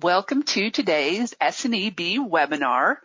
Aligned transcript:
Welcome 0.00 0.42
to 0.44 0.70
today's 0.70 1.34
SNEB 1.34 2.16
webinar 2.26 2.96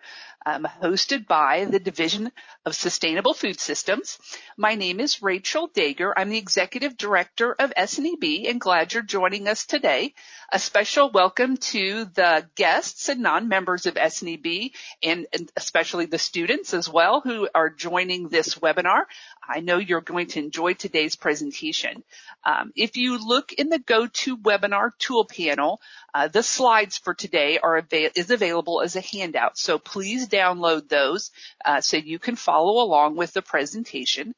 um, 0.47 0.66
hosted 0.81 1.27
by 1.27 1.66
the 1.66 1.80
Division 1.80 2.32
of 2.66 2.74
Sustainable 2.74 3.33
Food 3.33 3.59
Systems. 3.59 4.17
My 4.55 4.75
name 4.75 5.01
is 5.01 5.21
Rachel 5.21 5.67
Daeger. 5.67 6.14
I'm 6.16 6.30
the 6.30 6.37
Executive 6.37 6.96
Director 6.96 7.51
of 7.51 7.73
SNEB 7.75 8.57
glad 8.57 8.94
you're 8.94 9.04
joining 9.04 9.50
us 9.50 9.66
today. 9.66 10.14
A 10.52 10.57
special 10.57 11.12
welcome 11.12 11.57
to 11.57 12.05
the 12.05 12.48
guests 12.55 13.10
and 13.10 13.21
non-members 13.21 13.86
of 13.88 13.96
SNEB 13.96 14.71
and, 15.04 15.28
and 15.34 15.52
especially 15.57 16.05
the 16.05 16.18
students 16.18 16.73
as 16.73 16.88
well 16.88 17.20
who 17.20 17.50
are 17.54 17.70
joining 17.70 18.29
this 18.29 18.55
webinar. 18.55 19.04
I 19.45 19.59
know 19.59 19.77
you're 19.77 20.00
going 20.00 20.27
to 20.27 20.39
enjoy 20.39 20.73
today's 20.73 21.18
presentation. 21.18 22.04
Um, 22.45 22.71
if 22.75 22.95
you 22.95 23.18
look 23.18 23.52
in 23.52 23.68
the 23.68 23.79
GoToWebinar 23.79 24.91
tool 24.98 25.25
panel, 25.25 25.82
uh, 26.14 26.30
the 26.30 26.44
slides 26.44 26.98
for 26.98 27.14
today 27.14 27.59
are 27.59 27.86
is 27.91 28.32
available 28.32 28.82
as 28.82 28.95
a 28.95 29.02
handout. 29.02 29.58
So 29.58 29.77
please 29.77 30.27
download 30.38 30.90
those 30.90 31.32
uh, 31.66 31.82
so 31.82 31.98
you 31.98 32.20
can 32.20 32.36
follow 32.36 32.84
along 32.84 33.16
with 33.16 33.34
the 33.34 33.41
presentation. 33.41 34.34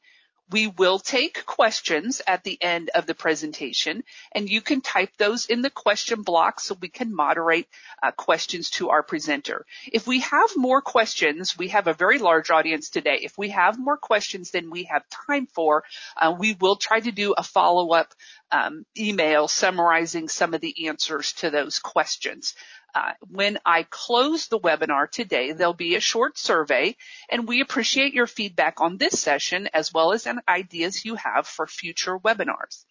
We 0.50 0.66
will 0.66 0.98
take 0.98 1.46
questions 1.46 2.20
at 2.26 2.42
the 2.42 2.60
end 2.60 2.90
of 2.92 3.06
the 3.06 3.14
presentation 3.14 4.02
and 4.34 4.50
you 4.50 4.60
can 4.60 4.80
type 4.80 5.10
those 5.16 5.46
in 5.46 5.62
the 5.62 5.70
question 5.70 6.22
block 6.22 6.58
so 6.58 6.76
we 6.80 6.88
can 6.88 7.14
moderate 7.14 7.68
uh, 8.02 8.10
questions 8.10 8.70
to 8.70 8.90
our 8.90 9.04
presenter. 9.04 9.64
If 9.92 10.08
we 10.08 10.20
have 10.20 10.50
more 10.56 10.82
questions, 10.82 11.56
we 11.56 11.68
have 11.68 11.86
a 11.86 11.94
very 11.94 12.18
large 12.18 12.50
audience 12.50 12.90
today. 12.90 13.20
If 13.22 13.38
we 13.38 13.50
have 13.50 13.78
more 13.78 13.96
questions 13.96 14.50
than 14.50 14.70
we 14.70 14.84
have 14.84 15.08
time 15.08 15.46
for, 15.46 15.84
uh, 16.16 16.34
we 16.36 16.56
will 16.60 16.76
try 16.76 16.98
to 16.98 17.12
do 17.12 17.32
a 17.32 17.44
follow-up 17.44 18.12
um, 18.50 18.84
email 18.98 19.46
summarizing 19.46 20.28
some 20.28 20.54
of 20.54 20.60
the 20.60 20.88
answers 20.88 21.32
to 21.34 21.50
those 21.50 21.78
questions. 21.78 22.54
Uh, 22.94 23.12
when 23.28 23.58
I 23.64 23.84
close 23.88 24.48
the 24.48 24.58
webinar 24.58 25.10
today, 25.10 25.52
there'll 25.52 25.74
be 25.74 25.94
a 25.94 26.00
short 26.00 26.38
survey 26.38 26.96
and 27.28 27.46
we 27.46 27.60
appreciate 27.60 28.14
your 28.14 28.26
feedback 28.26 28.80
on 28.80 28.96
this 28.96 29.20
session 29.20 29.68
as 29.72 29.92
well 29.92 30.12
as 30.12 30.26
any 30.26 30.40
ideas 30.48 31.04
you 31.04 31.14
have 31.14 31.46
for 31.46 31.66
future 31.66 32.18
webinars. 32.18 32.84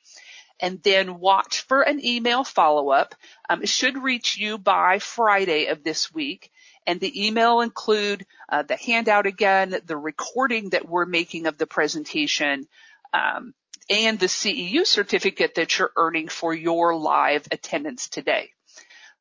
And 0.62 0.82
then 0.84 1.20
watch 1.20 1.62
for 1.62 1.82
an 1.82 2.04
email 2.04 2.44
follow-up. 2.44 3.16
Um, 3.50 3.64
it 3.64 3.70
should 3.70 4.02
reach 4.02 4.38
you 4.38 4.58
by 4.58 5.00
Friday 5.00 5.68
of 5.68 5.84
this 5.84 6.14
week. 6.14 6.52
And 6.86 7.00
the 7.00 7.28
email 7.28 7.62
include 7.62 8.26
uh, 8.50 8.64
the 8.64 8.76
handout 8.76 9.26
again, 9.26 9.80
the 9.86 9.98
recording 9.98 10.72
that 10.72 10.88
we're 10.88 11.06
making 11.06 11.46
of 11.46 11.58
the 11.58 11.68
presentation, 11.68 12.68
um, 13.14 13.54
and 13.90 14.20
the 14.20 14.28
CEU 14.28 14.86
certificate 14.86 15.56
that 15.56 15.78
you're 15.78 15.92
earning 15.96 16.28
for 16.28 16.54
your 16.54 16.96
live 16.96 17.48
attendance 17.52 18.10
today. 18.10 18.52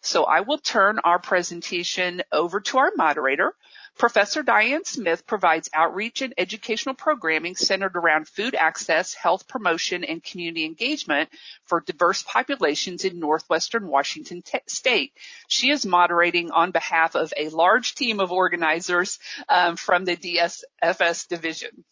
So 0.01 0.25
I 0.25 0.41
will 0.41 0.59
turn 0.59 1.01
our 1.01 1.19
presentation 1.19 2.23
over 2.31 2.61
to 2.61 2.79
our 2.79 2.93
moderator. 2.97 3.55
Professor 3.99 4.45
Diane 4.45 4.85
Smith 4.85 5.27
provides 5.27 5.69
outreach 5.75 6.23
and 6.23 6.33
educational 6.39 6.95
programming 6.95 7.57
centered 7.57 7.97
around 7.97 8.29
food 8.29 8.55
access, 8.55 9.13
health 9.13 9.49
promotion, 9.49 10.05
and 10.05 10.23
community 10.23 10.65
engagement 10.65 11.29
for 11.65 11.81
diverse 11.81 12.23
populations 12.23 13.05
in 13.05 13.19
Northwestern 13.19 13.89
Washington 13.89 14.43
t- 14.43 14.61
state. 14.69 15.15
She 15.49 15.71
is 15.71 15.85
moderating 15.85 16.53
on 16.53 16.71
behalf 16.71 17.17
of 17.17 17.35
a 17.37 17.49
large 17.49 17.97
team 17.97 18.21
of 18.21 18.31
organizers 18.31 19.19
um, 19.49 19.75
from 19.75 20.05
the 20.05 20.17
DSFS 20.17 21.27
division. 21.27 21.85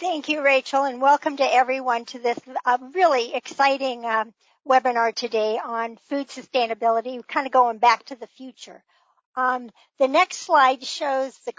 Thank 0.00 0.30
you, 0.30 0.42
Rachel, 0.42 0.84
and 0.84 1.02
welcome 1.02 1.36
to 1.36 1.44
everyone 1.44 2.06
to 2.06 2.18
this 2.18 2.38
uh, 2.64 2.78
really 2.94 3.34
exciting 3.34 4.06
um, 4.06 4.32
webinar 4.66 5.14
today 5.14 5.58
on 5.62 5.96
food 6.08 6.28
sustainability, 6.28 7.26
kind 7.26 7.46
of 7.46 7.52
going 7.52 7.78
back 7.78 8.04
to 8.06 8.16
the 8.16 8.26
future. 8.26 8.82
Um, 9.36 9.70
the 9.98 10.08
next 10.08 10.38
slide 10.38 10.82
shows 10.82 11.38
the, 11.44 11.52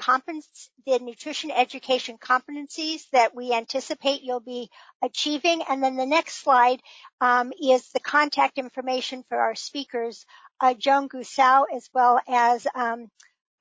the 0.88 1.00
nutrition 1.00 1.52
education 1.52 2.18
competencies 2.18 3.08
that 3.12 3.36
we 3.36 3.54
anticipate 3.54 4.24
you'll 4.24 4.40
be 4.40 4.72
achieving. 5.04 5.62
And 5.70 5.84
then 5.84 5.96
the 5.96 6.08
next 6.08 6.42
slide 6.44 6.82
um, 7.22 7.54
is 7.62 7.88
the 7.90 8.00
contact 8.00 8.58
information 8.58 9.24
for 9.30 9.38
our 9.38 9.54
speakers, 9.54 10.26
uh, 10.60 10.74
Joan 10.74 11.08
Gussow, 11.08 11.66
as 11.72 11.88
well 11.94 12.20
as 12.28 12.66
um, 12.74 13.12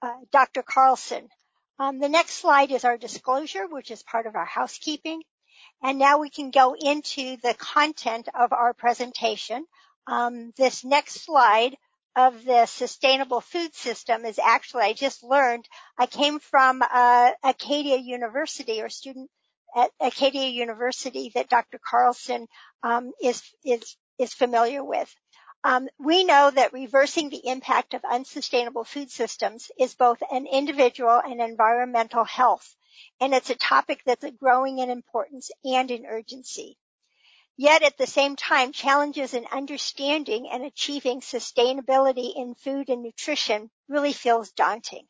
uh, 0.00 0.14
Dr. 0.32 0.62
Carlsson. 0.62 1.28
Um, 1.78 1.98
the 1.98 2.08
next 2.08 2.34
slide 2.34 2.72
is 2.72 2.86
our 2.86 2.96
disclosure, 2.96 3.66
which 3.66 3.90
is 3.90 4.02
part 4.02 4.26
of 4.26 4.34
our 4.34 4.46
housekeeping. 4.46 5.22
And 5.86 6.00
now 6.00 6.18
we 6.18 6.30
can 6.30 6.50
go 6.50 6.74
into 6.74 7.36
the 7.44 7.54
content 7.54 8.28
of 8.34 8.52
our 8.52 8.74
presentation. 8.74 9.64
Um, 10.08 10.52
this 10.56 10.84
next 10.84 11.24
slide 11.24 11.76
of 12.16 12.44
the 12.44 12.66
sustainable 12.66 13.40
food 13.40 13.72
system 13.72 14.24
is 14.24 14.40
actually, 14.40 14.82
I 14.82 14.94
just 14.94 15.22
learned, 15.22 15.68
I 15.96 16.06
came 16.06 16.40
from 16.40 16.82
uh, 16.82 17.30
Acadia 17.44 17.98
University 17.98 18.82
or 18.82 18.88
student 18.88 19.30
at 19.76 19.92
Acadia 20.00 20.48
University 20.48 21.30
that 21.36 21.48
Dr. 21.48 21.78
Carlsson 21.78 22.48
um, 22.82 23.12
is, 23.22 23.44
is, 23.64 23.96
is 24.18 24.34
familiar 24.34 24.82
with. 24.82 25.14
Um, 25.62 25.88
we 26.00 26.24
know 26.24 26.50
that 26.50 26.72
reversing 26.72 27.30
the 27.30 27.46
impact 27.46 27.94
of 27.94 28.02
unsustainable 28.04 28.82
food 28.82 29.12
systems 29.12 29.70
is 29.78 29.94
both 29.94 30.20
an 30.32 30.48
individual 30.48 31.20
and 31.24 31.40
environmental 31.40 32.24
health 32.24 32.74
and 33.20 33.34
it's 33.34 33.50
a 33.50 33.54
topic 33.54 34.02
that's 34.04 34.24
growing 34.38 34.78
in 34.78 34.90
importance 34.90 35.50
and 35.64 35.90
in 35.90 36.06
urgency. 36.06 36.78
Yet 37.56 37.82
at 37.82 37.96
the 37.96 38.06
same 38.06 38.36
time, 38.36 38.72
challenges 38.72 39.32
in 39.32 39.46
understanding 39.46 40.48
and 40.50 40.64
achieving 40.64 41.20
sustainability 41.20 42.36
in 42.36 42.54
food 42.54 42.90
and 42.90 43.02
nutrition 43.02 43.70
really 43.88 44.12
feels 44.12 44.52
daunting. 44.52 45.06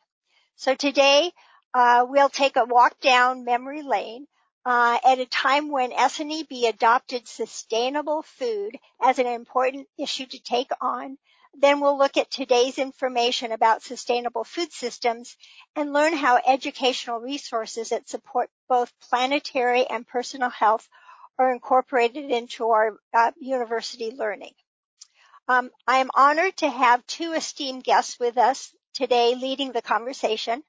So 0.55 0.73
today, 0.73 1.33
uh, 1.73 2.05
we'll 2.07 2.29
take 2.29 2.55
a 2.55 2.65
walk 2.65 2.99
down 2.99 3.43
memory 3.43 3.81
lane 3.81 4.27
uh, 4.65 4.97
at 5.05 5.19
a 5.19 5.25
time 5.25 5.69
when 5.69 5.91
SNEB 5.91 6.67
adopted 6.67 7.27
sustainable 7.27 8.23
food 8.23 8.77
as 9.01 9.19
an 9.19 9.27
important 9.27 9.87
issue 9.97 10.25
to 10.25 10.39
take 10.39 10.71
on 10.81 11.17
then 11.59 11.79
we'll 11.79 11.97
look 11.97 12.17
at 12.17 12.29
today's 12.29 12.77
information 12.77 13.51
about 13.51 13.81
sustainable 13.81 14.43
food 14.43 14.71
systems 14.71 15.35
and 15.75 15.91
learn 15.91 16.13
how 16.13 16.39
educational 16.45 17.19
resources 17.19 17.89
that 17.89 18.07
support 18.07 18.49
both 18.69 18.93
planetary 19.09 19.85
and 19.87 20.07
personal 20.07 20.51
health 20.51 20.87
are 21.39 21.51
incorporated 21.51 22.29
into 22.29 22.69
our 22.69 22.99
uh, 23.11 23.31
university 23.39 24.11
learning. 24.11 24.53
Um, 25.47 25.71
I 25.87 25.97
am 25.97 26.11
honored 26.13 26.57
to 26.57 26.69
have 26.69 27.05
two 27.07 27.33
esteemed 27.33 27.83
guests 27.83 28.19
with 28.19 28.37
us 28.37 28.73
today 28.93 29.33
leading 29.33 29.71
the 29.71 29.81
conversation. 29.81 30.63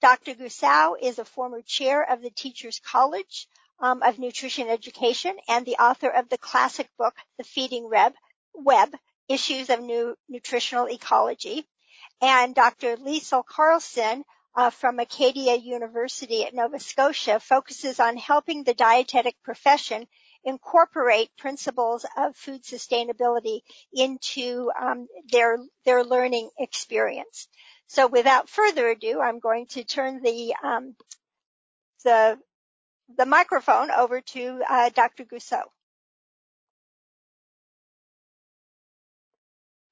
Dr. 0.00 0.34
Gussow 0.34 0.96
is 1.00 1.18
a 1.18 1.24
former 1.24 1.62
chair 1.62 2.02
of 2.02 2.20
the 2.20 2.30
Teachers 2.30 2.80
College 2.80 3.46
um, 3.78 4.02
of 4.02 4.18
Nutrition 4.18 4.68
Education 4.68 5.36
and 5.48 5.64
the 5.64 5.76
author 5.76 6.08
of 6.08 6.28
the 6.28 6.38
classic 6.38 6.88
book, 6.98 7.14
The 7.38 7.44
Feeding 7.44 7.88
Web, 7.88 8.14
Web 8.54 8.92
issues 9.28 9.70
of 9.70 9.80
new 9.80 10.16
nutritional 10.28 10.88
ecology. 10.88 11.66
And 12.20 12.54
Dr. 12.54 12.96
Liesel 12.96 13.44
Carlsson 13.44 14.24
uh, 14.54 14.70
from 14.70 14.98
Acadia 14.98 15.54
University 15.56 16.44
at 16.44 16.54
Nova 16.54 16.80
Scotia 16.80 17.38
focuses 17.40 18.00
on 18.00 18.16
helping 18.16 18.64
the 18.64 18.74
dietetic 18.74 19.36
profession 19.42 20.06
incorporate 20.44 21.28
principles 21.36 22.06
of 22.16 22.36
food 22.36 22.62
sustainability 22.62 23.60
into 23.92 24.70
um, 24.80 25.08
their 25.30 25.58
their 25.84 26.04
learning 26.04 26.48
experience. 26.58 27.48
So, 27.88 28.06
without 28.06 28.48
further 28.48 28.88
ado, 28.88 29.20
I'm 29.20 29.40
going 29.40 29.66
to 29.70 29.84
turn 29.84 30.22
the 30.22 30.54
um, 30.62 30.96
the 32.04 32.38
the 33.18 33.26
microphone 33.26 33.90
over 33.90 34.20
to 34.20 34.62
uh, 34.68 34.88
Dr. 34.90 35.24
Gussow. 35.24 35.64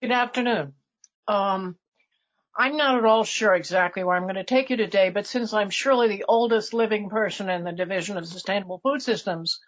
Good 0.05 0.13
afternoon. 0.13 0.75
Um, 1.27 1.79
I'm 2.55 2.77
not 2.77 2.99
at 2.99 3.07
all 3.07 3.25
sure 3.25 3.55
exactly 3.55 4.05
where 4.05 4.15
I'm 4.15 4.25
going 4.25 4.35
to 4.35 4.45
take 4.45 4.69
you 4.69 4.77
today, 4.77 5.09
but 5.09 5.27
since 5.27 5.55
I'm 5.55 5.71
surely 5.71 6.09
the 6.09 6.27
oldest 6.29 6.75
living 6.75 7.09
person 7.09 7.49
in 7.49 7.65
the 7.65 7.73
Division 7.73 8.19
of 8.19 8.29
Sustainable 8.29 8.81
Food 8.81 9.01
Systems 9.01 9.61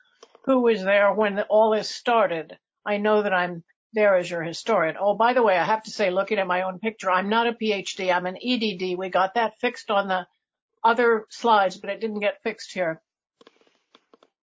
who 0.45 0.61
was 0.61 0.83
there 0.83 1.11
when 1.15 1.41
all 1.49 1.71
this 1.71 1.89
started, 1.89 2.59
I 2.85 2.99
know 2.99 3.23
that 3.23 3.33
I'm 3.33 3.65
there 3.95 4.15
as 4.15 4.31
your 4.31 4.43
historian. 4.43 4.97
Oh, 5.01 5.15
by 5.15 5.33
the 5.33 5.43
way, 5.43 5.57
I 5.57 5.65
have 5.65 5.85
to 5.85 5.91
say, 5.91 6.11
looking 6.11 6.39
at 6.39 6.47
my 6.47 6.61
own 6.65 6.81
picture, 6.81 7.11
I'm 7.11 7.31
not 7.31 7.47
a 7.47 7.53
PhD. 7.53 8.15
I'm 8.15 8.27
an 8.27 8.37
EDD. 8.37 8.99
We 8.99 9.09
got 9.09 9.37
that 9.37 9.59
fixed 9.59 9.91
on 9.91 10.07
the 10.07 10.27
other 10.85 11.25
slides, 11.31 11.79
but 11.79 11.89
it 11.89 12.03
didn't 12.03 12.21
get 12.21 12.43
fixed 12.43 12.75
here 12.75 13.01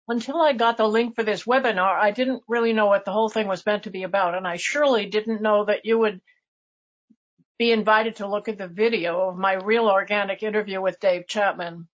until 0.07 0.41
I 0.41 0.53
got 0.53 0.77
the 0.77 0.88
link 0.88 1.15
for 1.15 1.23
this 1.23 1.44
webinar, 1.44 2.00
I 2.00 2.11
didn't 2.11 2.44
really 2.47 2.73
know 2.73 2.88
what 2.88 3.05
the 3.05 3.11
whole 3.11 3.29
thing 3.29 3.47
was 3.47 3.65
meant 3.65 3.83
to 3.83 3.89
be 3.91 4.03
about. 4.03 4.35
And 4.35 4.47
I 4.47 4.57
surely 4.57 5.05
didn't 5.05 5.41
know 5.41 5.65
that 5.65 5.85
you 5.85 5.97
would 5.97 6.19
be 7.57 7.71
invited 7.71 8.17
to 8.17 8.27
look 8.27 8.50
at 8.50 8.57
the 8.57 8.67
video 8.67 9.29
of 9.29 9.38
my 9.38 9.53
real 9.53 9.88
organic 9.88 10.44
interview 10.44 10.81
with 10.81 11.00
Dave 11.00 11.27
Chapman. 11.27 11.88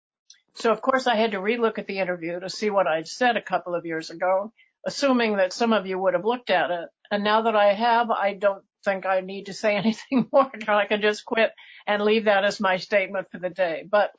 So 0.54 0.70
of 0.70 0.80
course 0.80 1.06
I 1.06 1.16
had 1.16 1.32
to 1.32 1.38
relook 1.38 1.78
at 1.78 1.86
the 1.86 1.98
interview 1.98 2.38
to 2.38 2.48
see 2.48 2.70
what 2.70 2.86
I'd 2.86 3.08
said 3.08 3.36
a 3.36 3.42
couple 3.42 3.74
of 3.74 3.84
years 3.84 4.10
ago, 4.10 4.52
assuming 4.86 5.38
that 5.38 5.52
some 5.52 5.72
of 5.72 5.86
you 5.86 5.98
would 5.98 6.14
have 6.14 6.24
looked 6.24 6.50
at 6.50 6.70
it. 6.70 6.88
And 7.10 7.24
now 7.24 7.42
that 7.42 7.56
I 7.56 7.72
have, 7.72 8.10
I 8.10 8.34
don't 8.34 8.64
think 8.84 9.04
I 9.04 9.20
need 9.20 9.46
to 9.46 9.52
say 9.52 9.74
anything 9.76 10.28
more. 10.32 10.50
I 10.68 10.86
can 10.86 11.02
just 11.02 11.24
quit 11.24 11.50
and 11.86 12.02
leave 12.02 12.26
that 12.26 12.44
as 12.44 12.60
my 12.60 12.76
statement 12.76 13.28
for 13.32 13.38
the 13.38 13.50
day. 13.50 13.84
But 13.90 14.12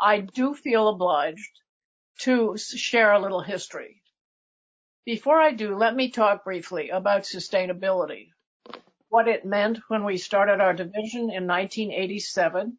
I 0.00 0.20
do 0.20 0.54
feel 0.54 0.88
obliged 0.88 1.50
to 2.20 2.56
share 2.56 3.12
a 3.12 3.20
little 3.20 3.42
history. 3.42 4.02
Before 5.04 5.40
I 5.40 5.52
do, 5.52 5.76
let 5.76 5.94
me 5.94 6.10
talk 6.10 6.44
briefly 6.44 6.90
about 6.90 7.22
sustainability, 7.22 8.30
what 9.08 9.28
it 9.28 9.44
meant 9.44 9.78
when 9.88 10.04
we 10.04 10.16
started 10.16 10.60
our 10.60 10.74
division 10.74 11.30
in 11.30 11.46
1987, 11.46 12.78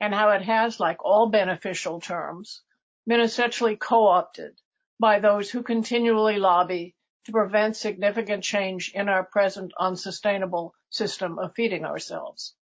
and 0.00 0.14
how 0.14 0.30
it 0.30 0.42
has, 0.42 0.80
like 0.80 1.04
all 1.04 1.28
beneficial 1.28 2.00
terms, 2.00 2.62
been 3.06 3.20
essentially 3.20 3.76
co-opted 3.76 4.58
by 4.98 5.20
those 5.20 5.50
who 5.50 5.62
continually 5.62 6.38
lobby 6.38 6.94
to 7.24 7.32
prevent 7.32 7.76
significant 7.76 8.42
change 8.42 8.92
in 8.94 9.08
our 9.08 9.24
present 9.24 9.72
unsustainable 9.78 10.74
system 10.88 11.38
of 11.38 11.54
feeding 11.54 11.84
ourselves. 11.84 12.54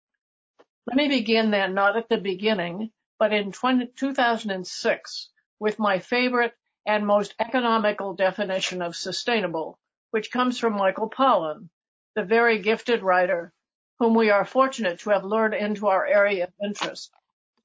Let 0.88 0.98
me 0.98 1.08
begin 1.08 1.52
then, 1.52 1.74
not 1.74 1.96
at 1.96 2.10
the 2.10 2.18
beginning, 2.18 2.92
but 3.20 3.34
in 3.34 3.52
20, 3.52 3.88
2006, 3.96 5.30
with 5.60 5.80
my 5.80 6.00
favorite 6.00 6.54
and 6.86 7.06
most 7.06 7.34
economical 7.40 8.14
definition 8.14 8.82
of 8.82 8.96
sustainable, 8.96 9.80
which 10.12 10.32
comes 10.32 10.60
from 10.60 10.74
Michael 10.74 11.10
Pollan, 11.10 11.70
the 12.16 12.24
very 12.24 12.60
gifted 12.60 13.04
writer 13.04 13.54
whom 14.00 14.14
we 14.14 14.30
are 14.30 14.46
fortunate 14.46 15.00
to 15.00 15.10
have 15.10 15.26
lured 15.26 15.54
into 15.54 15.88
our 15.88 16.06
area 16.06 16.46
of 16.46 16.54
interest, 16.64 17.12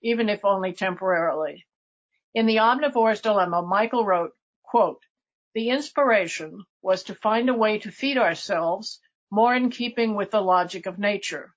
even 0.02 0.28
if 0.28 0.44
only 0.44 0.72
temporarily. 0.72 1.66
In 2.34 2.46
The 2.46 2.58
Omnivore's 2.58 3.20
Dilemma, 3.20 3.62
Michael 3.62 4.04
wrote, 4.04 4.32
quote, 4.62 5.02
the 5.54 5.68
inspiration 5.68 6.64
was 6.80 7.02
to 7.04 7.14
find 7.14 7.50
a 7.50 7.54
way 7.54 7.78
to 7.80 7.90
feed 7.90 8.16
ourselves 8.16 9.00
more 9.30 9.54
in 9.54 9.70
keeping 9.70 10.14
with 10.14 10.30
the 10.30 10.40
logic 10.40 10.86
of 10.86 10.98
nature, 10.98 11.54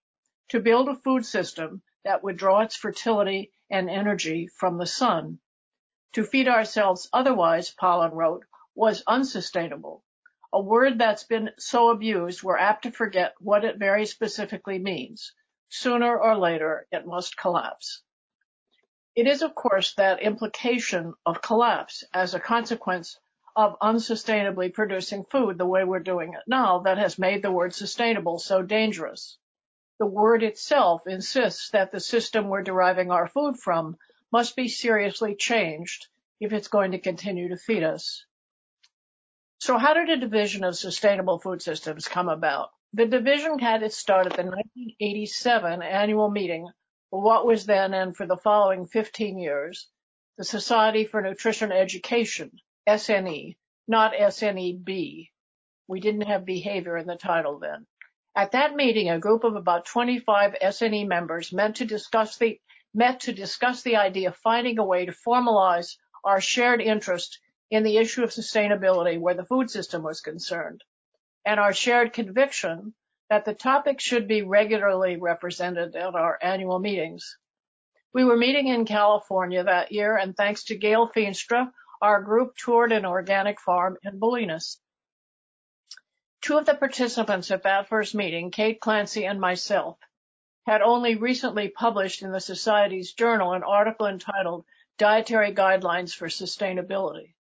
to 0.50 0.60
build 0.60 0.90
a 0.90 0.96
food 0.96 1.26
system 1.26 1.82
that 2.04 2.24
would 2.24 2.36
draw 2.38 2.62
its 2.62 2.76
fertility 2.76 3.52
and 3.70 3.90
energy 3.90 4.48
from 4.48 4.78
the 4.78 4.86
sun. 4.86 5.40
To 6.14 6.24
feed 6.24 6.48
ourselves 6.48 7.10
otherwise, 7.12 7.74
Pollan 7.74 8.14
wrote, 8.14 8.46
was 8.76 9.04
unsustainable. 9.08 10.04
A 10.54 10.62
word 10.62 11.00
that's 11.00 11.24
been 11.24 11.52
so 11.58 11.90
abused 11.90 12.44
we're 12.44 12.58
apt 12.58 12.84
to 12.84 12.92
forget 12.92 13.34
what 13.40 13.66
it 13.66 13.78
very 13.78 14.06
specifically 14.06 14.80
means. 14.80 15.34
Sooner 15.70 16.18
or 16.18 16.38
later, 16.38 16.88
it 16.92 17.06
must 17.06 17.36
collapse. 17.36 18.02
It 19.16 19.28
is, 19.28 19.42
of 19.42 19.56
course, 19.56 19.94
that 19.96 20.22
implication 20.22 21.14
of 21.26 21.42
collapse 21.42 22.04
as 22.14 22.34
a 22.34 22.40
consequence 22.40 23.18
of 23.56 23.80
unsustainably 23.80 24.74
producing 24.74 25.24
food 25.24 25.58
the 25.58 25.66
way 25.66 25.86
we're 25.86 26.00
doing 26.00 26.34
it 26.34 26.44
now 26.46 26.80
that 26.80 26.98
has 26.98 27.18
made 27.18 27.42
the 27.42 27.52
word 27.52 27.74
sustainable 27.74 28.40
so 28.40 28.62
dangerous. 28.62 29.38
The 30.00 30.06
word 30.06 30.44
itself 30.44 31.08
insists 31.08 31.70
that 31.70 31.92
the 31.92 32.02
system 32.02 32.50
we're 32.50 32.64
deriving 32.64 33.12
our 33.12 33.28
food 33.30 33.58
from 33.58 33.98
must 34.36 34.58
be 34.58 34.68
seriously 34.68 35.34
changed 35.34 36.08
if 36.42 36.52
it's 36.52 36.68
going 36.68 36.92
to 36.92 37.00
continue 37.00 37.48
to 37.48 37.56
feed 37.56 37.84
us. 37.84 38.26
So 39.60 39.78
how 39.78 39.94
did 39.94 40.10
a 40.10 40.18
division 40.18 40.66
of 40.66 40.76
sustainable 40.76 41.40
food 41.40 41.62
systems 41.62 42.10
come 42.10 42.28
about? 42.28 42.68
The 42.92 43.06
division 43.06 43.60
had 43.60 43.82
its 43.82 43.96
start 43.96 44.26
at 44.26 44.34
the 44.34 44.44
1987 44.44 45.82
annual 45.82 46.30
meeting 46.30 46.68
what 47.12 47.46
was 47.46 47.66
then 47.66 47.94
and 47.94 48.14
for 48.14 48.28
the 48.28 48.36
following 48.36 48.88
15 48.88 49.40
years, 49.40 49.88
the 50.38 50.44
Society 50.44 51.06
for 51.06 51.22
Nutrition 51.22 51.72
Education, 51.72 52.52
SNE, 52.90 53.56
not 53.88 54.12
SNEB. 54.12 55.30
We 55.88 56.00
didn't 56.02 56.28
have 56.28 56.44
behavior 56.44 56.98
in 56.98 57.08
the 57.08 57.16
title 57.16 57.60
then. 57.60 57.88
At 58.36 58.52
that 58.52 58.76
meeting, 58.76 59.10
a 59.10 59.18
group 59.18 59.46
of 59.46 59.56
about 59.56 59.86
25 59.86 60.56
SNE 60.62 61.08
members 61.08 61.54
met 61.54 61.76
to 61.76 61.86
discuss 61.86 62.36
the 62.36 62.60
met 62.96 63.22
to 63.22 63.34
discuss 63.34 63.84
the 63.84 63.98
idea 63.98 64.30
of 64.30 64.38
finding 64.38 64.80
a 64.80 64.86
way 64.86 65.06
to 65.06 65.12
formalize 65.12 65.98
our 66.24 66.42
shared 66.42 66.82
interest 66.82 67.40
in 67.70 67.84
the 67.84 67.98
issue 67.98 68.24
of 68.24 68.30
sustainability 68.30 69.20
where 69.20 69.34
the 69.34 69.46
food 69.46 69.70
system 69.70 70.02
was 70.02 70.22
concerned, 70.22 70.84
and 71.46 71.60
our 71.60 71.74
shared 71.74 72.14
conviction 72.14 72.94
that 73.30 73.46
the 73.46 73.54
topic 73.54 74.00
should 74.00 74.28
be 74.28 74.44
regularly 74.44 75.18
represented 75.18 75.96
at 75.96 76.16
our 76.16 76.38
annual 76.42 76.80
meetings. 76.80 77.38
We 78.14 78.24
were 78.24 78.38
meeting 78.38 78.68
in 78.68 78.86
California 78.86 79.64
that 79.64 79.92
year, 79.92 80.16
and 80.16 80.38
thanks 80.38 80.66
to 80.66 80.78
Gail 80.78 81.10
Feenstra, 81.10 81.72
our 82.02 82.22
group 82.22 82.56
toured 82.56 82.92
an 82.92 83.06
organic 83.06 83.60
farm 83.60 83.98
in 84.04 84.20
Bolinas. 84.20 84.78
Two 86.42 86.58
of 86.58 86.66
the 86.66 86.76
participants 86.76 87.50
at 87.52 87.64
that 87.64 87.90
first 87.90 88.14
meeting, 88.14 88.52
Kate 88.52 88.80
Clancy 88.80 89.26
and 89.26 89.42
myself, 89.42 89.98
had 90.66 90.82
only 90.82 91.16
recently 91.16 91.70
published 91.70 92.24
in 92.24 92.32
the 92.32 92.40
Society's 92.40 93.14
journal 93.14 93.54
an 93.54 93.64
article 93.64 94.08
entitled 94.08 94.66
Dietary 94.98 95.54
Guidelines 95.54 96.16
for 96.16 96.28
Sustainability, 96.28 97.36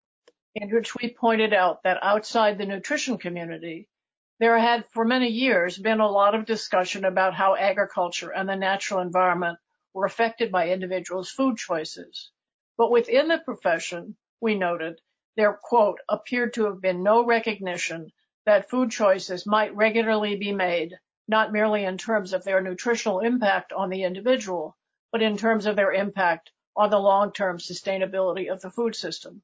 in 0.56 0.68
which 0.70 0.96
we 0.96 1.14
pointed 1.14 1.52
out 1.52 1.84
that 1.84 2.02
outside 2.02 2.58
the 2.58 2.66
nutrition 2.66 3.18
community, 3.18 3.88
there 4.40 4.58
had 4.58 4.84
for 4.90 5.04
many 5.04 5.28
years 5.28 5.78
been 5.78 6.00
a 6.00 6.10
lot 6.10 6.34
of 6.34 6.46
discussion 6.46 7.04
about 7.04 7.32
how 7.32 7.54
agriculture 7.54 8.30
and 8.30 8.48
the 8.48 8.56
natural 8.56 8.98
environment 8.98 9.56
were 9.94 10.04
affected 10.04 10.50
by 10.50 10.68
individuals' 10.70 11.30
food 11.30 11.56
choices. 11.56 12.32
But 12.76 12.90
within 12.90 13.28
the 13.28 13.38
profession, 13.38 14.16
we 14.40 14.56
noted, 14.56 15.00
there 15.36 15.56
quote, 15.62 16.00
appeared 16.08 16.54
to 16.54 16.64
have 16.64 16.80
been 16.80 17.04
no 17.04 17.24
recognition 17.24 18.10
that 18.46 18.68
food 18.68 18.90
choices 18.90 19.46
might 19.46 19.76
regularly 19.76 20.34
be 20.34 20.52
made 20.52 20.98
not 21.28 21.52
merely 21.52 21.84
in 21.84 21.98
terms 21.98 22.32
of 22.32 22.44
their 22.44 22.60
nutritional 22.60 23.20
impact 23.20 23.72
on 23.72 23.90
the 23.90 24.04
individual, 24.04 24.76
but 25.10 25.22
in 25.22 25.36
terms 25.36 25.66
of 25.66 25.76
their 25.76 25.92
impact 25.92 26.50
on 26.76 26.90
the 26.90 26.98
long-term 26.98 27.58
sustainability 27.58 28.50
of 28.50 28.60
the 28.60 28.70
food 28.70 28.96
system. 28.96 29.42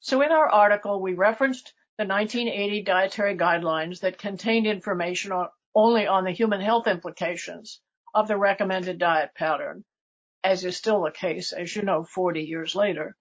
So 0.00 0.20
in 0.22 0.32
our 0.32 0.48
article, 0.48 1.00
we 1.00 1.14
referenced 1.14 1.72
the 1.96 2.04
1980 2.04 2.82
dietary 2.82 3.36
guidelines 3.36 4.00
that 4.00 4.18
contained 4.18 4.66
information 4.66 5.32
on, 5.32 5.48
only 5.74 6.06
on 6.06 6.24
the 6.24 6.32
human 6.32 6.60
health 6.60 6.86
implications 6.86 7.80
of 8.14 8.28
the 8.28 8.36
recommended 8.36 8.98
diet 8.98 9.30
pattern, 9.34 9.84
as 10.42 10.64
is 10.64 10.76
still 10.76 11.02
the 11.02 11.10
case, 11.10 11.52
as 11.52 11.74
you 11.74 11.82
know, 11.82 12.04
40 12.04 12.42
years 12.42 12.74
later. 12.74 13.16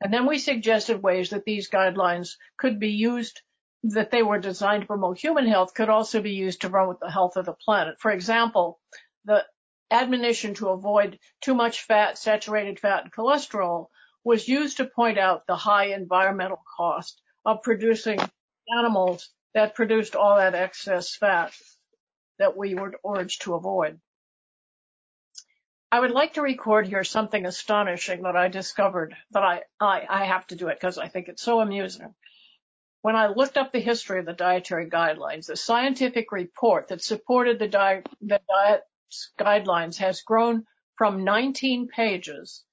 And 0.00 0.12
then 0.12 0.26
we 0.26 0.38
suggested 0.38 1.02
ways 1.02 1.30
that 1.30 1.44
these 1.44 1.70
guidelines 1.70 2.36
could 2.56 2.80
be 2.80 2.90
used 2.90 3.42
that 3.82 4.10
they 4.10 4.22
were 4.22 4.38
designed 4.38 4.82
to 4.82 4.86
promote 4.86 5.18
human 5.18 5.46
health 5.46 5.74
could 5.74 5.88
also 5.88 6.20
be 6.20 6.32
used 6.32 6.60
to 6.62 6.70
promote 6.70 7.00
the 7.00 7.10
health 7.10 7.36
of 7.36 7.46
the 7.46 7.52
planet. 7.52 7.98
For 7.98 8.10
example, 8.10 8.78
the 9.24 9.44
admonition 9.90 10.54
to 10.54 10.68
avoid 10.68 11.18
too 11.40 11.54
much 11.54 11.82
fat, 11.82 12.18
saturated 12.18 12.78
fat, 12.78 13.04
and 13.04 13.12
cholesterol 13.12 13.86
was 14.22 14.46
used 14.46 14.76
to 14.76 14.84
point 14.84 15.18
out 15.18 15.46
the 15.46 15.56
high 15.56 15.86
environmental 15.86 16.62
cost 16.76 17.20
of 17.44 17.62
producing 17.62 18.18
animals 18.78 19.30
that 19.54 19.74
produced 19.74 20.14
all 20.14 20.36
that 20.36 20.54
excess 20.54 21.16
fat 21.16 21.52
that 22.38 22.56
we 22.56 22.74
were 22.74 22.94
urged 23.06 23.42
to 23.42 23.54
avoid. 23.54 23.98
I 25.92 25.98
would 25.98 26.12
like 26.12 26.34
to 26.34 26.42
record 26.42 26.86
here 26.86 27.02
something 27.02 27.44
astonishing 27.44 28.22
that 28.22 28.36
I 28.36 28.48
discovered, 28.48 29.16
but 29.32 29.42
I, 29.42 29.62
I, 29.80 30.06
I 30.08 30.24
have 30.26 30.46
to 30.48 30.56
do 30.56 30.68
it 30.68 30.78
because 30.78 30.98
I 30.98 31.08
think 31.08 31.28
it's 31.28 31.42
so 31.42 31.60
amusing. 31.60 32.14
When 33.02 33.16
I 33.16 33.28
looked 33.28 33.56
up 33.56 33.72
the 33.72 33.80
history 33.80 34.18
of 34.18 34.26
the 34.26 34.34
dietary 34.34 34.90
guidelines, 34.90 35.46
the 35.46 35.56
scientific 35.56 36.32
report 36.32 36.88
that 36.88 37.02
supported 37.02 37.58
the 37.58 37.68
diet, 37.68 38.06
the 38.20 38.40
guidelines 39.38 39.96
has 39.98 40.20
grown 40.22 40.66
from 40.96 41.24
19 41.24 41.88
pages 41.88 42.64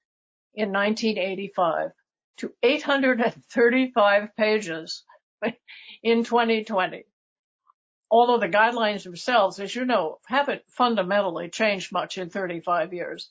in 0.54 0.70
1985 0.70 1.92
to 2.38 2.52
835 2.62 4.36
pages 4.36 5.04
in 6.02 6.24
2020. 6.24 7.04
Although 8.10 8.38
the 8.38 8.48
guidelines 8.48 9.04
themselves, 9.04 9.60
as 9.60 9.74
you 9.74 9.84
know, 9.84 10.18
haven't 10.26 10.62
fundamentally 10.68 11.48
changed 11.48 11.90
much 11.92 12.18
in 12.18 12.28
35 12.28 12.92
years. 12.92 13.30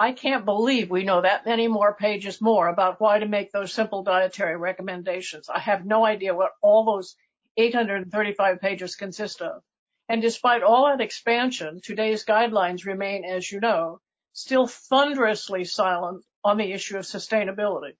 I 0.00 0.12
can't 0.12 0.46
believe 0.46 0.90
we 0.90 1.04
know 1.04 1.20
that 1.20 1.44
many 1.44 1.68
more 1.68 1.94
pages 1.94 2.40
more 2.40 2.68
about 2.68 3.02
why 3.02 3.18
to 3.18 3.26
make 3.26 3.52
those 3.52 3.70
simple 3.70 4.02
dietary 4.02 4.56
recommendations. 4.56 5.50
I 5.50 5.58
have 5.58 5.84
no 5.84 6.06
idea 6.06 6.34
what 6.34 6.52
all 6.62 6.86
those 6.86 7.16
835 7.58 8.62
pages 8.62 8.96
consist 8.96 9.42
of. 9.42 9.62
And 10.08 10.22
despite 10.22 10.62
all 10.62 10.86
that 10.86 11.02
expansion, 11.02 11.82
today's 11.82 12.24
guidelines 12.24 12.86
remain, 12.86 13.26
as 13.26 13.52
you 13.52 13.60
know, 13.60 14.00
still 14.32 14.66
thunderously 14.66 15.66
silent 15.66 16.24
on 16.42 16.56
the 16.56 16.72
issue 16.72 16.96
of 16.96 17.04
sustainability. 17.04 17.92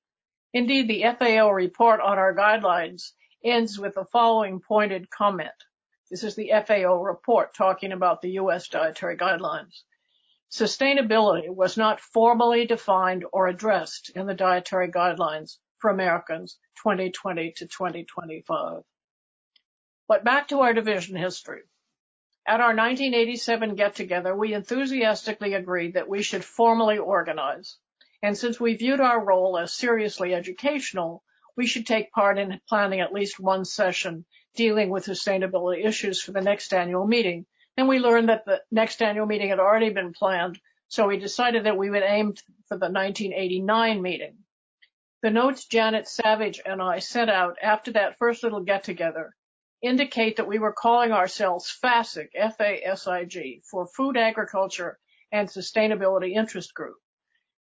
Indeed, 0.55 0.89
the 0.89 1.05
FAO 1.19 1.51
report 1.51 2.01
on 2.01 2.17
our 2.19 2.35
guidelines 2.35 3.13
ends 3.45 3.79
with 3.79 3.95
the 3.95 4.07
following 4.07 4.61
pointed 4.61 5.11
comment. 5.11 5.51
This 6.11 6.25
is 6.25 6.35
the 6.35 6.53
FAO 6.67 7.03
report 7.03 7.53
talking 7.53 7.93
about 7.93 8.23
the 8.23 8.31
U.S. 8.31 8.69
dietary 8.69 9.19
guidelines. 9.19 9.83
Sustainability 10.51 11.49
was 11.49 11.77
not 11.77 12.01
formally 12.01 12.67
defined 12.67 13.25
or 13.33 13.47
addressed 13.47 14.11
in 14.17 14.27
the 14.27 14.35
dietary 14.35 14.91
guidelines 14.91 15.59
for 15.79 15.91
Americans 15.91 16.59
2020 16.83 17.53
to 17.53 17.67
2025. 17.67 18.83
But 20.09 20.25
back 20.25 20.49
to 20.49 20.61
our 20.61 20.75
division 20.75 21.17
history. 21.17 21.63
At 22.47 22.61
our 22.61 22.75
1987 22.75 23.77
get-together, 23.77 24.35
we 24.35 24.53
enthusiastically 24.53 25.55
agreed 25.55 25.95
that 25.95 26.09
we 26.09 26.23
should 26.23 26.45
formally 26.45 26.99
organize. 26.99 27.77
And 28.23 28.37
since 28.37 28.59
we 28.59 28.75
viewed 28.75 29.01
our 29.01 29.25
role 29.25 29.57
as 29.57 29.73
seriously 29.73 30.35
educational, 30.35 31.23
we 31.57 31.67
should 31.67 31.87
take 31.87 32.11
part 32.11 32.39
in 32.39 32.61
planning 32.69 33.01
at 33.01 33.13
least 33.13 33.39
one 33.39 33.65
session 33.65 34.25
dealing 34.57 34.91
with 34.91 35.07
sustainability 35.07 35.85
issues 35.85 36.21
for 36.21 36.33
the 36.33 36.41
next 36.41 36.75
annual 36.75 37.07
meeting. 37.07 37.47
And 37.77 37.89
we 37.89 37.99
learned 37.99 38.29
that 38.29 38.45
the 38.45 38.63
next 38.71 39.03
annual 39.03 39.27
meeting 39.27 39.49
had 39.49 39.59
already 39.59 39.91
been 39.91 40.13
planned, 40.13 40.61
so 40.89 41.07
we 41.07 41.19
decided 41.19 41.65
that 41.65 41.79
we 41.79 41.91
would 41.91 42.03
aim 42.03 42.35
for 42.69 42.77
the 42.77 42.91
1989 42.91 44.03
meeting. 44.03 44.39
The 45.23 45.31
notes 45.31 45.67
Janet 45.67 46.09
Savage 46.09 46.61
and 46.65 46.81
I 46.81 46.99
sent 46.99 47.31
out 47.31 47.57
after 47.63 47.93
that 47.93 48.19
first 48.19 48.43
little 48.43 48.61
get 48.61 48.85
together 48.85 49.35
indicate 49.83 50.37
that 50.37 50.47
we 50.47 50.59
were 50.59 50.73
calling 50.73 51.13
ourselves 51.13 51.71
FASIG, 51.83 52.29
F-A-S-I-G, 52.35 53.63
for 53.65 53.87
Food 53.87 54.17
Agriculture 54.17 54.99
and 55.33 55.49
Sustainability 55.49 56.33
Interest 56.35 56.73
Group, 56.75 56.97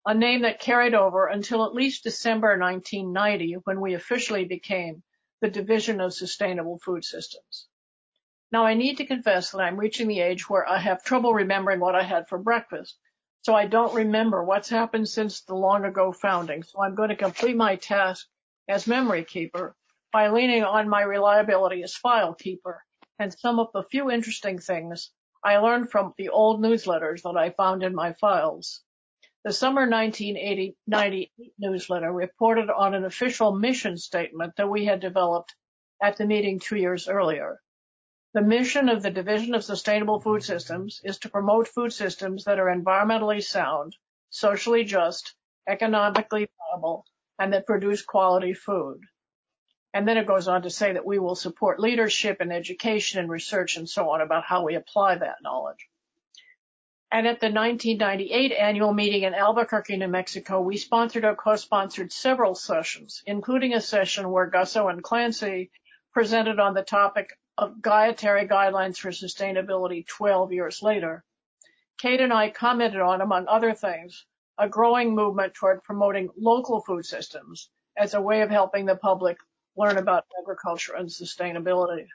a 0.05 0.13
name 0.13 0.43
that 0.43 0.59
carried 0.59 0.93
over 0.93 1.27
until 1.27 1.65
at 1.65 1.74
least 1.74 2.03
December 2.03 2.57
1990 2.57 3.55
when 3.65 3.81
we 3.81 3.95
officially 3.95 4.45
became 4.45 5.03
the 5.41 5.50
Division 5.50 6.00
of 6.00 6.13
Sustainable 6.13 6.79
Food 6.79 7.03
Systems. 7.03 7.67
Now 8.55 8.63
I 8.63 8.74
need 8.74 8.95
to 9.00 9.05
confess 9.05 9.51
that 9.51 9.59
I'm 9.59 9.75
reaching 9.77 10.07
the 10.07 10.21
age 10.21 10.50
where 10.50 10.65
I 10.65 10.77
have 10.77 11.03
trouble 11.03 11.33
remembering 11.33 11.81
what 11.81 11.93
I 11.93 12.03
had 12.03 12.29
for 12.29 12.38
breakfast, 12.38 12.97
so 13.41 13.53
I 13.53 13.67
don't 13.67 13.93
remember 13.93 14.45
what's 14.45 14.69
happened 14.69 15.09
since 15.09 15.41
the 15.41 15.55
long 15.55 15.83
ago 15.83 16.13
founding, 16.13 16.63
so 16.63 16.81
I'm 16.81 16.95
going 16.95 17.09
to 17.09 17.17
complete 17.17 17.57
my 17.57 17.75
task 17.75 18.25
as 18.69 18.88
memory 18.88 19.25
keeper 19.25 19.75
by 20.13 20.29
leaning 20.29 20.63
on 20.63 20.88
my 20.88 21.01
reliability 21.01 21.83
as 21.83 21.97
file 21.97 22.33
keeper 22.33 22.81
and 23.19 23.38
some 23.38 23.59
of 23.59 23.74
the 23.74 23.83
few 23.91 24.09
interesting 24.09 24.57
things 24.59 25.12
I 25.43 25.57
learned 25.57 25.91
from 25.91 26.13
the 26.17 26.29
old 26.29 26.62
newsletters 26.62 27.24
that 27.24 27.35
I 27.35 27.50
found 27.50 27.83
in 27.83 27.93
my 27.93 28.13
files. 28.13 28.81
The 29.43 29.51
summer 29.51 29.81
1998 29.81 31.33
newsletter 31.59 32.09
reported 32.09 32.69
on 32.69 32.93
an 32.93 33.03
official 33.03 33.51
mission 33.51 33.97
statement 33.97 34.53
that 34.55 34.69
we 34.69 34.85
had 34.85 35.01
developed 35.01 35.53
at 36.01 36.15
the 36.15 36.25
meeting 36.25 36.59
two 36.59 36.77
years 36.77 37.09
earlier. 37.09 37.59
The 38.36 38.42
mission 38.42 38.89
of 38.89 39.01
the 39.01 39.12
Division 39.12 39.56
of 39.56 39.63
Sustainable 39.63 40.20
Food 40.20 40.44
Systems 40.44 41.00
is 41.06 41.20
to 41.20 41.30
promote 41.30 41.70
food 41.70 41.94
systems 41.94 42.44
that 42.44 42.60
are 42.60 42.65
environmentally 42.65 43.42
sound, 43.42 43.96
socially 44.30 44.84
just, 44.84 45.36
economically 45.70 46.50
viable, 46.60 47.06
and 47.39 47.54
that 47.54 47.65
produce 47.65 48.01
quality 48.01 48.54
food. 48.54 49.00
And 49.94 50.06
then 50.06 50.18
it 50.18 50.27
goes 50.27 50.50
on 50.50 50.63
to 50.63 50.70
say 50.70 50.92
that 50.92 51.06
we 51.06 51.18
will 51.18 51.36
support 51.36 51.80
leadership 51.80 52.42
and 52.42 52.51
education 52.51 53.22
and 53.22 53.30
research 53.30 53.77
and 53.77 53.88
so 53.88 54.10
on 54.10 54.20
about 54.20 54.44
how 54.44 54.65
we 54.65 54.75
apply 54.75 55.15
that 55.15 55.42
knowledge. 55.42 55.88
And 57.13 57.27
at 57.27 57.39
the 57.39 57.48
1998 57.50 58.51
annual 58.51 58.92
meeting 58.92 59.24
in 59.24 59.34
Albuquerque, 59.34 59.96
New 59.96 60.10
Mexico, 60.10 60.60
we 60.60 60.75
sponsored 60.75 61.24
or 61.24 61.38
co-sponsored 61.38 62.12
several 62.12 62.54
sessions, 62.54 63.24
including 63.25 63.74
a 63.74 63.80
session 63.80 64.30
where 64.30 64.51
Gussow 64.51 64.92
and 64.92 65.01
Clancy 65.01 65.72
presented 66.12 66.60
on 66.60 66.74
the 66.74 66.84
topic 66.84 67.30
of 67.57 67.81
dietary 67.81 68.47
guidelines 68.47 68.97
for 68.97 69.12
sustainability 69.12 70.05
12 70.05 70.51
years 70.51 70.81
later. 70.81 71.24
Kate 71.97 72.19
and 72.19 72.33
I 72.33 72.50
commented 72.50 73.01
on, 73.01 73.21
among 73.21 73.47
other 73.47 73.74
things, 73.74 74.25
a 74.57 74.67
growing 74.67 75.15
movement 75.15 75.53
toward 75.53 75.83
promoting 75.83 76.29
local 76.38 76.81
food 76.81 77.05
systems 77.05 77.69
as 77.97 78.13
a 78.13 78.21
way 78.21 78.41
of 78.41 78.50
helping 78.50 78.85
the 78.85 78.95
public 78.95 79.38
learn 79.77 79.97
about 79.97 80.25
agriculture 80.41 80.95
and 80.95 81.09
sustainability. 81.09 82.07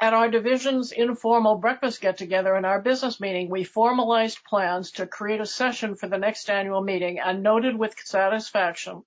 At 0.00 0.14
our 0.14 0.28
division's 0.28 0.92
informal 0.92 1.56
breakfast 1.56 2.00
get 2.00 2.16
together 2.16 2.54
and 2.54 2.64
our 2.64 2.80
business 2.80 3.18
meeting, 3.18 3.50
we 3.50 3.64
formalized 3.64 4.44
plans 4.44 4.92
to 4.92 5.06
create 5.08 5.40
a 5.40 5.46
session 5.46 5.96
for 5.96 6.08
the 6.08 6.18
next 6.18 6.48
annual 6.48 6.80
meeting 6.80 7.18
and 7.18 7.42
noted 7.42 7.76
with 7.76 7.98
satisfaction 7.98 9.02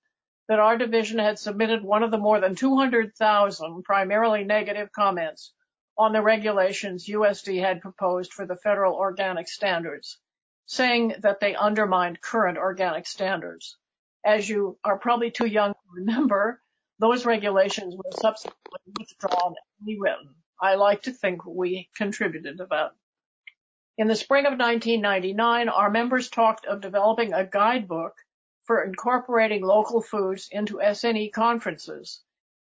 that 0.52 0.60
our 0.60 0.76
division 0.76 1.18
had 1.18 1.38
submitted 1.38 1.82
one 1.82 2.02
of 2.02 2.10
the 2.10 2.18
more 2.18 2.38
than 2.38 2.54
200,000 2.54 3.82
primarily 3.84 4.44
negative 4.44 4.92
comments 4.92 5.54
on 5.96 6.12
the 6.12 6.20
regulations 6.20 7.08
USD 7.08 7.58
had 7.58 7.80
proposed 7.80 8.34
for 8.34 8.44
the 8.44 8.56
federal 8.56 8.94
organic 8.94 9.48
standards, 9.48 10.18
saying 10.66 11.14
that 11.20 11.40
they 11.40 11.54
undermined 11.54 12.20
current 12.20 12.58
organic 12.58 13.06
standards. 13.06 13.78
As 14.26 14.46
you 14.46 14.78
are 14.84 14.98
probably 14.98 15.30
too 15.30 15.46
young 15.46 15.72
to 15.72 15.78
remember, 15.90 16.60
those 16.98 17.24
regulations 17.24 17.96
were 17.96 18.12
subsequently 18.20 18.92
withdrawn 18.98 19.54
and 19.56 19.86
rewritten. 19.86 20.34
I 20.60 20.74
like 20.74 21.04
to 21.04 21.12
think 21.12 21.46
we 21.46 21.88
contributed 21.96 22.58
to 22.58 22.66
that. 22.68 22.90
In 23.96 24.06
the 24.06 24.16
spring 24.16 24.44
of 24.44 24.58
1999, 24.58 25.70
our 25.70 25.88
members 25.88 26.28
talked 26.28 26.66
of 26.66 26.82
developing 26.82 27.32
a 27.32 27.46
guidebook 27.46 28.12
for 28.72 28.84
incorporating 28.84 29.62
local 29.62 30.00
foods 30.00 30.48
into 30.50 30.78
SNE 30.78 31.30
conferences. 31.30 32.22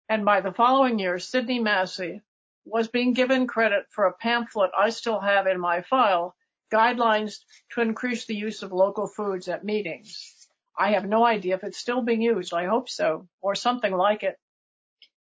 And 0.07 0.23
by 0.23 0.43
the 0.43 0.53
following 0.53 0.99
year, 0.99 1.19
Sydney 1.19 1.61
Massey 1.61 2.21
was 2.67 2.89
being 2.89 3.15
given 3.15 3.47
credit 3.47 3.87
for 3.89 4.05
a 4.05 4.13
pamphlet 4.13 4.71
I 4.79 4.91
still 4.91 5.19
have 5.19 5.47
in 5.47 5.59
my 5.59 5.81
file, 5.81 6.37
Guidelines 6.71 7.39
to 7.71 7.81
Increase 7.81 8.27
the 8.27 8.37
Use 8.37 8.63
of 8.63 8.71
Local 8.71 9.07
Foods 9.07 9.49
at 9.49 9.65
Meetings. 9.65 10.47
I 10.79 10.91
have 10.91 11.07
no 11.07 11.25
idea 11.25 11.55
if 11.55 11.65
it's 11.65 11.79
still 11.79 12.03
being 12.03 12.21
used. 12.21 12.53
I 12.53 12.67
hope 12.67 12.91
so, 12.91 13.27
or 13.41 13.55
something 13.55 13.95
like 13.95 14.25
it. 14.25 14.37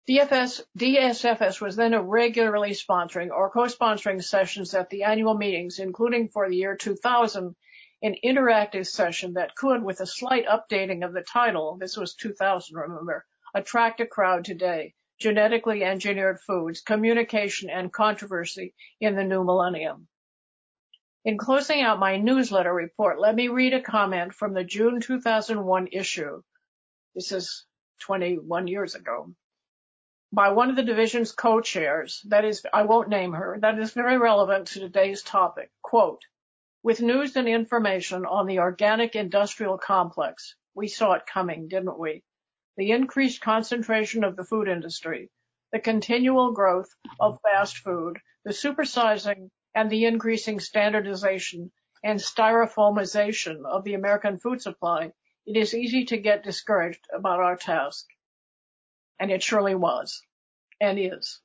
DFS, 0.08 0.60
DSFS 0.78 1.60
was 1.60 1.74
then 1.74 1.96
regularly 1.96 2.70
sponsoring 2.70 3.30
or 3.30 3.50
co-sponsoring 3.50 4.22
sessions 4.22 4.72
at 4.72 4.88
the 4.88 5.02
annual 5.02 5.34
meetings, 5.34 5.80
including 5.80 6.28
for 6.28 6.48
the 6.48 6.54
year 6.54 6.76
2000, 6.76 7.56
an 8.02 8.16
interactive 8.24 8.86
session 8.86 9.34
that 9.34 9.54
could, 9.54 9.82
with 9.82 10.00
a 10.00 10.06
slight 10.06 10.46
updating 10.46 11.04
of 11.04 11.12
the 11.12 11.22
title, 11.22 11.76
this 11.78 11.96
was 11.96 12.14
2000, 12.14 12.76
remember, 12.76 13.26
attract 13.54 14.00
a 14.00 14.06
crowd 14.06 14.44
today, 14.44 14.94
genetically 15.18 15.84
engineered 15.84 16.40
foods, 16.40 16.80
communication 16.80 17.68
and 17.68 17.92
controversy 17.92 18.74
in 19.00 19.16
the 19.16 19.24
new 19.24 19.44
millennium. 19.44 20.08
In 21.24 21.36
closing 21.36 21.82
out 21.82 21.98
my 21.98 22.16
newsletter 22.16 22.72
report, 22.72 23.20
let 23.20 23.34
me 23.34 23.48
read 23.48 23.74
a 23.74 23.82
comment 23.82 24.32
from 24.32 24.54
the 24.54 24.64
June 24.64 25.00
2001 25.00 25.88
issue. 25.92 26.42
This 27.14 27.32
is 27.32 27.66
21 28.00 28.66
years 28.66 28.94
ago 28.94 29.34
by 30.32 30.50
one 30.50 30.70
of 30.70 30.76
the 30.76 30.82
division's 30.82 31.32
co-chairs. 31.32 32.22
That 32.28 32.44
is, 32.44 32.64
I 32.72 32.84
won't 32.84 33.08
name 33.08 33.32
her. 33.32 33.58
That 33.60 33.78
is 33.78 33.92
very 33.92 34.16
relevant 34.16 34.68
to 34.68 34.80
today's 34.80 35.22
topic. 35.22 35.70
Quote, 35.82 36.22
with 36.82 37.02
news 37.02 37.36
and 37.36 37.48
information 37.48 38.24
on 38.24 38.46
the 38.46 38.58
organic 38.58 39.14
industrial 39.14 39.76
complex, 39.76 40.54
we 40.74 40.88
saw 40.88 41.12
it 41.12 41.26
coming, 41.26 41.68
didn't 41.68 41.98
we? 41.98 42.22
The 42.76 42.92
increased 42.92 43.42
concentration 43.42 44.24
of 44.24 44.36
the 44.36 44.44
food 44.44 44.66
industry, 44.66 45.30
the 45.72 45.80
continual 45.80 46.52
growth 46.52 46.88
of 47.20 47.38
fast 47.42 47.78
food, 47.78 48.18
the 48.44 48.52
supersizing 48.52 49.50
and 49.74 49.90
the 49.90 50.06
increasing 50.06 50.58
standardization 50.58 51.70
and 52.02 52.18
styrofoamization 52.18 53.66
of 53.66 53.84
the 53.84 53.94
American 53.94 54.38
food 54.38 54.62
supply, 54.62 55.12
it 55.46 55.56
is 55.56 55.74
easy 55.74 56.06
to 56.06 56.16
get 56.16 56.42
discouraged 56.42 57.06
about 57.12 57.40
our 57.40 57.56
task. 57.56 58.06
And 59.18 59.30
it 59.30 59.42
surely 59.42 59.74
was 59.74 60.22
and 60.80 60.98
is. 60.98 61.40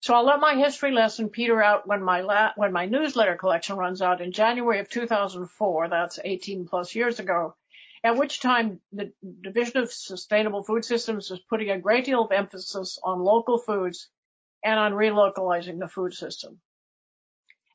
So 0.00 0.14
I'll 0.14 0.24
let 0.24 0.40
my 0.40 0.54
history 0.54 0.92
lesson 0.92 1.28
peter 1.28 1.62
out 1.62 1.86
when 1.86 2.02
my 2.02 2.20
la- 2.20 2.52
when 2.56 2.72
my 2.72 2.86
newsletter 2.86 3.36
collection 3.36 3.76
runs 3.76 4.00
out 4.00 4.20
in 4.20 4.30
January 4.32 4.78
of 4.78 4.88
2004. 4.88 5.88
That's 5.88 6.20
18 6.22 6.66
plus 6.66 6.94
years 6.94 7.18
ago. 7.18 7.56
At 8.04 8.16
which 8.16 8.40
time 8.40 8.80
the 8.92 9.12
Division 9.42 9.78
of 9.78 9.92
Sustainable 9.92 10.62
Food 10.62 10.84
Systems 10.84 11.30
was 11.30 11.40
putting 11.40 11.70
a 11.70 11.80
great 11.80 12.04
deal 12.04 12.22
of 12.22 12.30
emphasis 12.30 12.98
on 13.02 13.18
local 13.24 13.58
foods 13.58 14.08
and 14.62 14.78
on 14.78 14.92
relocalizing 14.92 15.80
the 15.80 15.88
food 15.88 16.14
system. 16.14 16.60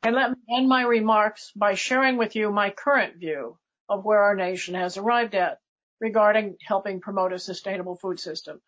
And 0.02 0.16
let 0.16 0.32
me 0.32 0.38
end 0.58 0.70
my 0.70 0.84
remarks 0.84 1.52
by 1.56 1.74
sharing 1.74 2.16
with 2.18 2.36
you 2.38 2.52
my 2.52 2.70
current 2.70 3.18
view 3.18 3.58
of 3.90 4.06
where 4.06 4.24
our 4.24 4.36
nation 4.36 4.76
has 4.76 4.98
arrived 4.98 5.36
at 5.36 5.60
regarding 6.00 6.58
helping 6.66 7.02
promote 7.02 7.34
a 7.34 7.40
sustainable 7.40 7.96
food 7.98 8.20
system. 8.20 8.62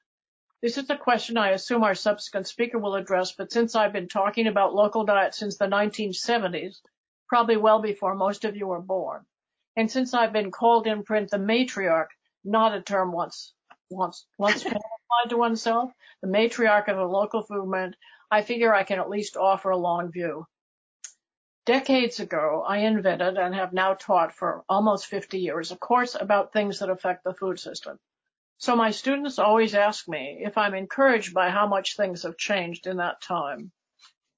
This 0.65 0.79
is 0.79 0.89
a 0.89 0.97
question 0.97 1.37
I 1.37 1.51
assume 1.51 1.83
our 1.83 1.93
subsequent 1.93 2.47
speaker 2.47 2.79
will 2.79 2.95
address, 2.95 3.31
but 3.33 3.51
since 3.51 3.75
I've 3.75 3.93
been 3.93 4.07
talking 4.07 4.47
about 4.47 4.73
local 4.73 5.05
diet 5.05 5.35
since 5.35 5.57
the 5.57 5.67
1970s, 5.67 6.81
probably 7.27 7.55
well 7.55 7.79
before 7.79 8.15
most 8.15 8.45
of 8.45 8.55
you 8.55 8.65
were 8.65 8.81
born, 8.81 9.27
and 9.75 9.91
since 9.91 10.15
I've 10.15 10.33
been 10.33 10.49
called 10.49 10.87
in 10.87 11.03
print 11.03 11.29
the 11.29 11.37
matriarch, 11.37 12.07
not 12.43 12.73
a 12.73 12.81
term 12.81 13.11
once 13.11 13.53
once 13.91 14.25
once 14.39 14.65
applied 14.65 15.29
to 15.29 15.37
oneself, 15.37 15.91
the 16.21 16.27
matriarch 16.27 16.87
of 16.87 16.97
a 16.97 17.05
local 17.05 17.43
food 17.43 17.57
movement, 17.57 17.95
I 18.31 18.41
figure 18.41 18.73
I 18.73 18.85
can 18.85 18.97
at 18.97 19.07
least 19.07 19.37
offer 19.37 19.69
a 19.69 19.77
long 19.77 20.11
view. 20.11 20.47
Decades 21.67 22.19
ago, 22.19 22.65
I 22.67 22.77
invented 22.79 23.37
and 23.37 23.53
have 23.53 23.71
now 23.71 23.93
taught 23.93 24.33
for 24.33 24.63
almost 24.67 25.05
50 25.05 25.37
years 25.37 25.71
a 25.71 25.75
course 25.75 26.15
about 26.19 26.53
things 26.53 26.79
that 26.79 26.89
affect 26.89 27.23
the 27.23 27.35
food 27.35 27.59
system. 27.59 27.99
So 28.57 28.75
my 28.75 28.91
students 28.91 29.37
always 29.37 29.75
ask 29.75 30.07
me 30.07 30.41
if 30.45 30.57
I'm 30.57 30.73
encouraged 30.73 31.33
by 31.33 31.49
how 31.49 31.67
much 31.67 31.95
things 31.95 32.23
have 32.23 32.37
changed 32.37 32.87
in 32.87 32.97
that 32.97 33.21
time. 33.21 33.71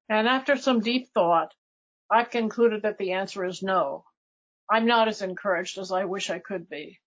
And 0.09 0.27
after 0.27 0.57
some 0.57 0.79
deep 0.79 1.09
thought, 1.13 1.53
I've 2.09 2.31
concluded 2.31 2.81
that 2.83 2.97
the 2.97 3.11
answer 3.11 3.45
is 3.45 3.61
no. 3.61 4.05
I'm 4.69 4.85
not 4.85 5.07
as 5.07 5.21
encouraged 5.21 5.77
as 5.77 5.91
I 5.91 6.05
wish 6.05 6.29
I 6.29 6.39
could 6.39 6.67
be. 6.67 6.99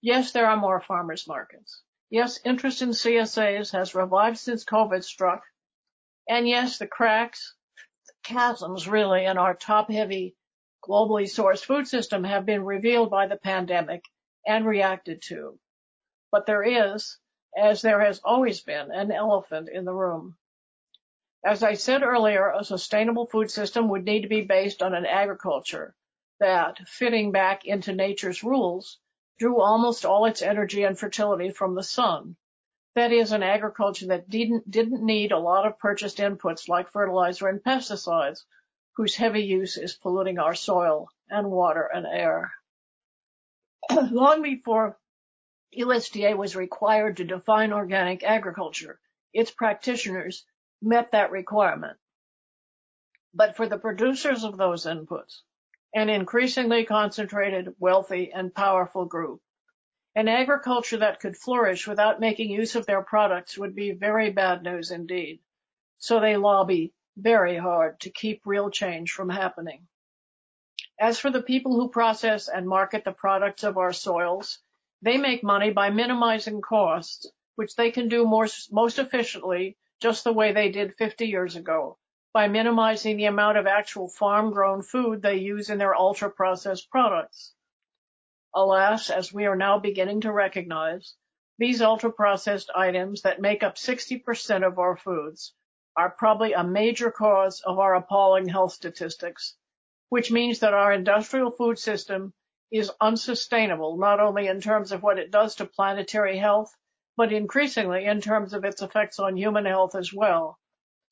Yes, 0.00 0.32
there 0.32 0.46
are 0.46 0.56
more 0.56 0.80
farmers 0.80 1.28
markets. 1.28 1.82
Yes, 2.08 2.40
interest 2.44 2.82
in 2.82 2.90
CSAs 2.90 3.72
has 3.72 3.94
revived 3.94 4.38
since 4.38 4.64
COVID 4.64 5.04
struck. 5.04 5.42
And 6.28 6.48
yes, 6.48 6.78
the 6.78 6.86
cracks, 6.86 7.54
chasms 8.24 8.88
really 8.88 9.24
in 9.24 9.36
our 9.36 9.54
top-heavy, 9.54 10.36
globally 10.82 11.24
sourced 11.24 11.64
food 11.64 11.86
system 11.86 12.24
have 12.24 12.46
been 12.46 12.64
revealed 12.64 13.10
by 13.10 13.26
the 13.26 13.36
pandemic 13.36 14.02
and 14.46 14.64
reacted 14.64 15.22
to. 15.28 15.58
But 16.32 16.46
there 16.46 16.62
is, 16.62 17.18
as 17.56 17.82
there 17.82 18.00
has 18.00 18.20
always 18.24 18.60
been, 18.60 18.92
an 18.92 19.10
elephant 19.10 19.68
in 19.68 19.84
the 19.84 19.94
room. 19.94 20.36
As 21.42 21.62
I 21.62 21.74
said 21.74 22.02
earlier, 22.02 22.50
a 22.50 22.62
sustainable 22.62 23.26
food 23.26 23.50
system 23.50 23.88
would 23.88 24.04
need 24.04 24.22
to 24.22 24.28
be 24.28 24.42
based 24.42 24.82
on 24.82 24.94
an 24.94 25.06
agriculture 25.06 25.96
that, 26.38 26.78
fitting 26.86 27.32
back 27.32 27.64
into 27.64 27.92
nature's 27.92 28.44
rules, 28.44 28.98
drew 29.38 29.60
almost 29.60 30.04
all 30.04 30.26
its 30.26 30.42
energy 30.42 30.84
and 30.84 30.98
fertility 30.98 31.50
from 31.50 31.74
the 31.74 31.82
sun. 31.82 32.36
That 32.94 33.10
is, 33.10 33.32
an 33.32 33.42
agriculture 33.42 34.06
that 34.08 34.28
didn't, 34.28 34.70
didn't 34.70 35.02
need 35.02 35.32
a 35.32 35.38
lot 35.38 35.66
of 35.66 35.78
purchased 35.78 36.18
inputs 36.18 36.68
like 36.68 36.92
fertilizer 36.92 37.48
and 37.48 37.62
pesticides, 37.62 38.44
whose 38.92 39.16
heavy 39.16 39.42
use 39.42 39.76
is 39.78 39.94
polluting 39.94 40.38
our 40.38 40.54
soil 40.54 41.08
and 41.28 41.50
water 41.50 41.82
and 41.82 42.06
air. 42.06 42.52
Long 43.90 44.42
before 44.42 44.99
USDA 45.78 46.36
was 46.36 46.56
required 46.56 47.18
to 47.18 47.24
define 47.24 47.72
organic 47.72 48.22
agriculture, 48.22 49.00
its 49.32 49.50
practitioners 49.50 50.44
met 50.82 51.12
that 51.12 51.30
requirement. 51.30 51.98
But 53.32 53.56
for 53.56 53.68
the 53.68 53.78
producers 53.78 54.42
of 54.42 54.56
those 54.56 54.86
inputs, 54.86 55.42
an 55.94 56.08
increasingly 56.08 56.84
concentrated, 56.84 57.74
wealthy, 57.78 58.32
and 58.32 58.54
powerful 58.54 59.04
group. 59.04 59.40
An 60.16 60.26
agriculture 60.26 60.98
that 60.98 61.20
could 61.20 61.36
flourish 61.36 61.86
without 61.86 62.18
making 62.18 62.50
use 62.50 62.74
of 62.74 62.86
their 62.86 63.02
products 63.02 63.56
would 63.56 63.76
be 63.76 63.92
very 63.92 64.30
bad 64.30 64.62
news 64.62 64.90
indeed. 64.90 65.40
So 65.98 66.18
they 66.18 66.36
lobby 66.36 66.92
very 67.16 67.56
hard 67.56 68.00
to 68.00 68.10
keep 68.10 68.42
real 68.44 68.70
change 68.70 69.12
from 69.12 69.28
happening. 69.28 69.86
As 70.98 71.18
for 71.18 71.30
the 71.30 71.42
people 71.42 71.74
who 71.74 71.88
process 71.88 72.48
and 72.48 72.68
market 72.68 73.04
the 73.04 73.12
products 73.12 73.62
of 73.62 73.78
our 73.78 73.92
soils, 73.92 74.58
they 75.02 75.16
make 75.16 75.42
money 75.42 75.70
by 75.70 75.90
minimizing 75.90 76.60
costs, 76.60 77.26
which 77.56 77.74
they 77.74 77.90
can 77.90 78.08
do 78.08 78.24
more, 78.24 78.46
most 78.70 78.98
efficiently 78.98 79.76
just 80.00 80.24
the 80.24 80.32
way 80.32 80.52
they 80.52 80.70
did 80.70 80.96
50 80.96 81.26
years 81.26 81.56
ago 81.56 81.98
by 82.32 82.46
minimizing 82.46 83.16
the 83.16 83.24
amount 83.24 83.58
of 83.58 83.66
actual 83.66 84.08
farm-grown 84.08 84.82
food 84.82 85.20
they 85.20 85.36
use 85.36 85.68
in 85.68 85.78
their 85.78 85.94
ultra-processed 85.94 86.88
products. 86.90 87.52
Alas, 88.54 89.10
as 89.10 89.32
we 89.32 89.46
are 89.46 89.56
now 89.56 89.78
beginning 89.78 90.20
to 90.20 90.32
recognize, 90.32 91.14
these 91.58 91.82
ultra-processed 91.82 92.70
items 92.74 93.22
that 93.22 93.40
make 93.40 93.62
up 93.62 93.76
60% 93.76 94.66
of 94.66 94.78
our 94.78 94.96
foods 94.96 95.52
are 95.96 96.10
probably 96.10 96.52
a 96.52 96.62
major 96.62 97.10
cause 97.10 97.60
of 97.66 97.78
our 97.78 97.94
appalling 97.96 98.48
health 98.48 98.72
statistics, 98.72 99.56
which 100.08 100.30
means 100.30 100.60
that 100.60 100.74
our 100.74 100.92
industrial 100.92 101.50
food 101.50 101.78
system 101.78 102.32
is 102.70 102.90
unsustainable, 103.00 103.96
not 103.96 104.20
only 104.20 104.46
in 104.46 104.60
terms 104.60 104.92
of 104.92 105.02
what 105.02 105.18
it 105.18 105.30
does 105.30 105.56
to 105.56 105.64
planetary 105.64 106.38
health, 106.38 106.74
but 107.16 107.32
increasingly 107.32 108.04
in 108.04 108.20
terms 108.20 108.54
of 108.54 108.64
its 108.64 108.82
effects 108.82 109.18
on 109.18 109.36
human 109.36 109.66
health 109.66 109.94
as 109.94 110.12
well. 110.12 110.58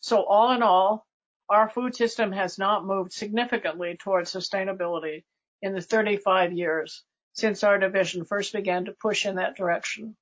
So 0.00 0.24
all 0.24 0.52
in 0.52 0.62
all, 0.62 1.06
our 1.48 1.68
food 1.68 1.96
system 1.96 2.32
has 2.32 2.58
not 2.58 2.86
moved 2.86 3.12
significantly 3.12 3.96
towards 3.98 4.32
sustainability 4.32 5.24
in 5.62 5.74
the 5.74 5.80
35 5.80 6.52
years 6.52 7.04
since 7.32 7.64
our 7.64 7.78
division 7.78 8.24
first 8.24 8.52
began 8.52 8.84
to 8.84 8.92
push 8.92 9.26
in 9.26 9.36
that 9.36 9.56
direction. 9.56 10.16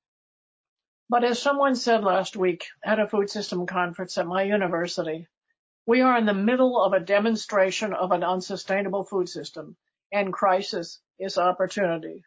But 1.09 1.23
as 1.23 1.41
someone 1.41 1.75
said 1.75 2.03
last 2.03 2.35
week 2.35 2.67
at 2.83 2.99
a 2.99 3.07
food 3.07 3.29
system 3.29 3.65
conference 3.65 4.17
at 4.17 4.27
my 4.27 4.43
university, 4.43 5.27
we 5.85 6.01
are 6.01 6.17
in 6.17 6.25
the 6.25 6.33
middle 6.33 6.81
of 6.81 6.93
a 6.93 6.99
demonstration 6.99 7.93
of 7.93 8.11
an 8.11 8.23
unsustainable 8.23 9.05
food 9.05 9.29
system, 9.29 9.77
and 10.11 10.33
crisis 10.33 10.99
is 11.19 11.37
opportunity. 11.37 12.23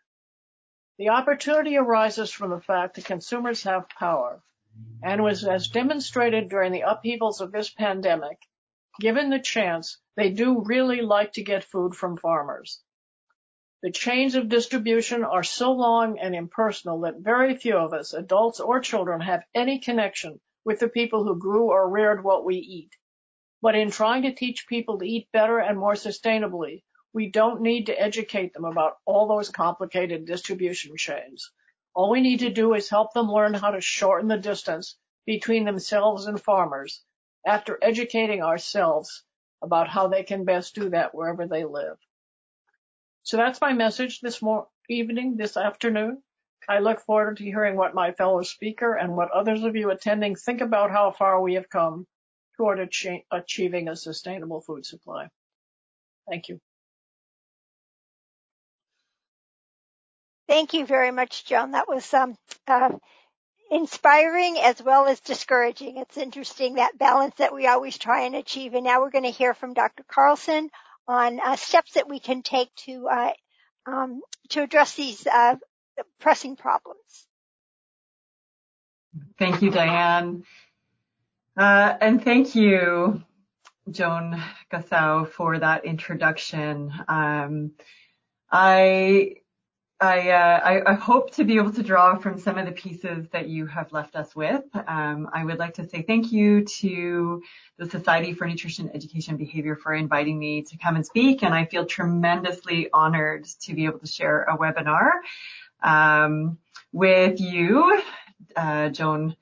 The 0.98 1.11
opportunity 1.11 1.76
arises 1.76 2.31
from 2.31 2.50
the 2.50 2.61
fact 2.61 2.96
that 2.96 3.05
consumers 3.05 3.62
have 3.64 3.88
power, 3.88 4.42
and 5.03 5.22
was 5.22 5.44
as 5.44 5.68
demonstrated 5.68 6.48
during 6.48 6.72
the 6.72 6.83
upheavals 6.83 7.40
of 7.40 7.53
this 7.53 7.70
pandemic, 7.70 8.38
Given 9.00 9.31
the 9.31 9.38
chance, 9.38 9.98
they 10.16 10.31
do 10.31 10.61
really 10.61 11.00
like 11.00 11.33
to 11.35 11.42
get 11.42 11.64
food 11.64 11.94
from 11.94 12.18
farmers. 12.18 12.83
The 13.83 13.90
chains 13.90 14.35
of 14.35 14.50
distribution 14.50 15.24
are 15.24 15.42
so 15.42 15.72
long 15.72 16.18
and 16.18 16.35
impersonal 16.35 17.00
that 17.00 17.20
very 17.20 17.57
few 17.57 17.79
of 17.79 17.94
us, 17.94 18.12
adults 18.12 18.61
or 18.61 18.81
children, 18.81 19.22
have 19.22 19.46
any 19.55 19.79
connection 19.79 20.40
with 20.64 20.81
the 20.81 20.88
people 20.88 21.24
who 21.24 21.38
grew 21.38 21.70
or 21.70 21.88
reared 21.88 22.22
what 22.22 22.44
we 22.44 22.57
eat. 22.57 22.90
But 23.62 23.74
in 23.74 23.90
trying 23.90 24.24
to 24.24 24.35
teach 24.35 24.66
people 24.66 24.98
to 24.98 25.07
eat 25.07 25.33
better 25.33 25.59
and 25.59 25.79
more 25.79 25.94
sustainably, 25.94 26.83
we 27.12 27.29
don't 27.29 27.61
need 27.61 27.87
to 27.87 28.01
educate 28.01 28.53
them 28.53 28.64
about 28.64 28.99
all 29.05 29.27
those 29.27 29.51
complicated 29.51 30.27
distribution 30.27 30.96
chains. 30.96 31.51
All 31.94 32.11
we 32.11 32.20
need 32.20 32.40
to 32.40 32.51
do 32.51 32.75
is 32.75 32.88
help 32.88 33.12
them 33.12 33.31
learn 33.31 33.55
how 33.55 33.73
to 33.73 33.81
shorten 33.81 34.29
the 34.29 34.38
distance 34.38 34.96
between 35.27 35.64
themselves 35.64 36.27
and 36.27 36.40
farmers 36.40 37.03
after 37.44 37.79
educating 37.83 38.42
ourselves 38.42 39.25
about 39.62 39.88
how 39.88 40.09
they 40.09 40.23
can 40.23 40.44
best 40.44 40.75
do 40.75 40.90
that 40.90 41.14
wherever 41.14 41.46
they 41.46 41.64
live. 41.64 41.96
So 43.23 43.37
that's 43.37 43.61
my 43.61 43.73
message 43.73 44.20
this 44.20 44.42
evening, 44.88 45.37
this 45.37 45.57
afternoon. 45.57 46.23
I 46.68 46.79
look 46.79 47.01
forward 47.01 47.38
to 47.38 47.44
hearing 47.44 47.77
what 47.77 47.94
my 47.94 48.12
fellow 48.12 48.42
speaker 48.42 48.94
and 48.94 49.16
what 49.16 49.31
others 49.31 49.64
of 49.64 49.77
you 49.77 49.90
attending 49.90 50.37
think 50.37 50.61
about 50.61 50.90
how 50.90 51.11
far 51.11 51.40
we 51.40 51.55
have 51.55 51.68
come 51.68 52.07
toward 52.57 52.79
achieving 53.33 53.88
a 53.88 53.96
sustainable 53.96 54.61
food 54.61 54.87
supply. 54.87 55.29
Thank 56.29 56.49
you. 56.49 56.61
Thank 60.50 60.74
you 60.74 60.84
very 60.84 61.12
much, 61.12 61.44
Joan. 61.44 61.70
That 61.70 61.86
was 61.86 62.12
um, 62.12 62.34
uh, 62.66 62.90
inspiring 63.70 64.56
as 64.58 64.82
well 64.82 65.06
as 65.06 65.20
discouraging. 65.20 65.98
It's 65.98 66.16
interesting 66.16 66.74
that 66.74 66.98
balance 66.98 67.36
that 67.38 67.54
we 67.54 67.68
always 67.68 67.96
try 67.96 68.22
and 68.22 68.34
achieve. 68.34 68.74
And 68.74 68.82
now 68.82 69.00
we're 69.00 69.12
going 69.12 69.22
to 69.22 69.30
hear 69.30 69.54
from 69.54 69.74
Dr. 69.74 70.02
Carlsson 70.12 70.68
on 71.06 71.38
uh, 71.38 71.54
steps 71.54 71.92
that 71.92 72.08
we 72.08 72.18
can 72.18 72.42
take 72.42 72.74
to 72.86 73.06
uh, 73.06 73.30
um, 73.86 74.22
to 74.48 74.64
address 74.64 74.96
these 74.96 75.24
uh, 75.24 75.54
pressing 76.18 76.56
problems. 76.56 76.98
Thank 79.38 79.62
you, 79.62 79.70
Diane, 79.70 80.42
uh, 81.56 81.94
and 82.00 82.24
thank 82.24 82.56
you, 82.56 83.22
Joan 83.88 84.42
Gussow, 84.72 85.30
for 85.30 85.60
that 85.60 85.84
introduction. 85.84 86.92
Um, 87.06 87.70
I 88.50 89.36
I, 90.00 90.30
uh, 90.30 90.60
I, 90.64 90.92
I, 90.92 90.94
hope 90.94 91.30
to 91.32 91.44
be 91.44 91.56
able 91.56 91.72
to 91.72 91.82
draw 91.82 92.16
from 92.16 92.38
some 92.38 92.56
of 92.56 92.64
the 92.64 92.72
pieces 92.72 93.28
that 93.32 93.48
you 93.48 93.66
have 93.66 93.92
left 93.92 94.16
us 94.16 94.34
with. 94.34 94.64
Um, 94.86 95.28
I 95.34 95.44
would 95.44 95.58
like 95.58 95.74
to 95.74 95.86
say 95.86 96.00
thank 96.00 96.32
you 96.32 96.64
to 96.64 97.42
the 97.76 97.90
Society 97.90 98.32
for 98.32 98.46
Nutrition 98.46 98.90
Education 98.94 99.36
Behavior 99.36 99.76
for 99.76 99.92
inviting 99.92 100.38
me 100.38 100.62
to 100.62 100.78
come 100.78 100.96
and 100.96 101.04
speak, 101.04 101.42
and 101.42 101.52
I 101.52 101.66
feel 101.66 101.84
tremendously 101.84 102.88
honored 102.94 103.44
to 103.60 103.74
be 103.74 103.84
able 103.84 103.98
to 103.98 104.06
share 104.06 104.44
a 104.44 104.56
webinar 104.56 105.10
um, 105.82 106.56
with 106.92 107.38
you, 107.38 108.00
uh, 108.56 108.88
Joan. 108.88 109.36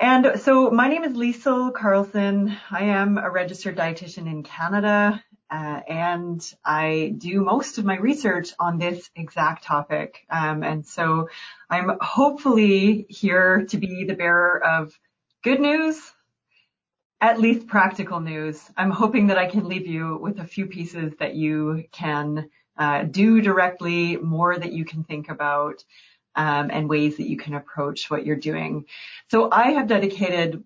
And 0.00 0.40
so 0.40 0.70
my 0.70 0.88
name 0.88 1.04
is 1.04 1.12
Liesel 1.16 1.72
Carlsson. 1.72 2.56
I 2.72 2.84
am 2.84 3.18
a 3.18 3.30
registered 3.30 3.76
dietitian 3.76 4.26
in 4.26 4.42
Canada 4.42 5.22
uh, 5.50 5.80
and 5.88 6.54
I 6.64 7.14
do 7.16 7.40
most 7.42 7.78
of 7.78 7.84
my 7.84 7.96
research 7.96 8.50
on 8.58 8.78
this 8.78 9.10
exact 9.16 9.64
topic. 9.64 10.26
Um, 10.30 10.62
and 10.62 10.86
so 10.86 11.28
I'm 11.70 11.92
hopefully 12.00 13.06
here 13.08 13.64
to 13.70 13.78
be 13.78 14.04
the 14.04 14.14
bearer 14.14 14.62
of 14.62 14.98
good 15.42 15.60
news, 15.60 15.98
at 17.20 17.40
least 17.40 17.66
practical 17.66 18.20
news. 18.20 18.62
I'm 18.76 18.90
hoping 18.90 19.28
that 19.28 19.38
I 19.38 19.46
can 19.46 19.68
leave 19.68 19.86
you 19.86 20.18
with 20.20 20.38
a 20.38 20.44
few 20.44 20.66
pieces 20.66 21.14
that 21.18 21.34
you 21.34 21.84
can 21.92 22.50
uh, 22.76 23.04
do 23.04 23.40
directly, 23.40 24.16
more 24.16 24.56
that 24.56 24.72
you 24.72 24.84
can 24.84 25.02
think 25.02 25.30
about, 25.30 25.82
um, 26.36 26.70
and 26.72 26.88
ways 26.88 27.16
that 27.16 27.28
you 27.28 27.36
can 27.36 27.54
approach 27.54 28.10
what 28.10 28.24
you're 28.24 28.36
doing. 28.36 28.84
So 29.30 29.48
I 29.50 29.72
have 29.72 29.88
dedicated 29.88 30.62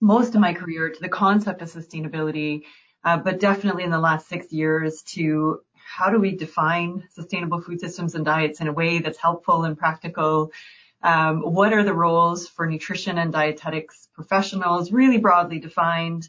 most 0.00 0.34
of 0.34 0.40
my 0.40 0.52
career 0.52 0.90
to 0.90 1.00
the 1.00 1.08
concept 1.08 1.62
of 1.62 1.72
sustainability 1.72 2.64
but 3.16 3.38
definitely 3.38 3.84
in 3.84 3.90
the 3.90 4.00
last 4.00 4.28
six 4.28 4.52
years 4.52 5.02
to 5.02 5.60
how 5.74 6.10
do 6.10 6.18
we 6.18 6.34
define 6.34 7.04
sustainable 7.14 7.60
food 7.60 7.80
systems 7.80 8.16
and 8.16 8.24
diets 8.24 8.60
in 8.60 8.66
a 8.66 8.72
way 8.72 8.98
that's 8.98 9.18
helpful 9.18 9.62
and 9.64 9.78
practical? 9.78 10.50
Um, 11.02 11.40
what 11.40 11.72
are 11.72 11.84
the 11.84 11.94
roles 11.94 12.48
for 12.48 12.66
nutrition 12.66 13.18
and 13.18 13.32
dietetics 13.32 14.08
professionals, 14.14 14.90
really 14.90 15.18
broadly 15.18 15.60
defined? 15.60 16.28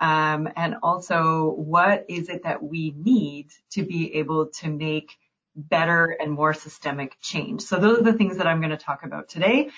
Um, 0.00 0.48
and 0.56 0.76
also, 0.82 1.52
what 1.52 2.06
is 2.08 2.28
it 2.28 2.42
that 2.42 2.62
we 2.62 2.92
need 2.96 3.50
to 3.70 3.84
be 3.84 4.16
able 4.16 4.46
to 4.60 4.68
make 4.68 5.16
better 5.54 6.06
and 6.06 6.32
more 6.32 6.52
systemic 6.52 7.16
change? 7.20 7.62
So 7.62 7.78
those 7.78 8.00
are 8.00 8.02
the 8.02 8.12
things 8.12 8.38
that 8.38 8.48
I'm 8.48 8.60
going 8.60 8.70
to 8.70 8.76
talk 8.76 9.04
about 9.04 9.28
today. 9.28 9.70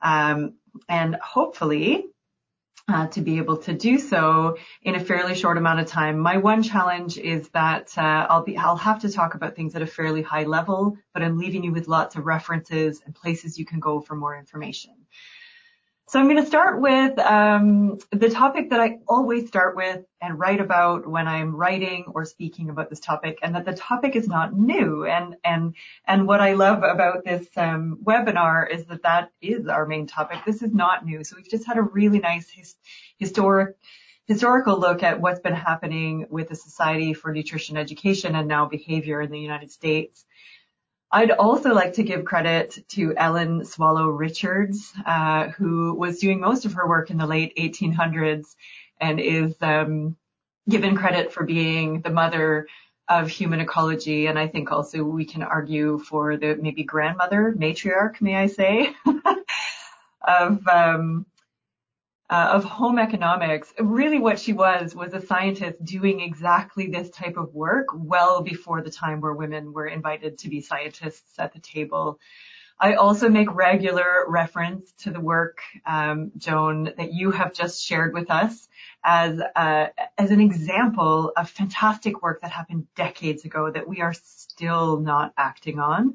Um, 0.00 0.54
and 0.88 1.16
hopefully, 1.16 2.06
uh, 2.88 3.06
to 3.08 3.20
be 3.20 3.38
able 3.38 3.56
to 3.58 3.72
do 3.72 3.98
so 3.98 4.56
in 4.82 4.94
a 4.94 5.00
fairly 5.00 5.34
short 5.34 5.58
amount 5.58 5.80
of 5.80 5.86
time. 5.86 6.18
My 6.18 6.38
one 6.38 6.62
challenge 6.62 7.18
is 7.18 7.48
that 7.50 7.96
uh, 7.96 8.26
I'll 8.30 8.42
be 8.42 8.56
I'll 8.56 8.76
have 8.76 9.00
to 9.02 9.10
talk 9.10 9.34
about 9.34 9.54
things 9.54 9.74
at 9.74 9.82
a 9.82 9.86
fairly 9.86 10.22
high 10.22 10.44
level, 10.44 10.96
but 11.12 11.22
I'm 11.22 11.38
leaving 11.38 11.64
you 11.64 11.72
with 11.72 11.88
lots 11.88 12.16
of 12.16 12.24
references 12.24 13.02
and 13.04 13.14
places 13.14 13.58
you 13.58 13.66
can 13.66 13.80
go 13.80 14.00
for 14.00 14.16
more 14.16 14.36
information. 14.36 14.94
So 16.08 16.18
I'm 16.18 16.24
going 16.24 16.42
to 16.42 16.46
start 16.46 16.80
with 16.80 17.18
um, 17.18 17.98
the 18.10 18.30
topic 18.30 18.70
that 18.70 18.80
I 18.80 18.96
always 19.06 19.46
start 19.46 19.76
with 19.76 20.06
and 20.22 20.38
write 20.38 20.58
about 20.58 21.06
when 21.06 21.28
I'm 21.28 21.54
writing 21.54 22.06
or 22.14 22.24
speaking 22.24 22.70
about 22.70 22.88
this 22.88 22.98
topic, 22.98 23.38
and 23.42 23.54
that 23.54 23.66
the 23.66 23.74
topic 23.74 24.16
is 24.16 24.26
not 24.26 24.56
new. 24.56 25.04
And 25.04 25.36
and 25.44 25.74
and 26.06 26.26
what 26.26 26.40
I 26.40 26.54
love 26.54 26.78
about 26.82 27.26
this 27.26 27.46
um, 27.58 27.98
webinar 28.02 28.70
is 28.70 28.86
that 28.86 29.02
that 29.02 29.32
is 29.42 29.66
our 29.68 29.84
main 29.84 30.06
topic. 30.06 30.38
This 30.46 30.62
is 30.62 30.72
not 30.72 31.04
new. 31.04 31.22
So 31.24 31.36
we've 31.36 31.50
just 31.50 31.66
had 31.66 31.76
a 31.76 31.82
really 31.82 32.20
nice 32.20 32.48
his, 32.48 32.74
historic 33.18 33.76
historical 34.24 34.80
look 34.80 35.02
at 35.02 35.20
what's 35.20 35.40
been 35.40 35.54
happening 35.54 36.26
with 36.30 36.48
the 36.48 36.56
Society 36.56 37.12
for 37.12 37.34
Nutrition 37.34 37.76
Education 37.76 38.34
and 38.34 38.48
now 38.48 38.64
behavior 38.64 39.20
in 39.20 39.30
the 39.30 39.40
United 39.40 39.70
States. 39.70 40.24
I'd 41.10 41.30
also 41.30 41.72
like 41.72 41.94
to 41.94 42.02
give 42.02 42.24
credit 42.24 42.84
to 42.88 43.14
Ellen 43.16 43.64
Swallow 43.64 44.08
Richards, 44.08 44.92
uh, 45.06 45.48
who 45.48 45.94
was 45.94 46.18
doing 46.18 46.40
most 46.40 46.66
of 46.66 46.74
her 46.74 46.86
work 46.86 47.10
in 47.10 47.16
the 47.16 47.26
late 47.26 47.56
1800s 47.56 48.54
and 49.00 49.18
is 49.18 49.54
um, 49.62 50.16
given 50.68 50.96
credit 50.96 51.32
for 51.32 51.44
being 51.44 52.02
the 52.02 52.10
mother 52.10 52.66
of 53.08 53.28
human 53.28 53.60
ecology. 53.60 54.26
And 54.26 54.38
I 54.38 54.48
think 54.48 54.70
also 54.70 55.02
we 55.02 55.24
can 55.24 55.42
argue 55.42 55.98
for 55.98 56.36
the 56.36 56.56
maybe 56.56 56.84
grandmother, 56.84 57.54
matriarch, 57.56 58.20
may 58.20 58.36
I 58.36 58.46
say, 58.46 58.94
of 60.20 60.68
um, 60.68 61.24
of 62.36 62.64
home 62.64 62.98
economics. 62.98 63.72
Really 63.78 64.18
what 64.18 64.38
she 64.38 64.52
was 64.52 64.94
was 64.94 65.14
a 65.14 65.26
scientist 65.26 65.82
doing 65.84 66.20
exactly 66.20 66.88
this 66.88 67.10
type 67.10 67.36
of 67.36 67.54
work 67.54 67.86
well 67.94 68.42
before 68.42 68.82
the 68.82 68.90
time 68.90 69.20
where 69.20 69.32
women 69.32 69.72
were 69.72 69.86
invited 69.86 70.38
to 70.38 70.48
be 70.48 70.60
scientists 70.60 71.38
at 71.38 71.52
the 71.52 71.60
table. 71.60 72.18
I 72.80 72.94
also 72.94 73.28
make 73.28 73.52
regular 73.52 74.24
reference 74.28 74.92
to 74.98 75.10
the 75.10 75.20
work, 75.20 75.58
um, 75.84 76.30
Joan, 76.36 76.92
that 76.96 77.12
you 77.12 77.32
have 77.32 77.52
just 77.52 77.84
shared 77.84 78.14
with 78.14 78.30
us 78.30 78.68
as 79.02 79.40
uh, 79.56 79.86
as 80.16 80.30
an 80.30 80.40
example 80.40 81.32
of 81.36 81.50
fantastic 81.50 82.22
work 82.22 82.42
that 82.42 82.52
happened 82.52 82.86
decades 82.94 83.44
ago 83.44 83.70
that 83.70 83.88
we 83.88 84.00
are 84.00 84.14
still 84.14 85.00
not 85.00 85.32
acting 85.36 85.80
on. 85.80 86.14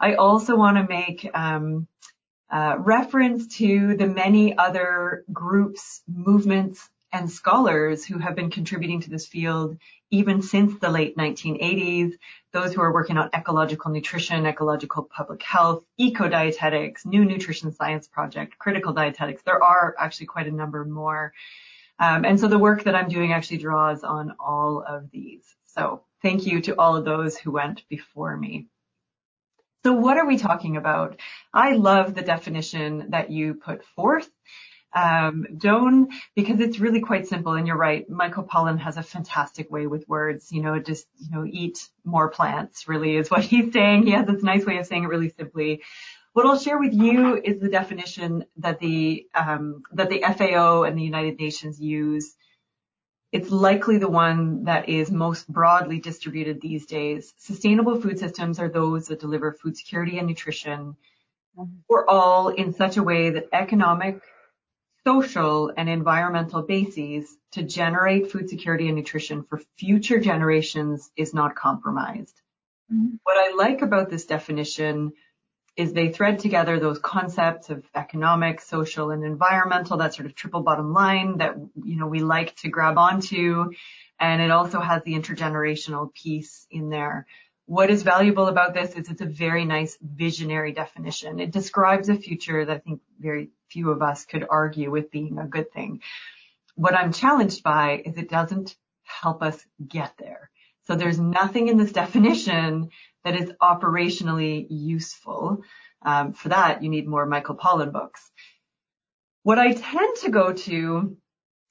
I 0.00 0.14
also 0.14 0.56
want 0.56 0.78
to 0.78 0.84
make 0.84 1.28
um, 1.34 1.86
uh, 2.06 2.11
reference 2.52 3.56
to 3.58 3.96
the 3.96 4.06
many 4.06 4.56
other 4.56 5.24
groups, 5.32 6.02
movements, 6.06 6.88
and 7.12 7.30
scholars 7.30 8.04
who 8.04 8.18
have 8.18 8.34
been 8.34 8.50
contributing 8.50 9.00
to 9.00 9.10
this 9.10 9.26
field 9.26 9.76
even 10.12 10.42
since 10.42 10.78
the 10.78 10.90
late 10.90 11.16
1980s, 11.16 12.12
those 12.52 12.74
who 12.74 12.82
are 12.82 12.92
working 12.92 13.16
on 13.16 13.30
ecological 13.34 13.90
nutrition, 13.90 14.44
ecological 14.44 15.04
public 15.04 15.42
health, 15.42 15.84
eco-dietetics, 15.96 17.06
new 17.06 17.24
nutrition 17.24 17.72
science 17.72 18.06
project, 18.06 18.58
critical 18.58 18.92
dietetics. 18.92 19.42
There 19.42 19.62
are 19.62 19.94
actually 19.98 20.26
quite 20.26 20.46
a 20.46 20.50
number 20.50 20.84
more. 20.84 21.32
Um, 21.98 22.26
and 22.26 22.38
so 22.38 22.46
the 22.46 22.58
work 22.58 22.84
that 22.84 22.94
I'm 22.94 23.08
doing 23.08 23.32
actually 23.32 23.58
draws 23.58 24.04
on 24.04 24.34
all 24.38 24.84
of 24.86 25.10
these. 25.10 25.44
So 25.64 26.02
thank 26.20 26.44
you 26.44 26.60
to 26.62 26.78
all 26.78 26.94
of 26.94 27.06
those 27.06 27.38
who 27.38 27.50
went 27.50 27.88
before 27.88 28.36
me. 28.36 28.66
So 29.84 29.92
what 29.92 30.16
are 30.16 30.26
we 30.26 30.38
talking 30.38 30.76
about? 30.76 31.18
I 31.52 31.72
love 31.72 32.14
the 32.14 32.22
definition 32.22 33.10
that 33.10 33.30
you 33.30 33.54
put 33.54 33.84
forth. 33.96 34.30
Um, 34.94 35.46
Joan, 35.56 36.08
because 36.36 36.60
it's 36.60 36.78
really 36.78 37.00
quite 37.00 37.26
simple 37.26 37.54
and 37.54 37.66
you're 37.66 37.76
right. 37.76 38.08
Michael 38.08 38.44
Pollan 38.44 38.78
has 38.78 38.96
a 38.96 39.02
fantastic 39.02 39.70
way 39.70 39.86
with 39.86 40.08
words, 40.08 40.52
you 40.52 40.62
know, 40.62 40.78
just, 40.78 41.06
you 41.18 41.30
know, 41.30 41.44
eat 41.44 41.88
more 42.04 42.28
plants 42.28 42.86
really 42.86 43.16
is 43.16 43.30
what 43.30 43.42
he's 43.44 43.72
saying. 43.72 44.04
He 44.04 44.12
has 44.12 44.26
this 44.26 44.42
nice 44.42 44.64
way 44.64 44.78
of 44.78 44.86
saying 44.86 45.04
it 45.04 45.08
really 45.08 45.32
simply. 45.36 45.82
What 46.34 46.46
I'll 46.46 46.58
share 46.58 46.78
with 46.78 46.92
you 46.92 47.40
is 47.42 47.60
the 47.60 47.68
definition 47.68 48.44
that 48.58 48.78
the, 48.78 49.26
um, 49.34 49.82
that 49.92 50.10
the 50.10 50.22
FAO 50.22 50.84
and 50.84 50.96
the 50.96 51.02
United 51.02 51.38
Nations 51.38 51.80
use 51.80 52.36
it's 53.32 53.50
likely 53.50 53.96
the 53.96 54.10
one 54.10 54.64
that 54.64 54.90
is 54.90 55.10
most 55.10 55.48
broadly 55.48 55.98
distributed 55.98 56.60
these 56.60 56.84
days. 56.84 57.32
Sustainable 57.38 57.98
food 58.00 58.18
systems 58.18 58.60
are 58.60 58.68
those 58.68 59.06
that 59.06 59.20
deliver 59.20 59.52
food 59.52 59.76
security 59.76 60.18
and 60.18 60.28
nutrition 60.28 60.96
for 61.88 62.08
all 62.08 62.48
in 62.48 62.74
such 62.74 62.98
a 62.98 63.02
way 63.02 63.30
that 63.30 63.48
economic, 63.52 64.20
social, 65.06 65.72
and 65.76 65.88
environmental 65.88 66.62
bases 66.62 67.36
to 67.52 67.62
generate 67.62 68.30
food 68.30 68.50
security 68.50 68.86
and 68.88 68.96
nutrition 68.96 69.42
for 69.44 69.60
future 69.78 70.18
generations 70.20 71.10
is 71.16 71.32
not 71.32 71.54
compromised. 71.54 72.38
Mm-hmm. 72.92 73.16
What 73.22 73.38
I 73.38 73.54
like 73.56 73.80
about 73.80 74.10
this 74.10 74.26
definition 74.26 75.12
is 75.76 75.92
they 75.92 76.12
thread 76.12 76.38
together 76.38 76.78
those 76.78 76.98
concepts 76.98 77.70
of 77.70 77.84
economic, 77.94 78.60
social, 78.60 79.10
and 79.10 79.24
environmental, 79.24 79.96
that 79.96 80.14
sort 80.14 80.26
of 80.26 80.34
triple 80.34 80.62
bottom 80.62 80.92
line 80.92 81.38
that, 81.38 81.56
you 81.82 81.96
know, 81.96 82.06
we 82.06 82.20
like 82.20 82.54
to 82.56 82.68
grab 82.68 82.98
onto. 82.98 83.70
And 84.20 84.42
it 84.42 84.50
also 84.50 84.80
has 84.80 85.02
the 85.02 85.14
intergenerational 85.14 86.12
piece 86.12 86.66
in 86.70 86.90
there. 86.90 87.26
What 87.66 87.90
is 87.90 88.02
valuable 88.02 88.48
about 88.48 88.74
this 88.74 88.94
is 88.94 89.08
it's 89.08 89.22
a 89.22 89.26
very 89.26 89.64
nice 89.64 89.96
visionary 90.02 90.72
definition. 90.72 91.40
It 91.40 91.52
describes 91.52 92.08
a 92.08 92.16
future 92.16 92.64
that 92.64 92.76
I 92.76 92.78
think 92.80 93.00
very 93.18 93.50
few 93.70 93.90
of 93.90 94.02
us 94.02 94.26
could 94.26 94.46
argue 94.48 94.90
with 94.90 95.10
being 95.10 95.38
a 95.38 95.46
good 95.46 95.72
thing. 95.72 96.02
What 96.74 96.94
I'm 96.94 97.12
challenged 97.12 97.62
by 97.62 98.02
is 98.04 98.18
it 98.18 98.28
doesn't 98.28 98.76
help 99.04 99.42
us 99.42 99.64
get 99.86 100.12
there. 100.18 100.50
So 100.86 100.96
there's 100.96 101.18
nothing 101.18 101.68
in 101.68 101.76
this 101.76 101.92
definition 101.92 102.90
that 103.24 103.36
is 103.36 103.52
operationally 103.62 104.66
useful. 104.68 105.62
Um, 106.04 106.32
for 106.32 106.48
that, 106.48 106.82
you 106.82 106.88
need 106.88 107.06
more 107.06 107.26
Michael 107.26 107.56
Pollan 107.56 107.92
books. 107.92 108.20
What 109.44 109.58
I 109.58 109.72
tend 109.72 110.16
to 110.22 110.30
go 110.30 110.52
to 110.52 111.16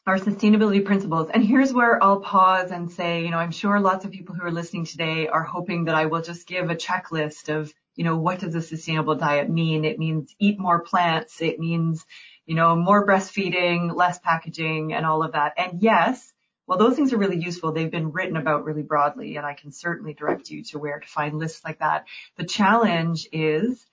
are 0.08 0.18
sustainability 0.18 0.84
principles. 0.84 1.30
And 1.32 1.46
here's 1.46 1.74
where 1.74 2.04
I'll 2.04 2.22
pause 2.22 2.72
and 2.72 2.92
say, 2.92 3.24
you 3.24 3.30
know, 3.30 3.38
I'm 3.38 3.52
sure 3.52 3.80
lots 3.80 4.04
of 4.04 4.12
people 4.12 4.34
who 4.34 4.44
are 4.44 4.52
listening 4.52 4.86
today 4.86 5.28
are 5.28 5.44
hoping 5.44 5.86
that 5.86 5.96
I 5.96 6.08
will 6.08 6.22
just 6.22 6.48
give 6.48 6.70
a 6.70 6.76
checklist 6.76 7.50
of, 7.50 7.72
you 7.96 8.04
know, 8.04 8.18
what 8.18 8.40
does 8.40 8.56
a 8.56 8.62
sustainable 8.62 9.16
diet 9.16 9.50
mean? 9.50 9.86
It 9.86 10.00
means 10.00 10.34
eat 10.40 10.60
more 10.60 10.82
plants. 10.82 11.42
It 11.42 11.60
means, 11.60 12.06
you 12.46 12.56
know, 12.56 12.76
more 12.76 13.06
breastfeeding, 13.06 13.96
less 13.96 14.18
packaging 14.20 14.94
and 14.94 15.06
all 15.06 15.24
of 15.24 15.34
that. 15.34 15.54
And 15.58 15.82
yes, 15.82 16.34
well, 16.68 16.78
those 16.78 16.96
things 16.96 17.12
are 17.12 17.18
really 17.18 17.40
useful. 17.40 17.72
They've 17.72 17.92
been 17.92 18.12
written 18.12 18.38
about 18.38 18.66
really 18.66 18.84
broadly, 18.84 19.38
and 19.38 19.46
I 19.46 19.54
can 19.54 19.72
certainly 19.72 20.14
direct 20.14 20.50
you 20.50 20.64
to 20.66 20.80
where 20.80 21.00
to 21.00 21.08
find 21.08 21.38
lists 21.38 21.64
like 21.66 21.80
that. 21.80 22.06
The 22.38 22.46
challenge 22.46 23.28
is, 23.32 23.86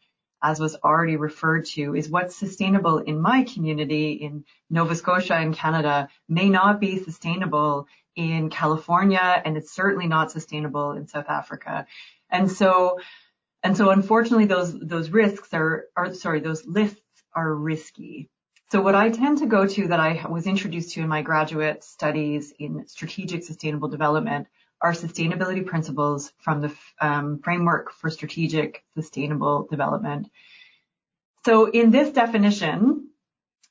as 0.43 0.61
was 0.61 0.77
already 0.77 1.17
referred 1.17 1.65
to, 1.67 1.97
is 1.97 2.09
what's 2.09 2.37
sustainable 2.37 2.99
in 2.99 3.21
my 3.21 3.45
community 3.45 4.13
in 4.13 4.45
Nova 4.71 4.95
Scotia 4.95 5.35
and 5.35 5.55
Canada 5.55 6.09
may 6.29 6.49
not 6.49 6.81
be 6.81 7.03
sustainable 7.03 7.89
in 8.15 8.51
California, 8.51 9.43
and 9.45 9.57
it's 9.57 9.73
certainly 9.73 10.07
not 10.07 10.31
sustainable 10.31 10.93
in 10.93 11.07
South 11.07 11.29
Africa. 11.29 11.87
And 12.31 12.51
so, 12.51 13.01
and 13.63 13.77
so 13.77 13.91
unfortunately 13.91 14.47
those, 14.47 14.79
those 14.79 15.11
risks 15.11 15.55
are, 15.55 15.87
are, 15.97 16.15
sorry, 16.15 16.41
those 16.41 16.67
lists 16.67 17.01
are 17.35 17.55
risky. 17.55 18.29
So 18.71 18.83
what 18.83 18.95
I 18.95 19.09
tend 19.09 19.39
to 19.39 19.47
go 19.47 19.67
to 19.67 19.89
that 19.89 19.99
I 19.99 20.27
was 20.29 20.47
introduced 20.47 20.93
to 20.93 21.01
in 21.01 21.09
my 21.09 21.23
graduate 21.23 21.83
studies 21.83 22.53
in 22.59 22.87
strategic 22.87 23.43
sustainable 23.43 23.89
development 23.89 24.47
are 24.83 24.93
sustainability 24.93 25.65
principles 25.65 26.35
from 26.41 26.61
the 26.61 26.75
um, 27.01 27.41
framework 27.43 27.91
for 27.93 28.11
strategic 28.11 28.85
sustainable 28.93 29.67
development. 29.71 30.29
So 31.47 31.71
in 31.71 31.91
this 31.91 32.11
definition, 32.11 33.09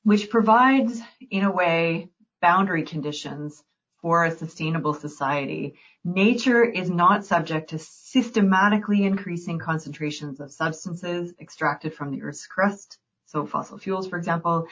which 0.02 0.30
provides 0.30 1.00
in 1.30 1.44
a 1.44 1.52
way 1.52 2.08
boundary 2.42 2.82
conditions 2.82 3.62
for 4.02 4.24
a 4.24 4.36
sustainable 4.36 4.94
society, 4.94 5.76
nature 6.04 6.64
is 6.64 6.90
not 6.90 7.24
subject 7.24 7.70
to 7.70 7.78
systematically 7.78 9.04
increasing 9.04 9.60
concentrations 9.60 10.40
of 10.40 10.50
substances 10.50 11.32
extracted 11.40 11.94
from 11.94 12.10
the 12.10 12.22
Earth's 12.22 12.48
crust 12.48 12.98
so 13.28 13.46
fossil 13.46 13.78
fuels, 13.78 14.08
for 14.08 14.16
example, 14.16 14.68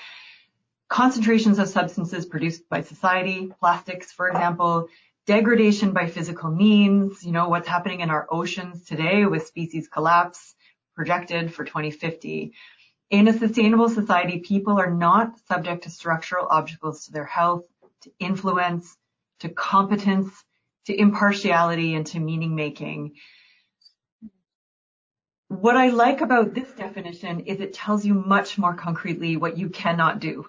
concentrations 0.89 1.59
of 1.59 1.69
substances 1.69 2.27
produced 2.27 2.69
by 2.69 2.81
society, 2.81 3.53
plastics, 3.61 4.13
for 4.13 4.29
example, 4.29 4.89
degradation 5.27 5.93
by 5.93 6.07
physical 6.07 6.51
means, 6.51 7.23
you 7.23 7.33
know, 7.33 7.49
what's 7.49 7.69
happening 7.69 8.01
in 8.01 8.11
our 8.11 8.27
oceans 8.31 8.85
today 8.85 9.27
with 9.27 9.47
species 9.47 9.89
collapse 9.89 10.55
projected 10.95 11.53
for 11.53 11.65
2050. 11.65 12.53
In 13.11 13.29
a 13.29 13.39
sustainable 13.39 13.89
society, 13.89 14.39
people 14.39 14.81
are 14.81 14.91
not 14.91 15.39
subject 15.49 15.85
to 15.85 15.91
structural 15.91 16.47
obstacles 16.49 17.05
to 17.05 17.13
their 17.13 17.27
health, 17.27 17.67
to 18.03 18.11
influence, 18.19 18.97
to 19.41 19.49
competence, 19.49 20.31
to 20.87 20.99
impartiality, 20.99 21.95
and 21.95 22.07
to 22.07 22.21
meaning 22.21 22.55
making. 22.57 23.17
What 25.49 25.77
I 25.77 25.89
like 25.89 26.21
about 26.21 26.55
this 26.55 26.71
definition 26.73 27.41
is 27.41 27.61
it 27.61 27.73
tells 27.73 28.05
you 28.05 28.15
much 28.15 28.59
more 28.59 28.75
concretely 28.75 29.37
what 29.37 29.57
you 29.57 29.69
cannot 29.69 30.19
do. 30.19 30.47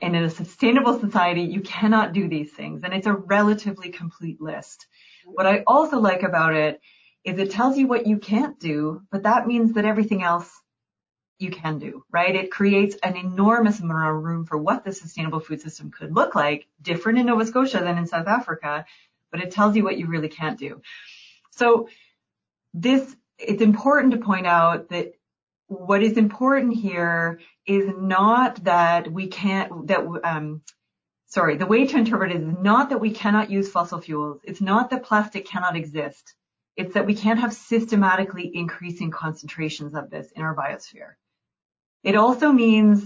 And 0.00 0.14
in 0.14 0.24
a 0.24 0.30
sustainable 0.30 1.00
society, 1.00 1.42
you 1.42 1.62
cannot 1.62 2.12
do 2.12 2.28
these 2.28 2.52
things. 2.52 2.82
And 2.84 2.92
it's 2.92 3.06
a 3.06 3.14
relatively 3.14 3.88
complete 3.88 4.40
list. 4.40 4.86
What 5.24 5.46
I 5.46 5.64
also 5.66 5.98
like 5.98 6.22
about 6.22 6.54
it 6.54 6.80
is 7.24 7.38
it 7.38 7.50
tells 7.50 7.78
you 7.78 7.86
what 7.88 8.06
you 8.06 8.18
can't 8.18 8.60
do, 8.60 9.02
but 9.10 9.22
that 9.22 9.46
means 9.46 9.72
that 9.72 9.86
everything 9.86 10.22
else 10.22 10.50
you 11.38 11.50
can 11.50 11.78
do, 11.78 12.04
right? 12.10 12.34
It 12.34 12.50
creates 12.50 12.96
an 13.02 13.16
enormous 13.16 13.80
amount 13.80 14.16
of 14.16 14.22
room 14.22 14.44
for 14.44 14.58
what 14.58 14.84
the 14.84 14.92
sustainable 14.92 15.40
food 15.40 15.60
system 15.60 15.90
could 15.90 16.14
look 16.14 16.34
like, 16.34 16.66
different 16.80 17.18
in 17.18 17.26
Nova 17.26 17.44
Scotia 17.44 17.80
than 17.80 17.98
in 17.98 18.06
South 18.06 18.26
Africa, 18.26 18.84
but 19.30 19.40
it 19.42 19.50
tells 19.50 19.76
you 19.76 19.84
what 19.84 19.98
you 19.98 20.06
really 20.06 20.28
can't 20.28 20.58
do. 20.58 20.80
So 21.50 21.88
this, 22.72 23.16
it's 23.38 23.62
important 23.62 24.12
to 24.12 24.18
point 24.18 24.46
out 24.46 24.88
that 24.90 25.12
what 25.68 26.02
is 26.02 26.16
important 26.16 26.74
here 26.74 27.40
is 27.66 27.90
not 27.98 28.62
that 28.64 29.10
we 29.10 29.26
can't, 29.26 29.88
that, 29.88 30.06
um, 30.24 30.62
sorry, 31.26 31.56
the 31.56 31.66
way 31.66 31.86
to 31.86 31.96
interpret 31.98 32.30
it 32.30 32.40
is 32.40 32.56
not 32.60 32.90
that 32.90 33.00
we 33.00 33.10
cannot 33.10 33.50
use 33.50 33.70
fossil 33.70 34.00
fuels. 34.00 34.40
It's 34.44 34.60
not 34.60 34.90
that 34.90 35.04
plastic 35.04 35.46
cannot 35.46 35.76
exist. 35.76 36.34
It's 36.76 36.94
that 36.94 37.06
we 37.06 37.14
can't 37.14 37.40
have 37.40 37.52
systematically 37.52 38.50
increasing 38.54 39.10
concentrations 39.10 39.94
of 39.94 40.10
this 40.10 40.30
in 40.32 40.42
our 40.42 40.54
biosphere. 40.54 41.14
It 42.04 42.14
also 42.14 42.52
means 42.52 43.02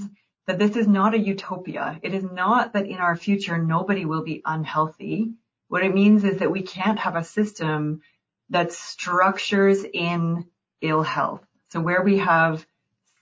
that 0.46 0.58
this 0.58 0.76
is 0.76 0.86
not 0.86 1.14
a 1.14 1.18
utopia. 1.18 1.98
It 2.02 2.12
is 2.12 2.24
not 2.24 2.72
that 2.72 2.86
in 2.86 2.96
our 2.96 3.16
future 3.16 3.56
nobody 3.56 4.04
will 4.04 4.24
be 4.24 4.42
unhealthy. 4.44 5.32
What 5.68 5.84
it 5.84 5.94
means 5.94 6.24
is 6.24 6.40
that 6.40 6.50
we 6.50 6.62
can't 6.62 6.98
have 6.98 7.16
a 7.16 7.24
system 7.24 8.02
that 8.50 8.72
structures 8.72 9.84
in 9.84 10.46
ill 10.80 11.02
health. 11.02 11.44
So 11.70 11.80
where 11.80 12.02
we 12.02 12.18
have 12.18 12.66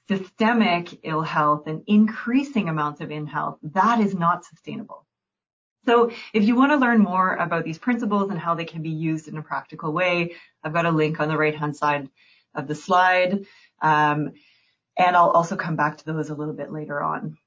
systemic 0.08 1.00
ill 1.02 1.22
health 1.22 1.66
and 1.66 1.82
increasing 1.86 2.68
amounts 2.68 3.00
of 3.00 3.10
ill 3.10 3.26
health, 3.26 3.58
that 3.62 4.00
is 4.00 4.14
not 4.14 4.44
sustainable. 4.44 5.04
So 5.86 6.10
if 6.32 6.44
you 6.44 6.56
want 6.56 6.72
to 6.72 6.76
learn 6.76 7.00
more 7.00 7.34
about 7.34 7.64
these 7.64 7.78
principles 7.78 8.30
and 8.30 8.38
how 8.38 8.54
they 8.54 8.64
can 8.64 8.82
be 8.82 8.90
used 8.90 9.28
in 9.28 9.38
a 9.38 9.42
practical 9.42 9.92
way, 9.92 10.34
I've 10.62 10.72
got 10.72 10.86
a 10.86 10.90
link 10.90 11.20
on 11.20 11.28
the 11.28 11.36
right 11.36 11.54
hand 11.54 11.76
side 11.76 12.08
of 12.54 12.66
the 12.66 12.74
slide. 12.74 13.46
Um, 13.80 14.32
and 14.98 15.16
I'll 15.16 15.30
also 15.30 15.56
come 15.56 15.76
back 15.76 15.98
to 15.98 16.04
those 16.04 16.30
a 16.30 16.34
little 16.34 16.54
bit 16.54 16.72
later 16.72 17.00
on. 17.00 17.38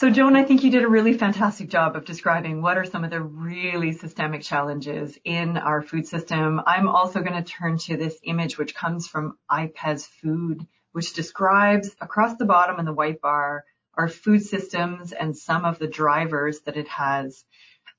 So 0.00 0.08
Joan, 0.08 0.34
I 0.34 0.44
think 0.44 0.64
you 0.64 0.70
did 0.70 0.82
a 0.82 0.88
really 0.88 1.12
fantastic 1.12 1.68
job 1.68 1.94
of 1.94 2.06
describing 2.06 2.62
what 2.62 2.78
are 2.78 2.86
some 2.86 3.04
of 3.04 3.10
the 3.10 3.20
really 3.20 3.92
systemic 3.92 4.40
challenges 4.40 5.18
in 5.24 5.58
our 5.58 5.82
food 5.82 6.08
system. 6.08 6.62
I'm 6.66 6.88
also 6.88 7.20
going 7.20 7.34
to 7.34 7.42
turn 7.42 7.76
to 7.80 7.98
this 7.98 8.18
image 8.22 8.56
which 8.56 8.74
comes 8.74 9.06
from 9.06 9.36
IPES 9.50 10.06
Food, 10.06 10.66
which 10.92 11.12
describes 11.12 11.90
across 12.00 12.34
the 12.36 12.46
bottom 12.46 12.78
in 12.78 12.86
the 12.86 12.94
white 12.94 13.20
bar 13.20 13.66
our 13.92 14.08
food 14.08 14.42
systems 14.42 15.12
and 15.12 15.36
some 15.36 15.66
of 15.66 15.78
the 15.78 15.86
drivers 15.86 16.60
that 16.60 16.78
it 16.78 16.88
has. 16.88 17.44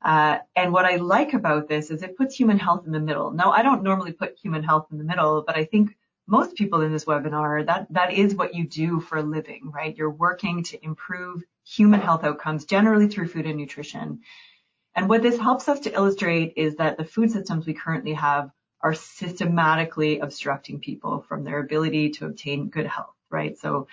Uh, 0.03 0.39
and 0.55 0.73
what 0.73 0.85
I 0.85 0.95
like 0.95 1.35
about 1.35 1.67
this 1.67 1.91
is 1.91 2.01
it 2.01 2.17
puts 2.17 2.33
human 2.33 2.57
health 2.57 2.87
in 2.87 2.93
the 2.93 2.99
middle. 2.99 3.29
Now, 3.29 3.51
I 3.51 3.61
don't 3.61 3.83
normally 3.83 4.13
put 4.13 4.39
human 4.41 4.63
health 4.63 4.87
in 4.91 4.97
the 4.97 5.03
middle, 5.03 5.43
but 5.45 5.55
I 5.55 5.65
think 5.65 5.95
most 6.25 6.55
people 6.55 6.81
in 6.81 6.91
this 6.91 7.05
webinar, 7.05 7.63
that, 7.67 7.85
that 7.91 8.11
is 8.11 8.33
what 8.33 8.55
you 8.55 8.65
do 8.65 9.01
for 9.01 9.19
a 9.19 9.21
living, 9.21 9.69
right? 9.71 9.95
You're 9.95 10.09
working 10.09 10.63
to 10.63 10.83
improve 10.83 11.43
human 11.65 12.01
health 12.01 12.23
outcomes, 12.23 12.65
generally 12.65 13.07
through 13.07 13.27
food 13.27 13.45
and 13.45 13.57
nutrition. 13.57 14.21
And 14.95 15.07
what 15.07 15.21
this 15.21 15.37
helps 15.37 15.69
us 15.69 15.81
to 15.81 15.93
illustrate 15.93 16.53
is 16.57 16.75
that 16.77 16.97
the 16.97 17.05
food 17.05 17.31
systems 17.31 17.65
we 17.65 17.73
currently 17.73 18.13
have 18.13 18.51
are 18.81 18.93
systematically 18.93 20.19
obstructing 20.19 20.79
people 20.79 21.23
from 21.27 21.43
their 21.43 21.59
ability 21.59 22.11
to 22.11 22.25
obtain 22.25 22.69
good 22.69 22.87
health, 22.87 23.15
right? 23.29 23.57
So, 23.59 23.87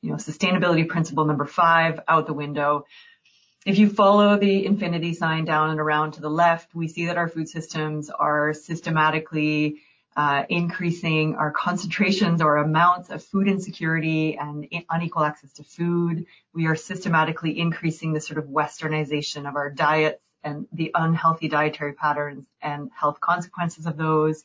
you 0.00 0.10
know, 0.10 0.16
sustainability 0.16 0.86
principle 0.86 1.24
number 1.24 1.46
five 1.46 2.00
out 2.06 2.26
the 2.26 2.34
window. 2.34 2.84
If 3.66 3.78
you 3.78 3.88
follow 3.88 4.36
the 4.36 4.66
infinity 4.66 5.14
sign 5.14 5.46
down 5.46 5.70
and 5.70 5.80
around 5.80 6.12
to 6.12 6.20
the 6.20 6.28
left, 6.28 6.74
we 6.74 6.88
see 6.88 7.06
that 7.06 7.16
our 7.16 7.28
food 7.28 7.48
systems 7.48 8.10
are 8.10 8.52
systematically 8.52 9.80
increasing 10.48 11.36
our 11.36 11.50
concentrations 11.50 12.40
or 12.40 12.58
amounts 12.58 13.10
of 13.10 13.24
food 13.24 13.48
insecurity 13.48 14.36
and 14.36 14.66
unequal 14.90 15.24
access 15.24 15.52
to 15.54 15.64
food. 15.64 16.26
We 16.52 16.66
are 16.66 16.76
systematically 16.76 17.58
increasing 17.58 18.12
the 18.12 18.20
sort 18.20 18.38
of 18.38 18.44
westernization 18.44 19.48
of 19.48 19.56
our 19.56 19.70
diets 19.70 20.20
and 20.44 20.66
the 20.72 20.90
unhealthy 20.94 21.48
dietary 21.48 21.94
patterns 21.94 22.44
and 22.60 22.90
health 22.94 23.20
consequences 23.20 23.86
of 23.86 23.96
those. 23.96 24.44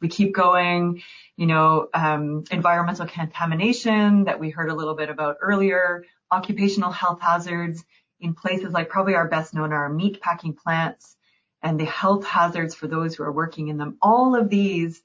We 0.00 0.08
keep 0.08 0.34
going, 0.34 1.02
you 1.36 1.46
know, 1.46 1.88
um, 1.94 2.44
environmental 2.50 3.06
contamination 3.06 4.24
that 4.24 4.40
we 4.40 4.50
heard 4.50 4.70
a 4.70 4.74
little 4.74 4.94
bit 4.94 5.10
about 5.10 5.36
earlier, 5.40 6.04
occupational 6.30 6.90
health 6.90 7.20
hazards 7.20 7.84
in 8.20 8.34
places 8.34 8.72
like 8.72 8.88
probably 8.88 9.14
our 9.14 9.28
best 9.28 9.54
known 9.54 9.72
are 9.72 9.88
meat 9.88 10.20
packing 10.20 10.54
plants, 10.54 11.16
and 11.64 11.80
the 11.80 11.86
health 11.86 12.26
hazards 12.26 12.74
for 12.74 12.86
those 12.86 13.14
who 13.14 13.24
are 13.24 13.32
working 13.32 13.68
in 13.68 13.78
them. 13.78 13.96
All 14.02 14.36
of 14.36 14.50
these 14.50 15.02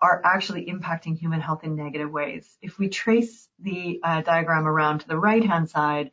are 0.00 0.22
actually 0.24 0.64
impacting 0.66 1.18
human 1.18 1.40
health 1.40 1.64
in 1.64 1.76
negative 1.76 2.10
ways. 2.10 2.48
If 2.62 2.78
we 2.78 2.88
trace 2.88 3.46
the 3.58 4.00
uh, 4.02 4.22
diagram 4.22 4.66
around 4.66 5.00
to 5.00 5.08
the 5.08 5.18
right-hand 5.18 5.68
side, 5.68 6.10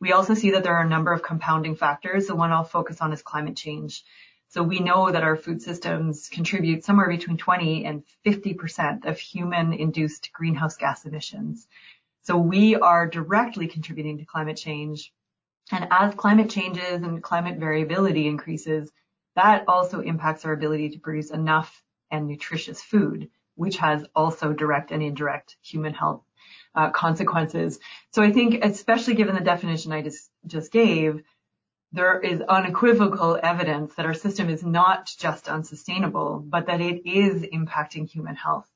we 0.00 0.12
also 0.12 0.34
see 0.34 0.52
that 0.52 0.62
there 0.62 0.76
are 0.76 0.84
a 0.84 0.88
number 0.88 1.12
of 1.12 1.24
compounding 1.24 1.74
factors. 1.74 2.28
The 2.28 2.36
one 2.36 2.52
I'll 2.52 2.62
focus 2.64 3.00
on 3.00 3.12
is 3.12 3.22
climate 3.22 3.56
change. 3.56 4.04
So 4.48 4.62
we 4.62 4.78
know 4.78 5.10
that 5.10 5.24
our 5.24 5.36
food 5.36 5.60
systems 5.60 6.28
contribute 6.28 6.84
somewhere 6.84 7.08
between 7.08 7.36
20 7.36 7.84
and 7.84 8.04
50% 8.24 9.06
of 9.06 9.18
human 9.18 9.72
induced 9.72 10.32
greenhouse 10.32 10.76
gas 10.76 11.04
emissions. 11.04 11.66
So 12.22 12.36
we 12.36 12.76
are 12.76 13.08
directly 13.08 13.66
contributing 13.66 14.18
to 14.18 14.24
climate 14.24 14.56
change. 14.56 15.12
And 15.72 15.88
as 15.90 16.14
climate 16.14 16.48
changes 16.50 17.02
and 17.02 17.20
climate 17.20 17.58
variability 17.58 18.28
increases, 18.28 18.92
that 19.36 19.64
also 19.68 20.00
impacts 20.00 20.44
our 20.44 20.52
ability 20.52 20.90
to 20.90 20.98
produce 20.98 21.30
enough 21.30 21.82
and 22.10 22.26
nutritious 22.26 22.82
food, 22.82 23.30
which 23.54 23.76
has 23.76 24.04
also 24.14 24.52
direct 24.52 24.90
and 24.90 25.02
indirect 25.02 25.56
human 25.62 25.94
health 25.94 26.22
uh, 26.74 26.90
consequences. 26.90 27.78
So 28.10 28.22
I 28.22 28.32
think, 28.32 28.64
especially 28.64 29.14
given 29.14 29.34
the 29.34 29.40
definition 29.40 29.92
I 29.92 30.02
just, 30.02 30.30
just 30.46 30.72
gave, 30.72 31.22
there 31.92 32.20
is 32.20 32.40
unequivocal 32.40 33.38
evidence 33.42 33.94
that 33.94 34.06
our 34.06 34.14
system 34.14 34.48
is 34.48 34.62
not 34.64 35.10
just 35.18 35.48
unsustainable, 35.48 36.42
but 36.44 36.66
that 36.66 36.80
it 36.80 37.06
is 37.06 37.42
impacting 37.42 38.08
human 38.08 38.34
health 38.34 38.68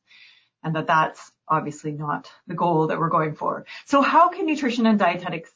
and 0.62 0.74
that 0.76 0.86
that's 0.86 1.32
obviously 1.48 1.92
not 1.92 2.30
the 2.46 2.54
goal 2.54 2.88
that 2.88 2.98
we're 2.98 3.08
going 3.08 3.34
for. 3.34 3.66
So 3.86 4.02
how 4.02 4.28
can 4.28 4.46
nutrition 4.46 4.86
and 4.86 4.98
dietetics 4.98 5.50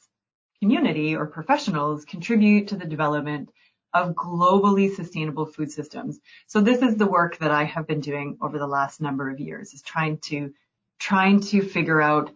community 0.59 1.15
or 1.15 1.25
professionals 1.25 2.05
contribute 2.05 2.69
to 2.69 2.75
the 2.75 2.85
development 2.85 3.49
of 3.95 4.13
globally 4.13 4.93
sustainable 4.93 5.45
food 5.45 5.71
systems. 5.71 6.19
So 6.47 6.59
this 6.59 6.81
is 6.81 6.97
the 6.97 7.07
work 7.07 7.37
that 7.37 7.49
I 7.49 7.63
have 7.63 7.87
been 7.87 8.01
doing 8.01 8.37
over 8.41 8.59
the 8.59 8.67
last 8.67 8.99
number 8.99 9.29
of 9.29 9.39
years 9.39 9.73
is 9.73 9.81
trying 9.81 10.17
to, 10.29 10.53
trying 10.99 11.39
to 11.39 11.61
figure 11.61 12.01
out 12.01 12.29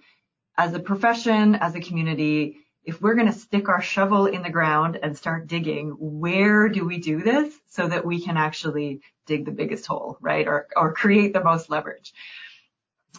as 0.58 0.74
a 0.74 0.80
profession, 0.80 1.56
as 1.56 1.76
a 1.76 1.82
community, 1.82 2.60
if 2.86 3.02
we're 3.02 3.14
going 3.14 3.28
to 3.28 3.38
stick 3.38 3.68
our 3.68 3.82
shovel 3.82 4.26
in 4.26 4.42
the 4.42 4.50
ground 4.50 4.98
and 5.04 5.18
start 5.18 5.48
digging, 5.48 5.90
where 6.00 6.70
do 6.70 6.86
we 6.86 6.98
do 6.98 7.22
this 7.22 7.54
so 7.68 7.88
that 7.90 8.06
we 8.06 8.22
can 8.22 8.38
actually 8.38 9.02
dig 9.26 9.44
the 9.44 9.52
biggest 9.52 9.86
hole, 9.86 10.18
right? 10.22 10.48
Or, 10.48 10.68
or 10.78 10.94
create 10.94 11.34
the 11.34 11.44
most 11.44 11.70
leverage. 11.70 12.14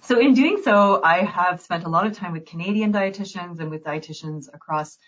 So 0.02 0.18
in 0.18 0.32
doing 0.32 0.62
so, 0.64 1.02
I 1.02 1.18
have 1.24 1.60
spent 1.60 1.84
a 1.84 1.90
lot 1.90 2.06
of 2.06 2.16
time 2.16 2.32
with 2.32 2.46
Canadian 2.46 2.90
dietitians 2.90 3.60
and 3.60 3.70
with 3.70 3.84
dietitians 3.84 4.46
across 4.52 4.98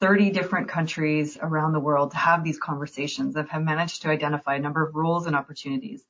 30 0.00 0.30
different 0.30 0.68
countries 0.68 1.36
around 1.40 1.72
the 1.72 1.80
world 1.80 2.12
to 2.12 2.16
have 2.16 2.44
these 2.44 2.58
conversations. 2.58 3.36
I've 3.36 3.62
managed 3.62 4.02
to 4.02 4.08
identify 4.08 4.56
a 4.56 4.60
number 4.60 4.86
of 4.86 4.94
roles 4.94 5.26
and 5.26 5.34
opportunities. 5.34 6.04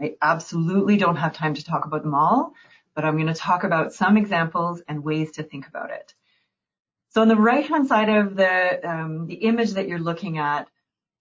I 0.00 0.14
absolutely 0.20 0.96
don't 0.96 1.16
have 1.16 1.34
time 1.34 1.54
to 1.54 1.64
talk 1.64 1.84
about 1.84 2.02
them 2.02 2.14
all, 2.14 2.52
but 2.94 3.04
I'm 3.04 3.16
going 3.16 3.26
to 3.26 3.34
talk 3.34 3.64
about 3.64 3.92
some 3.92 4.16
examples 4.16 4.82
and 4.86 5.02
ways 5.02 5.32
to 5.32 5.42
think 5.42 5.66
about 5.66 5.90
it. 5.90 6.14
So 7.10 7.22
on 7.22 7.28
the 7.28 7.36
right-hand 7.36 7.86
side 7.86 8.08
of 8.08 8.36
the, 8.36 8.88
um, 8.88 9.26
the 9.26 9.34
image 9.34 9.72
that 9.72 9.88
you're 9.88 9.98
looking 10.00 10.38
at 10.38 10.68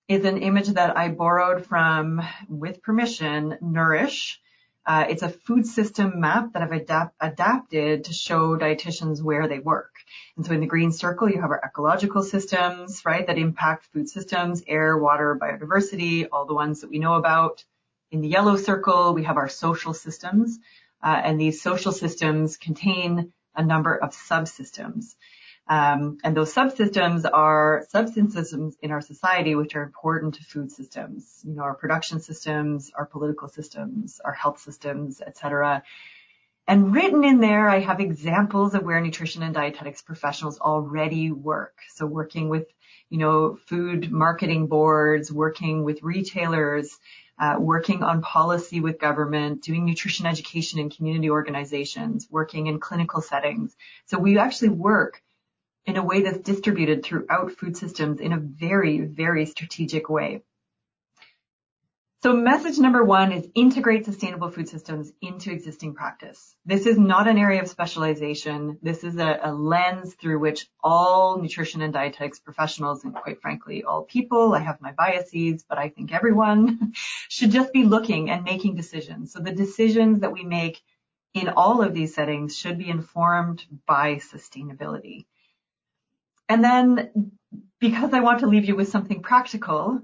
is 0.08 0.26
an 0.26 0.40
image 0.40 0.68
that 0.70 0.98
I 0.98 1.10
borrowed 1.10 1.66
from, 1.66 2.22
with 2.48 2.82
permission, 2.82 3.58
Nourish, 3.62 4.40
it's 4.88 5.22
a 5.22 5.30
food 5.30 5.66
system 5.66 6.20
map 6.20 6.54
that 6.54 6.62
I've 6.62 6.72
adapt, 6.72 7.16
adapted 7.20 8.06
to 8.06 8.14
show 8.14 8.58
dietitians 8.58 9.22
where 9.22 9.48
they 9.48 9.60
work. 9.60 9.96
And 10.36 10.46
so 10.46 10.54
in 10.54 10.60
the 10.60 10.68
green 10.68 10.92
circle, 10.92 11.30
you 11.30 11.42
have 11.42 11.52
our 11.52 11.62
ecological 11.64 12.24
systems, 12.24 13.04
right, 13.06 13.26
that 13.28 13.38
impact 13.38 13.88
food 13.94 14.10
systems, 14.10 14.64
air, 14.68 14.98
water, 14.98 15.38
biodiversity, 15.42 16.28
all 16.32 16.46
the 16.46 16.54
ones 16.54 16.82
that 16.82 16.90
we 16.90 17.00
know 17.00 17.16
about. 17.16 17.64
In 18.12 18.22
the 18.22 18.28
yellow 18.28 18.58
circle, 18.58 19.14
we 19.14 19.24
have 19.24 19.38
our 19.38 19.50
social 19.50 19.94
systems, 19.94 20.60
uh, 21.02 21.22
and 21.24 21.40
these 21.40 21.62
social 21.62 21.92
systems 21.92 22.58
contain 22.58 23.34
a 23.56 23.64
number 23.64 23.96
of 23.96 24.12
subsystems. 24.12 25.16
Um, 25.68 26.18
and 26.24 26.36
those 26.36 26.54
subsystems 26.54 27.26
are 27.32 27.86
subsystems 27.94 28.74
in 28.82 28.92
our 28.92 29.02
society 29.02 29.56
which 29.56 29.76
are 29.76 29.84
important 29.84 30.36
to 30.36 30.44
food 30.44 30.72
systems, 30.72 31.42
you 31.46 31.54
know, 31.56 31.64
our 31.64 31.74
production 31.74 32.20
systems, 32.20 32.92
our 32.96 33.06
political 33.06 33.48
systems, 33.48 34.20
our 34.26 34.34
health 34.34 34.60
systems, 34.60 35.22
etc. 35.22 35.84
And 36.68 36.94
written 36.94 37.24
in 37.24 37.40
there, 37.40 37.70
I 37.70 37.80
have 37.80 38.02
examples 38.02 38.76
of 38.76 38.84
where 38.84 39.00
nutrition 39.00 39.42
and 39.42 39.54
dietetics 39.54 40.02
professionals 40.02 40.60
already 40.60 41.32
work. 41.32 41.78
So 41.96 42.06
working 42.06 42.50
with, 42.50 42.68
you 43.10 43.18
know, 43.18 43.58
food 43.68 44.12
marketing 44.12 44.68
boards, 44.68 45.32
working 45.32 45.84
with 45.84 46.04
retailers, 46.04 46.98
uh, 47.40 47.56
working 47.58 48.04
on 48.04 48.22
policy 48.22 48.80
with 48.80 49.00
government, 49.00 49.64
doing 49.64 49.86
nutrition 49.86 50.26
education 50.26 50.80
in 50.80 50.90
community 50.90 51.30
organizations, 51.30 52.28
working 52.30 52.68
in 52.68 52.80
clinical 52.80 53.22
settings. 53.22 53.76
So 54.06 54.20
we 54.20 54.38
actually 54.38 54.70
work 54.70 55.22
in 55.86 55.98
a 55.98 56.04
way 56.04 56.22
that's 56.22 56.40
distributed 56.40 57.04
throughout 57.04 57.52
food 57.54 57.76
systems 57.78 58.20
in 58.20 58.34
a 58.34 58.40
very, 58.40 59.02
very 59.02 59.46
strategic 59.46 60.10
way. 60.10 60.42
So 62.24 62.32
message 62.32 62.80
number 62.80 63.04
one 63.04 63.34
is 63.34 63.50
integrate 63.54 64.06
sustainable 64.06 64.50
food 64.50 64.70
systems 64.70 65.12
into 65.22 65.52
existing 65.52 65.94
practice. 65.94 66.56
This 66.66 66.86
is 66.86 66.98
not 66.98 67.28
an 67.28 67.38
area 67.38 67.62
of 67.62 67.68
specialization. 67.68 68.80
This 68.82 69.04
is 69.04 69.18
a, 69.18 69.42
a, 69.44 69.52
lens 69.52 70.14
through 70.14 70.40
which 70.40 70.66
all 70.82 71.42
nutrition 71.42 71.82
and 71.82 71.92
dietetics 71.92 72.40
professionals 72.40 73.04
and 73.04 73.14
quite 73.14 73.42
frankly, 73.42 73.84
all 73.84 74.04
people, 74.04 74.54
I 74.54 74.60
have 74.60 74.80
my 74.80 74.94
biases, 74.94 75.66
but 75.68 75.78
I 75.78 75.90
think 75.90 76.14
everyone 76.14 76.94
should 77.28 77.52
just 77.52 77.74
be 77.74 77.84
looking 77.84 78.30
and 78.30 78.46
making 78.46 78.76
decisions. 78.78 79.34
So 79.34 79.40
the 79.40 79.52
decisions 79.52 80.22
that 80.22 80.32
we 80.32 80.46
make 80.46 80.82
in 81.34 81.50
all 81.50 81.82
of 81.82 81.94
these 81.94 82.16
settings 82.16 82.58
should 82.58 82.78
be 82.78 82.90
informed 82.90 83.66
by 83.86 84.16
sustainability. 84.16 85.26
And 86.54 86.64
then 86.64 87.32
because 87.80 88.14
I 88.14 88.20
want 88.20 88.42
to 88.42 88.46
leave 88.46 88.66
you 88.66 88.76
with 88.76 88.90
something 88.90 89.24
practical, 89.24 90.04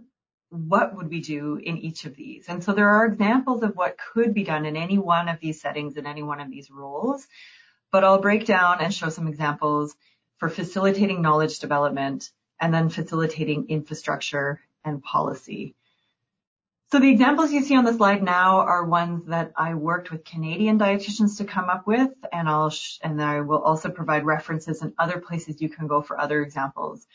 what 0.50 0.96
would 0.96 1.08
we 1.08 1.22
do 1.22 1.58
in 1.58 1.78
each 1.78 2.06
of 2.06 2.16
these? 2.16 2.46
And 2.48 2.64
so 2.64 2.74
there 2.74 2.90
are 2.90 3.06
examples 3.06 3.62
of 3.62 3.76
what 3.76 4.00
could 4.00 4.34
be 4.34 4.44
done 4.44 4.66
in 4.66 4.76
any 4.76 4.98
one 4.98 5.30
of 5.30 5.40
these 5.40 5.62
settings, 5.62 5.96
in 5.96 6.08
any 6.08 6.24
one 6.24 6.40
of 6.40 6.50
these 6.50 6.72
roles. 6.72 7.28
But 7.92 8.04
I'll 8.04 8.20
break 8.20 8.48
down 8.48 8.82
and 8.82 8.92
show 8.92 9.10
some 9.10 9.28
examples 9.28 9.96
for 10.38 10.50
facilitating 10.50 11.22
knowledge 11.22 11.60
development 11.60 12.32
and 12.60 12.74
then 12.74 12.90
facilitating 12.90 13.68
infrastructure 13.70 14.60
and 14.84 15.04
policy. 15.04 15.76
So 16.92 17.00
the 17.00 17.10
examples 17.10 17.52
you 17.52 17.62
see 17.62 17.76
on 17.76 17.86
the 17.86 17.94
slide 17.94 18.24
now 18.24 18.62
are 18.62 18.84
ones 18.84 19.28
that 19.28 19.52
I 19.56 19.76
worked 19.76 20.10
with 20.10 20.26
Canadian 20.26 20.80
dietitians 20.80 21.38
to 21.38 21.46
come 21.46 21.70
up 21.70 21.86
with, 21.86 22.10
and 22.34 22.50
I'll 22.50 22.74
and 23.04 23.22
I 23.22 23.42
will 23.42 23.62
also 23.62 23.90
provide 23.90 24.26
references 24.26 24.82
in 24.82 24.94
other 24.98 25.20
places 25.20 25.62
you 25.62 25.70
can 25.70 25.86
go 25.86 26.02
for 26.02 26.20
other 26.20 26.42
examples. 26.42 27.06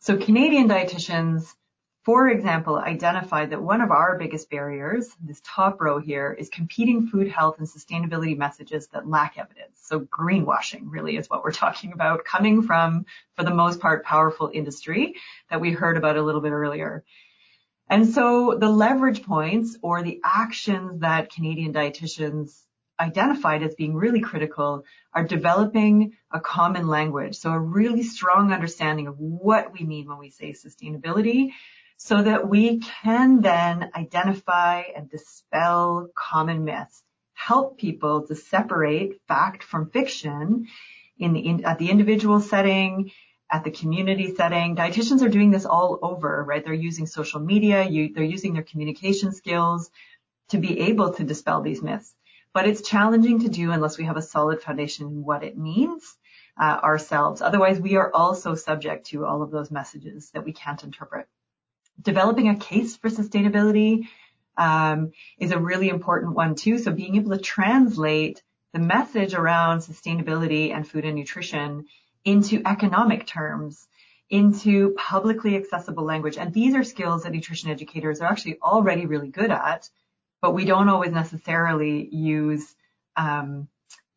So 0.00 0.16
Canadian 0.16 0.68
dietitians 0.68 1.54
for 2.04 2.28
example, 2.28 2.76
identified 2.76 3.48
that 3.50 3.62
one 3.62 3.80
of 3.80 3.90
our 3.90 4.18
biggest 4.18 4.50
barriers, 4.50 5.08
this 5.22 5.40
top 5.42 5.80
row 5.80 5.98
here, 5.98 6.36
is 6.38 6.50
competing 6.50 7.06
food 7.06 7.28
health 7.28 7.56
and 7.58 7.66
sustainability 7.66 8.36
messages 8.36 8.88
that 8.88 9.08
lack 9.08 9.38
evidence. 9.38 9.80
So 9.82 10.00
greenwashing 10.00 10.82
really 10.84 11.16
is 11.16 11.30
what 11.30 11.42
we're 11.42 11.52
talking 11.52 11.94
about 11.94 12.26
coming 12.26 12.62
from, 12.62 13.06
for 13.36 13.42
the 13.42 13.54
most 13.54 13.80
part, 13.80 14.04
powerful 14.04 14.50
industry 14.52 15.14
that 15.48 15.62
we 15.62 15.70
heard 15.70 15.96
about 15.96 16.18
a 16.18 16.22
little 16.22 16.42
bit 16.42 16.52
earlier. 16.52 17.04
And 17.88 18.08
so 18.08 18.56
the 18.58 18.68
leverage 18.68 19.22
points 19.22 19.76
or 19.82 20.02
the 20.02 20.20
actions 20.24 21.00
that 21.00 21.30
Canadian 21.30 21.72
dietitians 21.72 22.62
identified 22.98 23.62
as 23.62 23.74
being 23.74 23.94
really 23.94 24.20
critical 24.20 24.84
are 25.12 25.24
developing 25.24 26.12
a 26.32 26.40
common 26.40 26.88
language. 26.88 27.36
So 27.36 27.50
a 27.50 27.58
really 27.58 28.02
strong 28.02 28.52
understanding 28.52 29.06
of 29.06 29.18
what 29.18 29.72
we 29.72 29.84
mean 29.84 30.08
when 30.08 30.18
we 30.18 30.30
say 30.30 30.52
sustainability 30.52 31.50
so 31.96 32.22
that 32.22 32.48
we 32.48 32.80
can 32.80 33.40
then 33.40 33.90
identify 33.94 34.82
and 34.96 35.10
dispel 35.10 36.08
common 36.16 36.64
myths, 36.64 37.02
help 37.34 37.78
people 37.78 38.26
to 38.26 38.34
separate 38.34 39.20
fact 39.28 39.62
from 39.62 39.90
fiction 39.90 40.66
in 41.18 41.32
the, 41.32 41.40
in, 41.40 41.64
at 41.64 41.78
the 41.78 41.90
individual 41.90 42.40
setting, 42.40 43.10
at 43.54 43.62
the 43.62 43.70
community 43.70 44.34
setting. 44.34 44.74
Dietitians 44.74 45.22
are 45.22 45.28
doing 45.28 45.50
this 45.50 45.64
all 45.64 45.98
over, 46.02 46.42
right? 46.42 46.64
They're 46.64 46.74
using 46.74 47.06
social 47.06 47.40
media, 47.40 47.84
you, 47.84 48.12
they're 48.12 48.24
using 48.36 48.52
their 48.52 48.64
communication 48.64 49.32
skills 49.32 49.90
to 50.48 50.58
be 50.58 50.80
able 50.80 51.12
to 51.14 51.24
dispel 51.24 51.62
these 51.62 51.82
myths. 51.82 52.12
But 52.52 52.66
it's 52.68 52.88
challenging 52.88 53.40
to 53.40 53.48
do 53.48 53.70
unless 53.70 53.96
we 53.96 54.04
have 54.04 54.16
a 54.16 54.22
solid 54.22 54.60
foundation 54.60 55.06
in 55.06 55.24
what 55.24 55.44
it 55.44 55.56
means 55.56 56.02
uh, 56.60 56.78
ourselves. 56.82 57.42
Otherwise, 57.42 57.78
we 57.78 57.96
are 57.96 58.10
also 58.12 58.54
subject 58.54 59.06
to 59.06 59.24
all 59.24 59.42
of 59.42 59.50
those 59.50 59.70
messages 59.70 60.30
that 60.30 60.44
we 60.44 60.52
can't 60.52 60.82
interpret 60.82 61.26
developing 62.00 62.48
a 62.48 62.56
case 62.56 62.96
for 62.96 63.08
sustainability 63.08 64.08
um, 64.56 65.12
is 65.38 65.52
a 65.52 65.58
really 65.58 65.88
important 65.88 66.34
one 66.34 66.54
too. 66.54 66.78
So 66.78 66.92
being 66.92 67.16
able 67.16 67.36
to 67.36 67.42
translate 67.42 68.42
the 68.72 68.78
message 68.78 69.34
around 69.34 69.80
sustainability 69.80 70.74
and 70.74 70.88
food 70.88 71.04
and 71.04 71.16
nutrition 71.16 71.86
into 72.24 72.62
economic 72.66 73.26
terms, 73.26 73.86
into 74.30 74.94
publicly 74.94 75.56
accessible 75.56 76.04
language. 76.04 76.36
And 76.36 76.52
these 76.52 76.74
are 76.74 76.84
skills 76.84 77.22
that 77.22 77.32
nutrition 77.32 77.70
educators 77.70 78.20
are 78.20 78.30
actually 78.30 78.58
already 78.60 79.06
really 79.06 79.28
good 79.28 79.50
at, 79.50 79.88
but 80.40 80.52
we 80.52 80.64
don't 80.64 80.88
always 80.88 81.12
necessarily 81.12 82.08
use 82.08 82.74
um, 83.16 83.68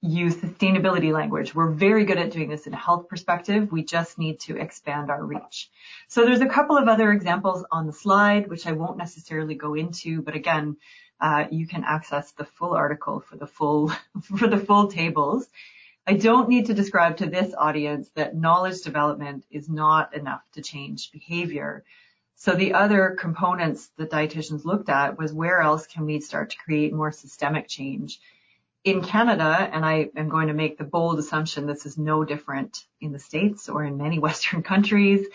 use 0.02 0.36
sustainability 0.36 1.12
language. 1.12 1.56
We're 1.56 1.72
very 1.72 2.06
good 2.06 2.17
at 2.17 2.32
doing 2.32 2.50
this 2.50 2.67
in 2.67 2.74
a 2.74 2.78
health 2.78 3.08
perspective. 3.08 3.72
We 3.72 3.84
just 3.84 4.17
need 4.17 4.39
to 4.41 4.58
expand 4.58 5.10
our 5.10 5.24
reach. 5.24 5.70
So 6.08 6.24
there's 6.24 6.41
a 6.41 6.48
couple 6.48 6.78
of 6.78 6.88
other 6.88 7.12
examples 7.12 7.65
on 7.72 7.88
the 7.88 7.93
slide, 7.93 8.48
which 8.48 8.67
I 8.67 8.74
won't 8.74 8.98
necessarily 8.98 9.56
go 9.56 9.74
into, 9.74 10.22
but 10.22 10.36
again, 10.36 10.78
uh, 11.20 11.46
you 11.50 11.65
can 11.65 11.84
access 11.84 12.32
the 12.34 12.46
full 12.46 12.74
article 12.74 13.20
for 13.22 13.38
the 13.38 13.48
full, 13.48 13.91
for 14.38 14.48
the 14.48 14.58
full 14.58 14.88
tables. 14.88 15.48
I 16.08 16.13
don't 16.13 16.50
need 16.50 16.67
to 16.67 16.74
describe 16.74 17.17
to 17.17 17.26
this 17.26 17.54
audience 17.58 18.10
that 18.15 18.36
knowledge 18.36 18.82
development 18.82 19.46
is 19.52 19.67
not 19.67 20.15
enough 20.15 20.41
to 20.54 20.62
change 20.62 21.12
behavior. 21.12 21.84
So 22.36 22.54
the 22.54 22.74
other 22.74 23.17
components 23.20 23.89
that 23.98 24.12
dietitians 24.12 24.63
looked 24.63 24.89
at 24.89 25.17
was 25.17 25.34
where 25.34 25.60
else 25.60 25.86
can 25.86 26.06
we 26.06 26.22
start 26.22 26.52
to 26.52 26.58
create 26.58 26.93
more 26.93 27.12
systemic 27.12 27.67
change? 27.67 28.20
in 28.88 29.02
Canada, 29.02 29.70
and 29.74 29.86
I 29.86 30.10
am 30.15 30.30
going 30.30 30.48
to 30.48 30.54
make 30.54 30.78
the 30.78 30.86
bold 30.86 31.20
assumption 31.20 31.65
this 31.65 31.86
is 31.86 31.98
no 31.98 32.24
different 32.24 32.86
in 33.02 33.12
the 33.12 33.20
States 33.20 33.67
or 33.67 33.84
in 33.84 33.98
many 33.98 34.17
Western 34.28 34.63
countries, 34.63 35.28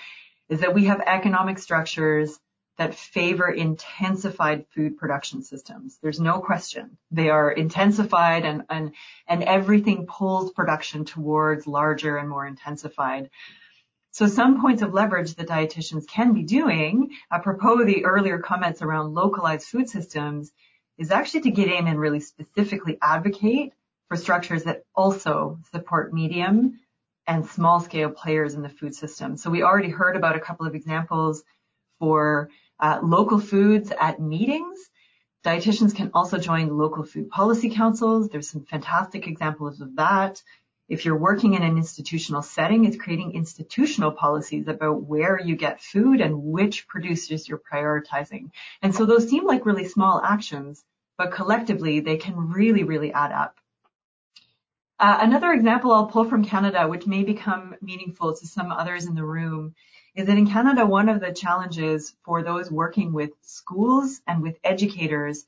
is 0.49 0.61
that 0.61 0.75
we 0.75 0.87
have 0.87 1.03
economic 1.07 1.59
structures 1.59 2.39
that 2.79 2.95
favor 2.95 3.49
intensified 3.49 4.67
food 4.75 4.97
production 4.97 5.43
systems. 5.43 5.99
There's 6.03 6.21
no 6.21 6.41
question. 6.41 6.97
They 7.11 7.29
are 7.29 7.51
intensified 7.51 8.45
and, 8.45 8.63
and, 8.71 8.93
and 9.27 9.43
everything 9.43 10.07
pulls 10.07 10.53
production 10.53 11.05
towards 11.05 11.67
larger 11.67 12.17
and 12.17 12.29
more 12.29 12.47
intensified. 12.47 13.31
So 14.11 14.27
some 14.27 14.61
points 14.61 14.83
of 14.83 14.93
leverage 14.93 15.35
that 15.35 15.49
dietitians 15.49 16.07
can 16.07 16.35
be 16.35 16.43
doing, 16.43 17.11
apropos 17.31 17.85
the 17.85 18.05
earlier 18.05 18.39
comments 18.39 18.83
around 18.83 19.15
localized 19.15 19.69
food 19.69 19.89
systems, 19.89 20.53
is 20.99 21.11
actually 21.11 21.43
to 21.43 21.51
get 21.51 21.69
in 21.69 21.87
and 21.87 21.99
really 21.99 22.21
specifically 22.21 22.99
advocate 23.01 23.73
for 24.09 24.17
structures 24.17 24.65
that 24.65 24.83
also 24.95 25.59
support 25.73 26.13
medium 26.13 26.79
and 27.27 27.47
small 27.47 27.81
scale 27.81 28.11
players 28.11 28.55
in 28.55 28.63
the 28.63 28.69
food 28.69 28.95
system. 28.95 29.37
So 29.37 29.51
we 29.51 29.63
already 29.63 29.89
heard 29.89 30.17
about 30.17 30.37
a 30.37 30.41
couple 30.41 30.67
of 30.67 30.75
examples 30.75 31.43
for 31.99 32.51
local 33.03 33.41
foods 33.41 33.93
at 33.99 34.21
meetings. 34.21 34.79
Dietitians 35.45 35.95
can 35.95 36.11
also 36.15 36.39
join 36.39 36.77
local 36.77 37.05
food 37.05 37.29
policy 37.31 37.71
councils. 37.71 38.29
There's 38.29 38.49
some 38.49 38.65
fantastic 38.65 39.27
examples 39.27 39.81
of 39.81 39.97
that. 39.97 40.43
If 40.89 41.05
you're 41.05 41.17
working 41.17 41.55
in 41.55 41.63
an 41.63 41.77
institutional 41.77 42.43
setting, 42.43 42.85
it's 42.85 42.97
creating 42.97 43.33
institutional 43.33 44.13
policies 44.13 44.69
about 44.69 45.03
where 45.03 45.41
you 45.41 45.57
get 45.57 45.81
food 45.81 46.21
and 46.21 46.43
which 46.43 46.87
producers 46.87 47.49
you're 47.49 47.63
prioritizing. 47.73 48.51
And 48.83 48.95
so 48.95 49.07
those 49.07 49.29
seem 49.29 49.47
like 49.47 49.65
really 49.65 49.89
small 49.89 50.21
actions, 50.23 50.85
but 51.17 51.33
collectively 51.33 52.01
they 52.01 52.17
can 52.19 52.37
really, 52.37 52.83
really 52.83 53.13
add 53.13 53.33
up. 53.33 53.57
Uh, 54.99 55.19
another 55.21 55.53
example 55.53 55.93
I'll 55.93 56.07
pull 56.07 56.25
from 56.25 56.45
Canada, 56.45 56.87
which 56.87 57.07
may 57.07 57.25
become 57.25 57.75
meaningful 57.81 58.37
to 58.37 58.47
some 58.47 58.71
others 58.71 59.07
in 59.07 59.15
the 59.15 59.25
room, 59.25 59.75
is 60.15 60.27
that 60.27 60.39
in 60.39 60.51
Canada, 60.51 60.85
one 60.85 61.09
of 61.09 61.21
the 61.21 61.33
challenges 61.33 62.15
for 62.25 62.43
those 62.43 62.71
working 62.71 63.13
with 63.13 63.31
schools 63.43 64.21
and 64.27 64.43
with 64.43 64.59
educators 64.63 65.47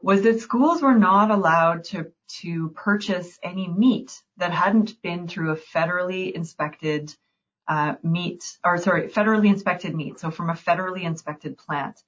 was 0.00 0.22
that 0.22 0.40
schools 0.40 0.80
were 0.80 0.94
not 0.94 1.30
allowed 1.30 1.84
to, 1.84 2.12
to 2.28 2.68
purchase 2.70 3.38
any 3.42 3.66
meat 3.66 4.22
that 4.36 4.52
hadn't 4.52 5.00
been 5.02 5.26
through 5.26 5.50
a 5.50 5.56
federally 5.56 6.32
inspected 6.32 7.12
uh, 7.66 7.96
meat, 8.02 8.58
or 8.64 8.78
sorry, 8.78 9.08
federally 9.08 9.48
inspected 9.48 9.94
meat, 9.94 10.20
so 10.20 10.30
from 10.30 10.48
a 10.50 10.54
federally 10.54 11.02
inspected 11.02 11.58
plant. 11.58 12.00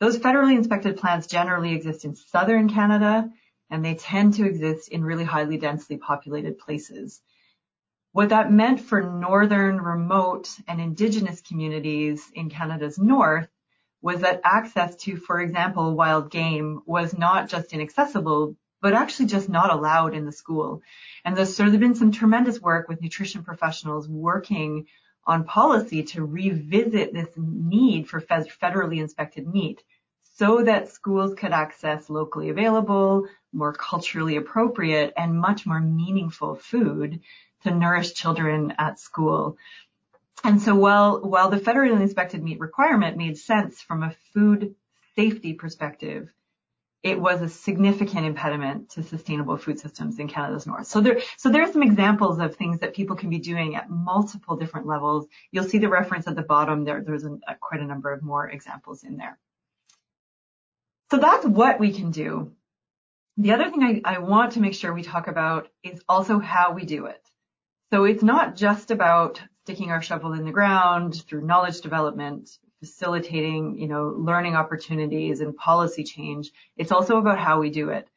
Those 0.00 0.18
federally 0.18 0.56
inspected 0.56 0.96
plants 0.96 1.26
generally 1.26 1.72
exist 1.72 2.04
in 2.04 2.16
southern 2.16 2.68
Canada, 2.68 3.30
and 3.70 3.84
they 3.84 3.94
tend 3.94 4.34
to 4.34 4.46
exist 4.46 4.88
in 4.88 5.04
really 5.04 5.24
highly 5.24 5.56
densely 5.56 5.96
populated 5.96 6.58
places. 6.58 7.22
What 8.12 8.30
that 8.30 8.50
meant 8.50 8.80
for 8.80 9.02
northern, 9.02 9.80
remote, 9.80 10.50
and 10.66 10.80
indigenous 10.80 11.40
communities 11.42 12.28
in 12.34 12.50
Canada's 12.50 12.98
north 12.98 13.48
was 14.02 14.22
that 14.22 14.40
access 14.42 14.96
to, 14.96 15.16
for 15.16 15.40
example, 15.40 15.94
wild 15.94 16.30
game 16.30 16.82
was 16.86 17.16
not 17.16 17.48
just 17.48 17.72
inaccessible, 17.72 18.56
but 18.82 18.94
actually 18.94 19.26
just 19.26 19.48
not 19.48 19.72
allowed 19.72 20.14
in 20.14 20.24
the 20.24 20.32
school. 20.32 20.82
And 21.24 21.36
there's, 21.36 21.54
so 21.54 21.64
there's 21.64 21.78
been 21.78 21.94
some 21.94 22.10
tremendous 22.10 22.60
work 22.60 22.88
with 22.88 23.00
nutrition 23.00 23.44
professionals 23.44 24.08
working 24.08 24.86
on 25.24 25.44
policy 25.44 26.02
to 26.02 26.24
revisit 26.24 27.12
this 27.12 27.28
need 27.36 28.08
for 28.08 28.20
federally 28.20 28.98
inspected 28.98 29.46
meat 29.46 29.84
so 30.34 30.64
that 30.64 30.88
schools 30.88 31.34
could 31.34 31.52
access 31.52 32.10
locally 32.10 32.48
available, 32.48 33.28
more 33.52 33.72
culturally 33.72 34.36
appropriate, 34.36 35.12
and 35.16 35.38
much 35.38 35.66
more 35.66 35.80
meaningful 35.80 36.56
food 36.56 37.20
to 37.62 37.70
nourish 37.70 38.14
children 38.14 38.74
at 38.78 38.98
school. 38.98 39.56
And 40.42 40.60
so 40.60 40.74
while, 40.74 41.20
while 41.20 41.50
the 41.50 41.58
federally 41.58 42.00
inspected 42.00 42.42
meat 42.42 42.60
requirement 42.60 43.16
made 43.16 43.38
sense 43.38 43.80
from 43.80 44.02
a 44.02 44.14
food 44.32 44.74
safety 45.14 45.52
perspective, 45.52 46.32
it 47.02 47.18
was 47.18 47.40
a 47.40 47.48
significant 47.48 48.26
impediment 48.26 48.90
to 48.90 49.02
sustainable 49.02 49.56
food 49.56 49.78
systems 49.78 50.18
in 50.18 50.28
Canada's 50.28 50.66
north. 50.66 50.86
So 50.86 51.00
there, 51.00 51.20
so 51.38 51.50
there 51.50 51.62
are 51.62 51.72
some 51.72 51.82
examples 51.82 52.38
of 52.38 52.56
things 52.56 52.80
that 52.80 52.94
people 52.94 53.16
can 53.16 53.30
be 53.30 53.38
doing 53.38 53.74
at 53.74 53.88
multiple 53.88 54.56
different 54.56 54.86
levels. 54.86 55.26
You'll 55.50 55.64
see 55.64 55.78
the 55.78 55.88
reference 55.88 56.26
at 56.26 56.36
the 56.36 56.42
bottom. 56.42 56.84
There, 56.84 57.02
there's 57.02 57.24
a, 57.24 57.38
quite 57.58 57.80
a 57.80 57.86
number 57.86 58.12
of 58.12 58.22
more 58.22 58.48
examples 58.48 59.02
in 59.02 59.16
there. 59.16 59.38
So 61.10 61.18
that's 61.18 61.46
what 61.46 61.80
we 61.80 61.92
can 61.92 62.10
do. 62.10 62.52
The 63.38 63.52
other 63.52 63.70
thing 63.70 63.82
I, 63.82 64.16
I 64.16 64.18
want 64.18 64.52
to 64.52 64.60
make 64.60 64.74
sure 64.74 64.92
we 64.92 65.02
talk 65.02 65.26
about 65.26 65.68
is 65.82 66.02
also 66.08 66.38
how 66.38 66.72
we 66.72 66.84
do 66.84 67.06
it. 67.06 67.29
So 67.90 68.04
it's 68.04 68.22
not 68.22 68.54
just 68.54 68.92
about 68.92 69.42
sticking 69.64 69.90
our 69.90 70.00
shovel 70.00 70.32
in 70.34 70.44
the 70.44 70.52
ground 70.52 71.24
through 71.26 71.44
knowledge 71.44 71.80
development, 71.80 72.48
facilitating, 72.78 73.78
you 73.78 73.88
know, 73.88 74.14
learning 74.16 74.54
opportunities 74.54 75.40
and 75.40 75.56
policy 75.56 76.04
change. 76.04 76.52
It's 76.76 76.92
also 76.92 77.18
about 77.18 77.40
how 77.40 77.58
we 77.58 77.70
do 77.70 77.90
it. 77.90 78.08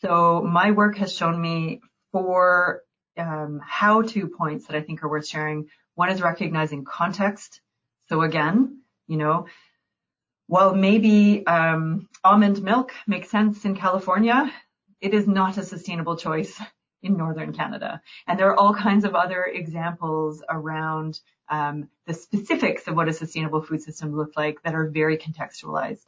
So 0.00 0.42
my 0.42 0.72
work 0.72 0.96
has 0.96 1.14
shown 1.14 1.40
me 1.40 1.80
four 2.10 2.82
um, 3.16 3.60
how-to 3.64 4.26
points 4.26 4.66
that 4.66 4.76
I 4.76 4.80
think 4.80 5.04
are 5.04 5.08
worth 5.08 5.28
sharing. 5.28 5.68
One 5.94 6.10
is 6.10 6.20
recognizing 6.20 6.84
context. 6.84 7.60
So 8.08 8.22
again, 8.22 8.82
you 9.06 9.16
know, 9.16 9.46
while 10.48 10.74
maybe 10.74 11.46
um, 11.46 12.08
almond 12.24 12.62
milk 12.62 12.92
makes 13.06 13.30
sense 13.30 13.64
in 13.64 13.76
California, 13.76 14.52
it 15.00 15.14
is 15.14 15.28
not 15.28 15.56
a 15.56 15.62
sustainable 15.62 16.16
choice 16.16 16.60
in 17.04 17.16
northern 17.16 17.52
Canada. 17.52 18.00
And 18.26 18.38
there 18.38 18.48
are 18.48 18.58
all 18.58 18.74
kinds 18.74 19.04
of 19.04 19.14
other 19.14 19.44
examples 19.44 20.42
around 20.48 21.20
um, 21.48 21.88
the 22.06 22.14
specifics 22.14 22.88
of 22.88 22.96
what 22.96 23.08
a 23.08 23.12
sustainable 23.12 23.62
food 23.62 23.82
system 23.82 24.16
looks 24.16 24.36
like 24.36 24.62
that 24.62 24.74
are 24.74 24.88
very 24.88 25.18
contextualized. 25.18 26.06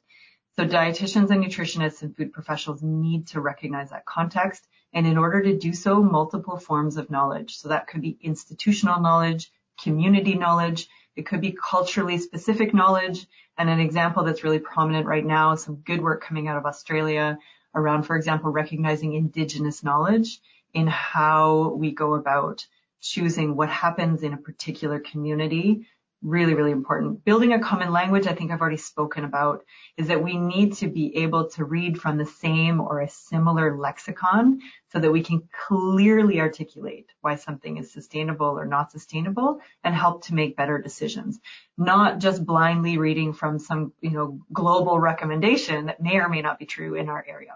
So 0.56 0.66
dietitians 0.66 1.30
and 1.30 1.44
nutritionists 1.44 2.00
and 2.00 2.16
food 2.16 2.32
professionals 2.32 2.82
need 2.82 3.26
to 3.28 3.42
recognize 3.42 3.90
that 3.90 4.06
context. 4.06 4.66
And 4.94 5.06
in 5.06 5.18
order 5.18 5.42
to 5.42 5.58
do 5.58 5.74
so, 5.74 6.02
multiple 6.02 6.58
forms 6.58 6.96
of 6.96 7.10
knowledge. 7.10 7.58
So 7.58 7.68
that 7.68 7.86
could 7.86 8.00
be 8.00 8.16
institutional 8.22 9.00
knowledge, 9.00 9.52
community 9.82 10.34
knowledge. 10.34 10.88
It 11.14 11.26
could 11.26 11.42
be 11.42 11.52
culturally 11.52 12.16
specific 12.16 12.72
knowledge. 12.72 13.26
And 13.58 13.68
an 13.68 13.80
example 13.80 14.24
that's 14.24 14.44
really 14.44 14.58
prominent 14.58 15.06
right 15.06 15.24
now, 15.24 15.52
is 15.52 15.62
some 15.62 15.76
good 15.76 16.02
work 16.02 16.22
coming 16.22 16.48
out 16.48 16.56
of 16.56 16.64
Australia 16.64 17.38
around, 17.74 18.04
for 18.04 18.16
example, 18.16 18.50
recognizing 18.50 19.12
indigenous 19.12 19.84
knowledge 19.84 20.40
in 20.76 20.86
how 20.86 21.72
we 21.78 21.90
go 21.90 22.14
about 22.14 22.66
choosing 23.00 23.56
what 23.56 23.70
happens 23.70 24.22
in 24.22 24.34
a 24.34 24.36
particular 24.36 25.00
community. 25.00 25.86
Really, 26.22 26.52
really 26.52 26.70
important. 26.70 27.24
Building 27.24 27.54
a 27.54 27.60
common 27.60 27.92
language, 27.92 28.26
I 28.26 28.34
think 28.34 28.50
I've 28.50 28.60
already 28.60 28.76
spoken 28.76 29.24
about, 29.24 29.64
is 29.96 30.08
that 30.08 30.22
we 30.22 30.36
need 30.36 30.74
to 30.76 30.88
be 30.88 31.16
able 31.16 31.48
to 31.50 31.64
read 31.64 31.98
from 31.98 32.18
the 32.18 32.26
same 32.26 32.80
or 32.80 33.00
a 33.00 33.08
similar 33.08 33.78
lexicon 33.78 34.60
so 34.92 34.98
that 34.98 35.10
we 35.10 35.22
can 35.22 35.48
clearly 35.66 36.40
articulate 36.40 37.06
why 37.22 37.36
something 37.36 37.78
is 37.78 37.90
sustainable 37.90 38.58
or 38.58 38.66
not 38.66 38.92
sustainable 38.92 39.60
and 39.82 39.94
help 39.94 40.24
to 40.24 40.34
make 40.34 40.56
better 40.56 40.78
decisions. 40.78 41.40
Not 41.78 42.18
just 42.18 42.44
blindly 42.44 42.98
reading 42.98 43.32
from 43.32 43.58
some, 43.58 43.94
you 44.02 44.10
know, 44.10 44.40
global 44.52 44.98
recommendation 45.00 45.86
that 45.86 46.02
may 46.02 46.16
or 46.16 46.28
may 46.28 46.42
not 46.42 46.58
be 46.58 46.66
true 46.66 46.96
in 46.96 47.08
our 47.08 47.24
area. 47.26 47.52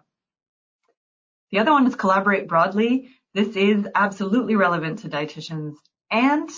The 1.50 1.58
other 1.58 1.72
one 1.72 1.86
is 1.86 1.96
collaborate 1.96 2.48
broadly. 2.48 3.10
This 3.34 3.56
is 3.56 3.86
absolutely 3.94 4.56
relevant 4.56 5.00
to 5.00 5.08
dietitians 5.08 5.74
and 6.10 6.48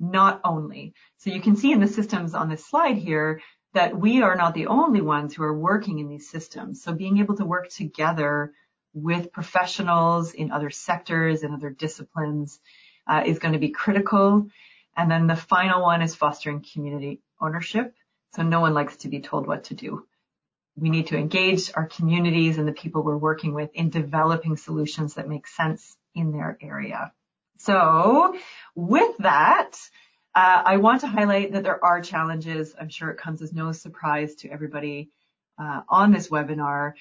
not 0.00 0.40
only. 0.44 0.94
So 1.18 1.30
you 1.30 1.40
can 1.40 1.56
see 1.56 1.72
in 1.72 1.80
the 1.80 1.86
systems 1.86 2.34
on 2.34 2.48
this 2.48 2.66
slide 2.66 2.96
here 2.96 3.40
that 3.74 3.98
we 3.98 4.22
are 4.22 4.36
not 4.36 4.54
the 4.54 4.68
only 4.68 5.00
ones 5.00 5.34
who 5.34 5.42
are 5.42 5.58
working 5.58 5.98
in 5.98 6.08
these 6.08 6.30
systems. 6.30 6.82
So 6.82 6.92
being 6.92 7.18
able 7.18 7.36
to 7.36 7.44
work 7.44 7.68
together 7.68 8.52
with 8.94 9.32
professionals 9.32 10.32
in 10.32 10.50
other 10.50 10.70
sectors 10.70 11.42
and 11.42 11.54
other 11.54 11.70
disciplines 11.70 12.58
uh, 13.06 13.22
is 13.26 13.38
going 13.38 13.52
to 13.52 13.58
be 13.58 13.70
critical. 13.70 14.48
And 14.96 15.10
then 15.10 15.26
the 15.26 15.36
final 15.36 15.82
one 15.82 16.02
is 16.02 16.14
fostering 16.14 16.64
community 16.72 17.20
ownership. 17.40 17.94
So 18.34 18.42
no 18.42 18.60
one 18.60 18.74
likes 18.74 18.96
to 18.98 19.08
be 19.08 19.20
told 19.20 19.46
what 19.46 19.64
to 19.64 19.74
do 19.74 20.06
we 20.78 20.90
need 20.90 21.08
to 21.08 21.16
engage 21.16 21.72
our 21.74 21.86
communities 21.86 22.58
and 22.58 22.66
the 22.66 22.72
people 22.72 23.02
we're 23.02 23.16
working 23.16 23.54
with 23.54 23.70
in 23.74 23.90
developing 23.90 24.56
solutions 24.56 25.14
that 25.14 25.28
make 25.28 25.46
sense 25.46 25.96
in 26.14 26.32
their 26.32 26.58
area. 26.60 27.12
So 27.58 28.36
with 28.74 29.16
that, 29.18 29.76
uh, 30.34 30.62
I 30.64 30.76
want 30.76 31.00
to 31.00 31.08
highlight 31.08 31.52
that 31.52 31.64
there 31.64 31.84
are 31.84 32.00
challenges. 32.00 32.74
I'm 32.78 32.88
sure 32.88 33.10
it 33.10 33.18
comes 33.18 33.42
as 33.42 33.52
no 33.52 33.72
surprise 33.72 34.36
to 34.36 34.48
everybody 34.48 35.10
uh, 35.58 35.80
on 35.88 36.12
this 36.12 36.28
webinar. 36.28 36.92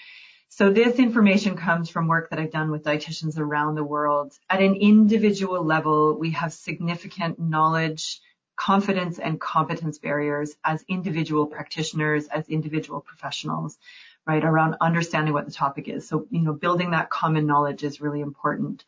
So 0.50 0.72
this 0.72 0.98
information 0.98 1.56
comes 1.56 1.90
from 1.90 2.08
work 2.08 2.32
that 2.32 2.40
I've 2.40 2.52
done 2.52 2.72
with 2.72 2.84
dietitians 2.84 3.38
around 3.38 3.76
the 3.76 3.84
world. 3.84 4.34
At 4.50 4.62
an 4.62 4.76
individual 4.76 5.64
level, 5.64 6.18
we 6.18 6.32
have 6.32 6.54
significant 6.54 7.38
knowledge 7.38 8.20
confidence 8.58 9.20
and 9.20 9.40
competence 9.40 10.00
barriers 10.00 10.58
as 10.66 10.84
individual 10.90 11.46
practitioners, 11.46 12.28
as 12.28 12.50
individual 12.50 13.00
professionals, 13.00 13.78
right, 14.26 14.44
around 14.44 14.76
understanding 14.82 15.34
what 15.34 15.46
the 15.46 15.52
topic 15.52 15.88
is. 15.88 16.08
So, 16.08 16.28
you 16.30 16.42
know, 16.42 16.54
building 16.54 16.92
that 16.92 17.10
common 17.10 17.46
knowledge 17.46 17.84
is 17.84 18.02
really 18.02 18.20
important. 18.20 18.84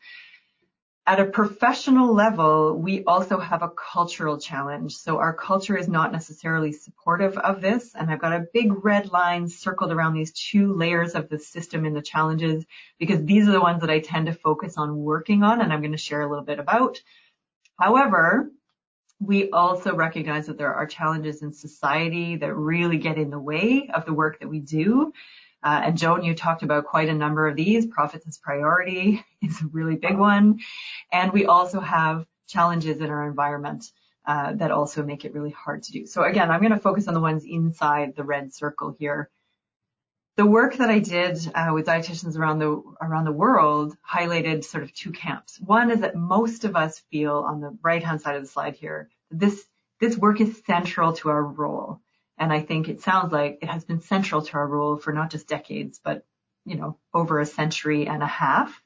At 1.05 1.19
a 1.19 1.25
professional 1.25 2.13
level, 2.13 2.75
we 2.75 3.03
also 3.03 3.39
have 3.39 3.63
a 3.63 3.69
cultural 3.69 4.37
challenge. 4.37 4.95
So 4.95 5.17
our 5.17 5.33
culture 5.33 5.75
is 5.75 5.87
not 5.87 6.11
necessarily 6.11 6.71
supportive 6.71 7.35
of 7.37 7.61
this. 7.61 7.95
And 7.95 8.11
I've 8.11 8.21
got 8.21 8.33
a 8.33 8.45
big 8.53 8.83
red 8.85 9.11
line 9.11 9.47
circled 9.47 9.91
around 9.91 10.13
these 10.13 10.31
two 10.33 10.73
layers 10.73 11.15
of 11.15 11.29
the 11.29 11.39
system 11.39 11.85
and 11.85 11.95
the 11.95 12.01
challenges 12.01 12.63
because 12.99 13.23
these 13.23 13.47
are 13.47 13.51
the 13.51 13.61
ones 13.61 13.81
that 13.81 13.89
I 13.89 14.01
tend 14.01 14.27
to 14.27 14.33
focus 14.33 14.77
on 14.77 14.97
working 14.97 15.41
on 15.41 15.61
and 15.61 15.73
I'm 15.73 15.81
going 15.81 15.93
to 15.93 15.97
share 15.97 16.21
a 16.21 16.29
little 16.29 16.45
bit 16.45 16.59
about. 16.59 17.01
However, 17.79 18.51
we 19.19 19.49
also 19.51 19.93
recognize 19.93 20.47
that 20.47 20.57
there 20.57 20.73
are 20.73 20.85
challenges 20.85 21.41
in 21.41 21.51
society 21.51 22.37
that 22.37 22.53
really 22.55 22.97
get 22.97 23.17
in 23.17 23.29
the 23.29 23.39
way 23.39 23.89
of 23.93 24.05
the 24.05 24.13
work 24.13 24.39
that 24.39 24.47
we 24.47 24.59
do. 24.59 25.13
Uh, 25.61 25.81
and 25.85 25.97
Joan, 25.97 26.23
you 26.23 26.33
talked 26.33 26.63
about 26.63 26.85
quite 26.85 27.09
a 27.09 27.13
number 27.13 27.47
of 27.47 27.55
these. 27.57 27.85
Profits 27.85 28.25
as 28.27 28.37
priority 28.37 29.23
is 29.41 29.61
a 29.61 29.67
really 29.67 29.97
big 29.97 30.17
one. 30.17 30.59
And 31.11 31.33
we 31.33 31.45
also 31.45 31.81
have 31.81 32.25
challenges 32.47 33.01
in 33.01 33.09
our 33.09 33.27
environment 33.27 33.91
uh, 34.25 34.53
that 34.53 34.71
also 34.71 35.03
make 35.03 35.25
it 35.25 35.33
really 35.33 35.51
hard 35.51 35.83
to 35.83 35.91
do. 35.91 36.05
So 36.05 36.23
again, 36.23 36.49
I'm 36.49 36.61
going 36.61 36.71
to 36.71 36.79
focus 36.79 37.07
on 37.07 37.13
the 37.13 37.19
ones 37.19 37.43
inside 37.45 38.15
the 38.15 38.23
red 38.23 38.53
circle 38.53 38.95
here. 38.97 39.29
The 40.39 40.45
work 40.45 40.77
that 40.77 40.89
I 40.89 40.99
did 40.99 41.51
uh, 41.53 41.71
with 41.73 41.87
dietitians 41.87 42.37
around 42.37 42.59
the 42.59 42.81
around 43.01 43.25
the 43.25 43.33
world 43.33 43.97
highlighted 44.09 44.63
sort 44.63 44.83
of 44.85 44.93
two 44.93 45.11
camps. 45.11 45.59
One 45.59 45.91
is 45.91 45.99
that 45.99 46.15
most 46.15 46.63
of 46.63 46.77
us 46.77 46.99
feel 47.11 47.39
on 47.39 47.59
the 47.59 47.77
right 47.81 48.01
hand 48.01 48.21
side 48.21 48.37
of 48.37 48.43
the 48.43 48.47
slide 48.47 48.75
here 48.75 49.09
this 49.29 49.65
this 49.99 50.17
work 50.17 50.39
is 50.39 50.63
central 50.65 51.11
to 51.11 51.27
our 51.27 51.43
role, 51.43 51.99
and 52.37 52.53
I 52.53 52.61
think 52.61 52.87
it 52.87 53.01
sounds 53.01 53.33
like 53.33 53.59
it 53.61 53.69
has 53.69 53.83
been 53.83 53.99
central 53.99 54.41
to 54.43 54.53
our 54.53 54.65
role 54.65 54.95
for 54.95 55.11
not 55.11 55.29
just 55.29 55.49
decades, 55.49 55.99
but 56.01 56.25
you 56.63 56.77
know 56.77 56.97
over 57.13 57.41
a 57.41 57.45
century 57.45 58.07
and 58.07 58.23
a 58.23 58.33
half. 58.41 58.81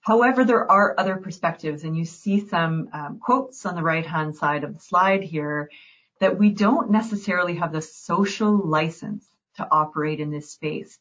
However, 0.00 0.44
there 0.44 0.70
are 0.70 0.94
other 0.96 1.16
perspectives, 1.16 1.82
and 1.82 1.96
you 1.96 2.04
see 2.04 2.38
some 2.38 2.88
um, 2.92 3.18
quotes 3.18 3.66
on 3.66 3.74
the 3.74 3.82
right 3.82 4.06
hand 4.06 4.36
side 4.36 4.62
of 4.62 4.74
the 4.74 4.80
slide 4.80 5.24
here 5.24 5.72
that 6.20 6.38
we 6.38 6.50
don't 6.50 6.92
necessarily 6.92 7.56
have 7.56 7.72
the 7.72 7.82
social 7.82 8.56
license 8.56 9.26
to 9.56 9.68
operate 9.70 10.20
in 10.20 10.30
this 10.30 10.50
space. 10.50 10.98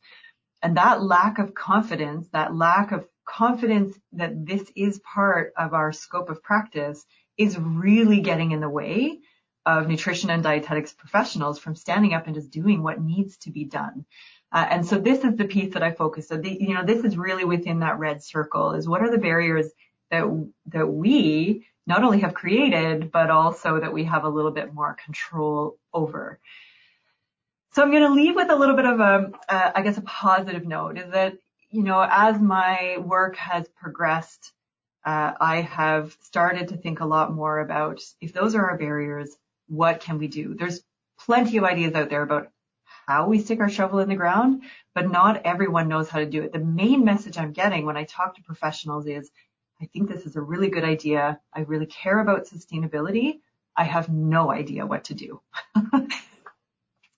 And 0.62 0.78
that 0.78 1.02
lack 1.02 1.40
of 1.40 1.54
confidence, 1.54 2.28
that 2.34 2.56
lack 2.56 2.92
of 2.92 3.08
confidence 3.26 3.98
that 4.14 4.46
this 4.46 4.72
is 4.76 5.00
part 5.00 5.54
of 5.58 5.74
our 5.74 5.92
scope 5.92 6.30
of 6.30 6.44
practice 6.44 7.06
is 7.38 7.58
really 7.58 8.22
getting 8.22 8.52
in 8.52 8.60
the 8.60 8.70
way 8.70 9.20
of 9.66 9.88
nutrition 9.88 10.30
and 10.30 10.44
dietetics 10.44 10.94
professionals 10.94 11.60
from 11.60 11.76
standing 11.76 12.14
up 12.14 12.26
and 12.26 12.36
just 12.36 12.52
doing 12.52 12.82
what 12.84 13.02
needs 13.02 13.38
to 13.38 13.52
be 13.52 13.64
done. 13.64 14.06
Uh, 14.52 14.68
and 14.70 14.86
so 14.86 14.98
this 14.98 15.24
is 15.24 15.36
the 15.36 15.46
piece 15.46 15.74
that 15.74 15.84
I 15.84 15.92
focus 15.92 16.32
on. 16.32 16.42
The, 16.42 16.58
you 16.60 16.74
know, 16.74 16.84
this 16.84 17.04
is 17.04 17.18
really 17.18 17.46
within 17.46 17.80
that 17.80 18.00
red 18.00 18.24
circle 18.24 18.74
is 18.74 18.88
what 18.88 19.02
are 19.02 19.12
the 19.12 19.18
barriers 19.18 19.68
that, 20.10 20.26
that 20.68 20.88
we 20.88 21.68
not 21.88 22.04
only 22.04 22.20
have 22.20 22.34
created, 22.34 23.12
but 23.12 23.30
also 23.30 23.80
that 23.80 23.94
we 23.94 24.04
have 24.04 24.24
a 24.24 24.30
little 24.30 24.52
bit 24.52 24.74
more 24.74 24.98
control 25.04 25.78
over. 25.94 26.40
So 27.74 27.82
I'm 27.82 27.92
going 27.92 28.04
to 28.04 28.10
leave 28.10 28.36
with 28.36 28.50
a 28.50 28.56
little 28.56 28.76
bit 28.76 28.86
of 28.86 29.00
a, 29.00 29.32
uh, 29.48 29.72
I 29.74 29.82
guess, 29.82 29.98
a 29.98 30.02
positive 30.02 30.66
note 30.66 30.98
is 30.98 31.10
that, 31.12 31.38
you 31.70 31.84
know, 31.84 32.06
as 32.10 32.38
my 32.38 32.98
work 33.00 33.38
has 33.38 33.66
progressed, 33.70 34.52
uh, 35.06 35.32
I 35.40 35.62
have 35.62 36.16
started 36.22 36.68
to 36.68 36.78
think 36.78 37.00
a 37.00 37.06
lot 37.06 37.34
more 37.34 37.60
about 37.60 38.02
if 38.20 38.34
those 38.34 38.56
are 38.56 38.70
our 38.70 38.78
barriers, 38.78 39.38
what 39.70 40.02
can 40.02 40.18
we 40.18 40.28
do? 40.28 40.54
There's 40.54 40.82
plenty 41.18 41.56
of 41.58 41.64
ideas 41.64 41.96
out 41.96 42.10
there 42.10 42.24
about 42.24 42.50
how 43.08 43.28
we 43.28 43.40
stick 43.40 43.62
our 43.62 43.70
shovel 43.70 44.00
in 44.00 44.10
the 44.10 44.16
ground, 44.16 44.64
but 44.94 45.10
not 45.10 45.46
everyone 45.46 45.88
knows 45.88 46.10
how 46.10 46.20
to 46.20 46.26
do 46.26 46.44
it. 46.44 46.52
The 46.52 46.60
main 46.60 47.06
message 47.06 47.38
I'm 47.38 47.54
getting 47.54 47.86
when 47.86 47.98
I 47.98 48.04
talk 48.04 48.36
to 48.36 48.44
professionals 48.44 49.08
is, 49.08 49.32
I 49.82 49.86
think 49.86 50.10
this 50.10 50.26
is 50.26 50.36
a 50.36 50.42
really 50.42 50.70
good 50.70 50.84
idea. 50.84 51.40
I 51.54 51.62
really 51.62 51.86
care 51.86 52.20
about 52.20 52.48
sustainability. 52.48 53.40
I 53.78 53.86
have 53.86 54.10
no 54.10 54.52
idea 54.52 54.86
what 54.86 55.06
to 55.06 55.14
do. 55.14 55.42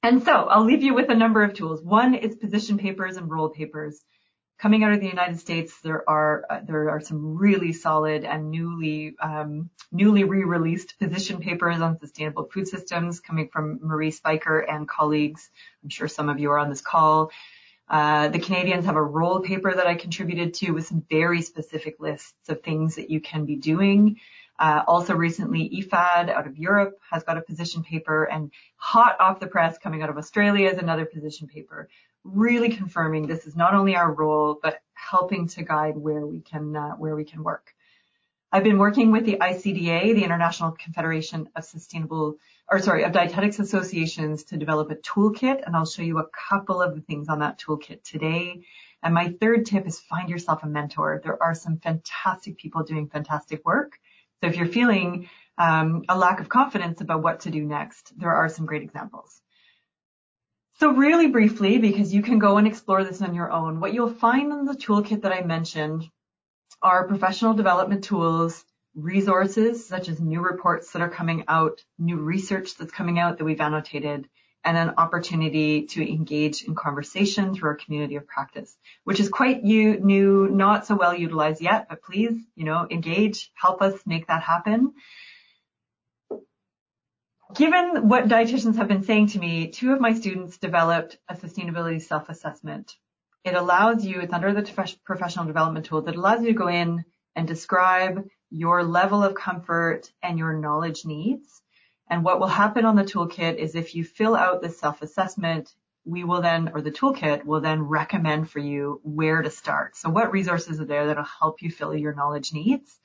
And 0.03 0.21
so 0.21 0.31
I'll 0.31 0.65
leave 0.65 0.83
you 0.83 0.93
with 0.93 1.09
a 1.09 1.15
number 1.15 1.43
of 1.43 1.53
tools. 1.53 1.81
One 1.81 2.13
is 2.13 2.35
position 2.35 2.77
papers 2.77 3.15
and 3.15 3.31
role 3.31 3.47
papers. 3.47 4.01
Coming 4.59 4.83
out 4.83 4.91
of 4.91 4.99
the 4.99 5.07
United 5.07 5.39
States, 5.39 5.79
there 5.81 6.07
are 6.09 6.45
uh, 6.49 6.59
there 6.63 6.89
are 6.89 6.99
some 6.99 7.37
really 7.37 7.71
solid 7.71 8.25
and 8.25 8.51
newly 8.51 9.15
um, 9.21 9.69
newly 9.91 10.25
re-released 10.25 10.99
position 10.99 11.39
papers 11.39 11.79
on 11.79 11.99
sustainable 11.99 12.49
food 12.53 12.67
systems 12.67 13.21
coming 13.21 13.47
from 13.47 13.79
Marie 13.81 14.11
Spiker 14.11 14.59
and 14.59 14.87
colleagues. 14.87 15.49
I'm 15.83 15.89
sure 15.89 16.09
some 16.09 16.29
of 16.29 16.37
you 16.39 16.51
are 16.51 16.59
on 16.59 16.69
this 16.69 16.81
call. 16.81 17.31
Uh, 17.89 18.27
the 18.29 18.39
Canadians 18.39 18.85
have 18.85 18.95
a 18.95 19.01
role 19.01 19.39
paper 19.41 19.73
that 19.73 19.87
I 19.87 19.95
contributed 19.95 20.53
to 20.55 20.71
with 20.71 20.87
some 20.87 21.03
very 21.09 21.41
specific 21.41 21.95
lists 21.99 22.49
of 22.49 22.61
things 22.61 22.95
that 22.95 23.09
you 23.09 23.21
can 23.21 23.45
be 23.45 23.55
doing. 23.55 24.17
Uh, 24.63 24.81
also 24.87 25.13
recently, 25.13 25.69
EFAD 25.71 26.29
out 26.29 26.47
of 26.47 26.57
Europe 26.57 26.97
has 27.11 27.21
got 27.25 27.37
a 27.37 27.41
position 27.41 27.83
paper 27.83 28.23
and 28.23 28.49
hot 28.77 29.17
off 29.19 29.41
the 29.41 29.45
press 29.45 29.77
coming 29.77 30.01
out 30.01 30.09
of 30.09 30.17
Australia 30.17 30.69
is 30.69 30.77
another 30.77 31.03
position 31.03 31.49
paper, 31.49 31.89
really 32.23 32.69
confirming 32.69 33.27
this 33.27 33.45
is 33.45 33.57
not 33.57 33.73
only 33.73 33.93
our 33.97 34.13
role, 34.13 34.57
but 34.63 34.79
helping 34.93 35.49
to 35.49 35.63
guide 35.63 35.97
where 35.97 36.25
we 36.25 36.39
can, 36.39 36.77
uh, 36.77 36.91
where 36.91 37.13
we 37.13 37.25
can 37.25 37.43
work. 37.43 37.73
I've 38.53 38.63
been 38.63 38.77
working 38.77 39.11
with 39.11 39.25
the 39.25 39.35
ICDA, 39.35 40.15
the 40.15 40.23
International 40.23 40.71
Confederation 40.71 41.49
of 41.57 41.65
Sustainable, 41.65 42.37
or 42.71 42.79
sorry, 42.79 43.03
of 43.03 43.11
Dietetics 43.11 43.59
Associations 43.59 44.45
to 44.45 44.55
develop 44.55 44.89
a 44.91 44.95
toolkit, 44.95 45.61
and 45.65 45.75
I'll 45.75 45.85
show 45.85 46.03
you 46.03 46.19
a 46.19 46.27
couple 46.27 46.81
of 46.81 46.95
the 46.95 47.01
things 47.01 47.27
on 47.27 47.39
that 47.39 47.59
toolkit 47.59 48.01
today. 48.03 48.63
And 49.01 49.13
my 49.13 49.35
third 49.41 49.65
tip 49.65 49.85
is 49.85 49.99
find 49.99 50.29
yourself 50.29 50.63
a 50.63 50.67
mentor. 50.67 51.19
There 51.21 51.43
are 51.43 51.53
some 51.53 51.79
fantastic 51.79 52.57
people 52.57 52.83
doing 52.83 53.09
fantastic 53.09 53.65
work 53.65 53.99
so 54.43 54.47
if 54.47 54.57
you're 54.57 54.67
feeling 54.67 55.29
um, 55.57 56.03
a 56.09 56.17
lack 56.17 56.41
of 56.41 56.49
confidence 56.49 56.99
about 56.99 57.23
what 57.23 57.39
to 57.41 57.49
do 57.49 57.63
next, 57.63 58.11
there 58.17 58.33
are 58.35 58.49
some 58.49 58.65
great 58.65 58.81
examples. 58.81 59.41
So 60.81 60.91
really 60.91 61.27
briefly, 61.27 61.77
because 61.77 62.13
you 62.13 62.21
can 62.21 62.39
go 62.39 62.57
and 62.57 62.67
explore 62.67 63.05
this 63.05 63.21
on 63.21 63.35
your 63.35 63.49
own, 63.49 63.79
what 63.79 63.93
you'll 63.93 64.13
find 64.13 64.51
in 64.51 64.65
the 64.65 64.73
toolkit 64.73 65.21
that 65.21 65.31
I 65.31 65.43
mentioned 65.43 66.09
are 66.81 67.07
professional 67.07 67.53
development 67.53 68.03
tools, 68.03 68.65
resources 68.95 69.87
such 69.87 70.09
as 70.09 70.19
new 70.19 70.41
reports 70.41 70.91
that 70.91 71.01
are 71.01 71.09
coming 71.09 71.45
out, 71.47 71.79
new 71.97 72.17
research 72.17 72.75
that's 72.75 72.91
coming 72.91 73.17
out 73.17 73.37
that 73.37 73.45
we've 73.45 73.61
annotated, 73.61 74.27
and 74.65 74.77
an 74.77 74.93
opportunity 74.97 75.87
to 75.87 76.09
engage 76.09 76.63
in 76.63 76.75
conversation 76.75 77.53
through 77.53 77.69
our 77.69 77.75
community 77.75 78.15
of 78.15 78.27
practice, 78.27 78.75
which 79.03 79.19
is 79.19 79.29
quite 79.29 79.63
new, 79.63 80.47
not 80.49 80.85
so 80.85 80.95
well 80.95 81.13
utilized 81.13 81.61
yet, 81.61 81.87
but 81.89 82.01
please, 82.01 82.39
you 82.55 82.63
know, 82.63 82.87
engage, 82.89 83.51
help 83.55 83.81
us 83.81 83.99
make 84.05 84.27
that 84.27 84.41
happen. 84.41 84.93
Given 87.55 88.07
what 88.07 88.27
dietitians 88.27 88.77
have 88.77 88.87
been 88.87 89.03
saying 89.03 89.27
to 89.27 89.39
me, 89.39 89.67
two 89.67 89.91
of 89.91 89.99
my 89.99 90.13
students 90.13 90.57
developed 90.57 91.17
a 91.27 91.35
sustainability 91.35 92.01
self-assessment. 92.01 92.95
It 93.43 93.55
allows 93.55 94.05
you, 94.05 94.21
it's 94.21 94.33
under 94.33 94.53
the 94.53 94.95
professional 95.03 95.45
development 95.45 95.85
tool 95.85 96.01
that 96.03 96.15
allows 96.15 96.41
you 96.41 96.47
to 96.47 96.53
go 96.53 96.67
in 96.67 97.03
and 97.35 97.47
describe 97.47 98.25
your 98.49 98.83
level 98.83 99.23
of 99.23 99.35
comfort 99.35 100.09
and 100.21 100.39
your 100.39 100.53
knowledge 100.53 101.05
needs 101.05 101.62
and 102.13 102.23
what 102.23 102.39
will 102.39 102.45
happen 102.45 102.85
on 102.85 102.95
the 102.95 103.03
toolkit 103.03 103.55
is 103.55 103.73
if 103.73 103.95
you 103.95 104.03
fill 104.03 104.35
out 104.35 104.61
the 104.61 104.69
self-assessment, 104.69 105.73
we 106.05 106.23
will 106.23 106.41
then, 106.43 106.69
or 106.75 106.79
the 106.79 106.91
toolkit 106.91 107.43
will 107.43 107.59
then 107.59 107.81
recommend 107.81 108.51
for 108.51 108.59
you 108.59 109.01
where 109.01 109.41
to 109.41 109.49
start. 109.49 109.97
So 109.97 110.11
what 110.11 110.31
resources 110.31 110.79
are 110.79 110.85
there 110.85 111.07
that'll 111.07 111.23
help 111.23 111.63
you 111.63 111.71
fill 111.71 111.95
your 111.95 112.13
knowledge 112.13 112.53
needs? 112.53 112.99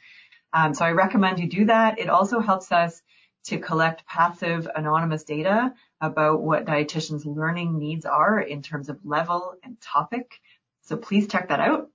Um, 0.52 0.74
so 0.74 0.84
I 0.84 0.92
recommend 0.92 1.38
you 1.38 1.48
do 1.48 1.64
that. 1.64 1.98
It 1.98 2.10
also 2.10 2.40
helps 2.40 2.70
us 2.70 3.00
to 3.44 3.58
collect 3.58 4.04
passive 4.04 4.68
anonymous 4.76 5.24
data 5.24 5.72
about 6.02 6.42
what 6.42 6.66
dietitians 6.66 7.24
learning 7.24 7.78
needs 7.78 8.04
are 8.04 8.38
in 8.38 8.60
terms 8.60 8.90
of 8.90 8.98
level 9.06 9.54
and 9.62 9.80
topic. 9.80 10.38
So 10.82 10.98
please 10.98 11.28
check 11.28 11.48
that 11.48 11.60
out. 11.60 11.88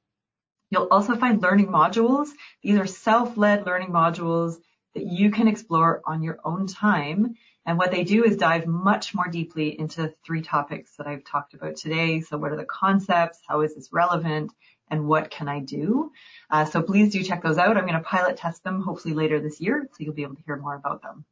You'll 0.72 0.88
also 0.90 1.16
find 1.16 1.44
learning 1.44 1.68
modules. 1.68 2.30
These 2.64 2.80
are 2.80 2.88
self-led 2.88 3.68
learning 3.68 3.90
modules 3.90 4.58
that 4.96 5.06
you 5.06 5.32
can 5.32 5.48
explore 5.48 6.02
on 6.06 6.24
your 6.24 6.40
own 6.44 6.68
time. 6.68 7.36
And 7.66 7.78
what 7.78 7.92
they 7.92 8.04
do 8.04 8.26
is 8.26 8.38
dive 8.38 8.68
much 8.68 9.16
more 9.16 9.28
deeply 9.28 9.80
into 9.80 10.14
three 10.26 10.42
topics 10.42 10.92
that 10.98 11.08
I've 11.08 11.24
talked 11.24 11.54
about 11.54 11.78
today. 11.78 12.22
So 12.22 12.38
what 12.38 12.52
are 12.52 12.58
the 12.58 12.66
concepts? 12.66 13.40
How 13.48 13.62
is 13.62 13.74
this 13.74 13.94
relevant? 13.94 14.52
And 14.90 15.08
what 15.08 15.32
can 15.32 15.48
I 15.48 15.60
do? 15.60 16.12
Uh, 16.50 16.66
so 16.66 16.82
please 16.82 17.12
do 17.14 17.24
check 17.24 17.42
those 17.42 17.58
out. 17.58 17.78
I'm 17.78 17.88
going 17.88 17.94
to 17.94 18.02
pilot 18.02 18.38
test 18.38 18.64
them 18.64 18.82
hopefully 18.82 19.14
later 19.14 19.40
this 19.40 19.62
year. 19.62 19.88
So 19.92 20.04
you'll 20.04 20.14
be 20.14 20.24
able 20.24 20.36
to 20.36 20.44
hear 20.46 20.58
more 20.58 20.76
about 20.76 21.02
them. 21.02 21.26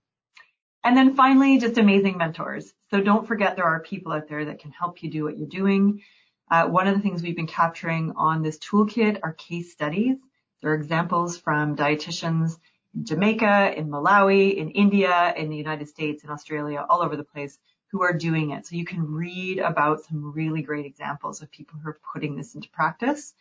And 0.84 0.97
then 0.97 1.16
finally, 1.16 1.59
just 1.59 1.78
amazing 1.78 2.18
mentors. 2.18 2.74
So 2.89 3.01
don't 3.01 3.28
forget 3.28 3.55
there 3.55 3.66
are 3.66 3.82
people 3.82 4.14
out 4.14 4.28
there 4.28 4.45
that 4.45 4.59
can 4.59 4.72
help 4.72 5.03
you 5.03 5.12
do 5.12 5.24
what 5.24 5.38
you're 5.38 5.47
doing. 5.47 6.01
Uh, 6.49 6.68
one 6.68 6.88
of 6.88 6.95
the 6.95 7.01
things 7.01 7.22
we've 7.22 7.36
been 7.36 7.45
capturing 7.45 8.14
on 8.16 8.41
this 8.41 8.57
toolkit 8.57 9.20
are 9.22 9.34
case 9.34 9.72
studies. 9.72 10.18
There 10.62 10.72
are 10.72 10.76
examples 10.76 11.38
from 11.38 11.76
dietitians 11.76 12.57
Jamaica, 13.03 13.73
in 13.77 13.87
Malawi, 13.87 14.55
in 14.55 14.69
India, 14.71 15.33
in 15.37 15.49
the 15.49 15.55
United 15.55 15.87
States, 15.87 16.23
in 16.23 16.29
Australia, 16.29 16.85
all 16.89 17.01
over 17.01 17.15
the 17.15 17.23
place 17.23 17.57
who 17.87 18.01
are 18.03 18.13
doing 18.13 18.51
it. 18.51 18.65
So 18.65 18.75
you 18.75 18.85
can 18.85 19.11
read 19.11 19.59
about 19.59 20.03
some 20.03 20.31
really 20.31 20.61
great 20.61 20.85
examples 20.85 21.41
of 21.41 21.51
people 21.51 21.79
who 21.79 21.89
are 21.89 21.99
putting 22.13 22.35
this 22.35 22.55
into 22.55 22.69
practice. 22.69 23.33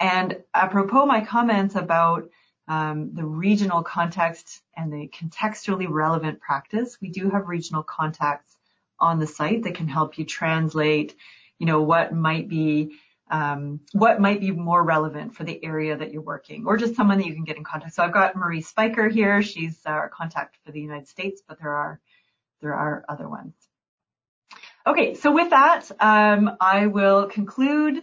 And 0.00 0.42
apropos 0.54 1.06
my 1.06 1.24
comments 1.24 1.74
about 1.74 2.28
um, 2.68 3.14
the 3.14 3.24
regional 3.24 3.82
context 3.82 4.60
and 4.76 4.92
the 4.92 5.08
contextually 5.08 5.86
relevant 5.88 6.40
practice, 6.40 6.98
we 7.00 7.08
do 7.08 7.30
have 7.30 7.48
regional 7.48 7.82
contacts 7.82 8.56
on 9.00 9.18
the 9.18 9.26
site 9.26 9.62
that 9.62 9.74
can 9.74 9.88
help 9.88 10.18
you 10.18 10.24
translate, 10.24 11.16
you 11.58 11.66
know, 11.66 11.82
what 11.82 12.12
might 12.12 12.48
be 12.48 12.92
what 13.92 14.20
might 14.20 14.40
be 14.40 14.50
more 14.50 14.82
relevant 14.82 15.34
for 15.34 15.44
the 15.44 15.62
area 15.64 15.96
that 15.96 16.12
you're 16.12 16.22
working 16.22 16.66
or 16.66 16.76
just 16.76 16.94
someone 16.94 17.18
that 17.18 17.26
you 17.26 17.34
can 17.34 17.44
get 17.44 17.56
in 17.56 17.64
contact. 17.64 17.94
So 17.94 18.02
I've 18.02 18.12
got 18.12 18.36
Marie 18.36 18.62
Spiker 18.62 19.08
here. 19.08 19.42
She's 19.42 19.78
our 19.86 20.08
contact 20.08 20.56
for 20.64 20.72
the 20.72 20.80
United 20.80 21.08
States, 21.08 21.42
but 21.46 21.58
there 21.58 21.72
are, 21.72 22.00
there 22.60 22.74
are 22.74 23.04
other 23.08 23.28
ones. 23.28 23.54
Okay. 24.86 25.14
So 25.14 25.32
with 25.32 25.50
that, 25.50 25.90
um, 26.00 26.56
I 26.60 26.86
will 26.86 27.26
conclude 27.26 28.02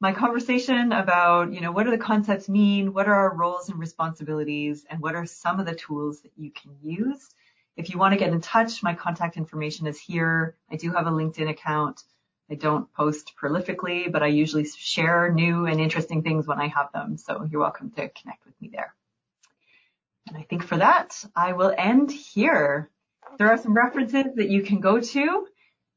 my 0.00 0.12
conversation 0.12 0.92
about, 0.92 1.52
you 1.52 1.60
know, 1.60 1.70
what 1.70 1.84
do 1.84 1.90
the 1.90 1.98
concepts 1.98 2.48
mean? 2.48 2.92
What 2.92 3.06
are 3.06 3.14
our 3.14 3.36
roles 3.36 3.68
and 3.68 3.78
responsibilities? 3.78 4.84
And 4.90 5.00
what 5.00 5.14
are 5.14 5.24
some 5.24 5.60
of 5.60 5.66
the 5.66 5.74
tools 5.74 6.20
that 6.22 6.32
you 6.36 6.50
can 6.50 6.72
use? 6.82 7.30
If 7.76 7.90
you 7.90 7.98
want 7.98 8.12
to 8.12 8.18
get 8.18 8.32
in 8.32 8.40
touch, 8.40 8.82
my 8.82 8.94
contact 8.94 9.36
information 9.36 9.86
is 9.86 9.98
here. 9.98 10.56
I 10.70 10.76
do 10.76 10.92
have 10.92 11.06
a 11.06 11.10
LinkedIn 11.10 11.48
account. 11.48 12.02
I 12.50 12.54
don't 12.54 12.92
post 12.92 13.32
prolifically, 13.40 14.10
but 14.10 14.22
I 14.22 14.26
usually 14.26 14.66
share 14.66 15.32
new 15.32 15.66
and 15.66 15.80
interesting 15.80 16.22
things 16.22 16.46
when 16.46 16.60
I 16.60 16.68
have 16.68 16.92
them. 16.92 17.16
So 17.16 17.46
you're 17.50 17.60
welcome 17.60 17.90
to 17.92 18.08
connect 18.10 18.44
with 18.44 18.54
me 18.60 18.70
there. 18.72 18.94
And 20.28 20.36
I 20.36 20.42
think 20.42 20.64
for 20.64 20.76
that, 20.76 21.24
I 21.34 21.52
will 21.52 21.74
end 21.76 22.10
here. 22.10 22.90
There 23.38 23.50
are 23.50 23.58
some 23.58 23.74
references 23.74 24.26
that 24.36 24.50
you 24.50 24.62
can 24.62 24.80
go 24.80 25.00
to, 25.00 25.46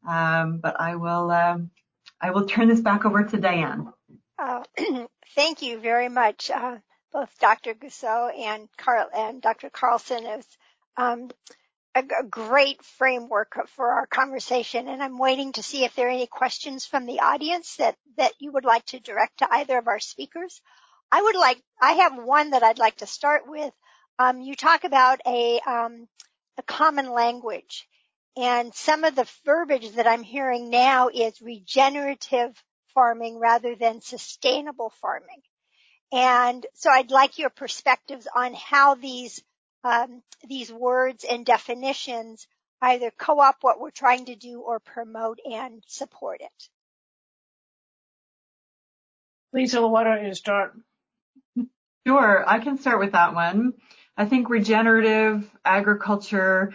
um, 0.07 0.59
but 0.59 0.79
I 0.79 0.95
will, 0.95 1.31
um, 1.31 1.71
I 2.19 2.31
will 2.31 2.45
turn 2.45 2.67
this 2.69 2.79
back 2.81 3.05
over 3.05 3.23
to 3.23 3.37
Diane. 3.37 3.91
Uh, 4.39 4.63
thank 5.35 5.61
you 5.61 5.79
very 5.79 6.09
much, 6.09 6.49
uh, 6.49 6.77
both 7.11 7.29
Dr. 7.39 7.73
Gussow 7.73 8.31
and 8.37 8.69
Carl 8.77 9.09
and 9.15 9.41
Dr. 9.41 9.69
Carlsson. 9.69 10.23
It 10.23 10.37
was 10.37 10.57
um, 10.95 11.29
a, 11.99 12.23
great 12.23 12.83
framework 12.83 13.57
for 13.75 13.91
our 13.91 14.07
conversation 14.07 14.87
and 14.87 15.01
I'm 15.01 15.17
waiting 15.17 15.53
to 15.53 15.63
see 15.63 15.83
if 15.83 15.95
there 15.95 16.07
are 16.07 16.11
any 16.11 16.27
questions 16.27 16.85
from 16.85 17.05
the 17.05 17.19
audience 17.19 17.75
that, 17.77 17.95
that 18.17 18.33
you 18.39 18.51
would 18.51 18.65
like 18.65 18.85
to 18.87 18.99
direct 18.99 19.39
to 19.39 19.47
either 19.51 19.77
of 19.77 19.87
our 19.87 19.99
speakers. 19.99 20.61
I 21.11 21.21
would 21.21 21.35
like, 21.35 21.61
I 21.81 21.93
have 21.93 22.17
one 22.17 22.51
that 22.51 22.63
I'd 22.63 22.79
like 22.79 22.97
to 22.97 23.05
start 23.07 23.43
with. 23.47 23.73
Um, 24.19 24.41
you 24.41 24.55
talk 24.55 24.83
about 24.83 25.21
a, 25.25 25.59
um, 25.59 26.07
a 26.57 26.63
common 26.63 27.11
language 27.11 27.87
and 28.37 28.73
some 28.75 29.03
of 29.03 29.15
the 29.15 29.27
verbiage 29.45 29.91
that 29.93 30.07
I'm 30.07 30.23
hearing 30.23 30.69
now 30.69 31.09
is 31.09 31.41
regenerative 31.41 32.51
farming 32.93 33.39
rather 33.39 33.75
than 33.75 34.01
sustainable 34.01 34.91
farming. 35.01 35.41
And 36.11 36.65
so 36.75 36.89
I'd 36.89 37.11
like 37.11 37.39
your 37.39 37.49
perspectives 37.49 38.27
on 38.33 38.53
how 38.53 38.95
these 38.95 39.41
um, 39.83 40.21
these 40.47 40.71
words 40.71 41.25
and 41.29 41.45
definitions 41.45 42.47
either 42.81 43.11
co-opt 43.17 43.63
what 43.63 43.79
we're 43.79 43.91
trying 43.91 44.25
to 44.25 44.35
do 44.35 44.61
or 44.61 44.79
promote 44.79 45.39
and 45.49 45.83
support 45.87 46.41
it. 46.41 46.69
Lisa, 49.53 49.85
why 49.85 50.03
don't 50.03 50.25
you 50.25 50.35
start? 50.35 50.73
Sure, 52.05 52.47
I 52.47 52.59
can 52.59 52.77
start 52.77 52.99
with 52.99 53.13
that 53.13 53.33
one. 53.33 53.73
I 54.15 54.25
think 54.25 54.49
regenerative 54.49 55.49
agriculture 55.65 56.73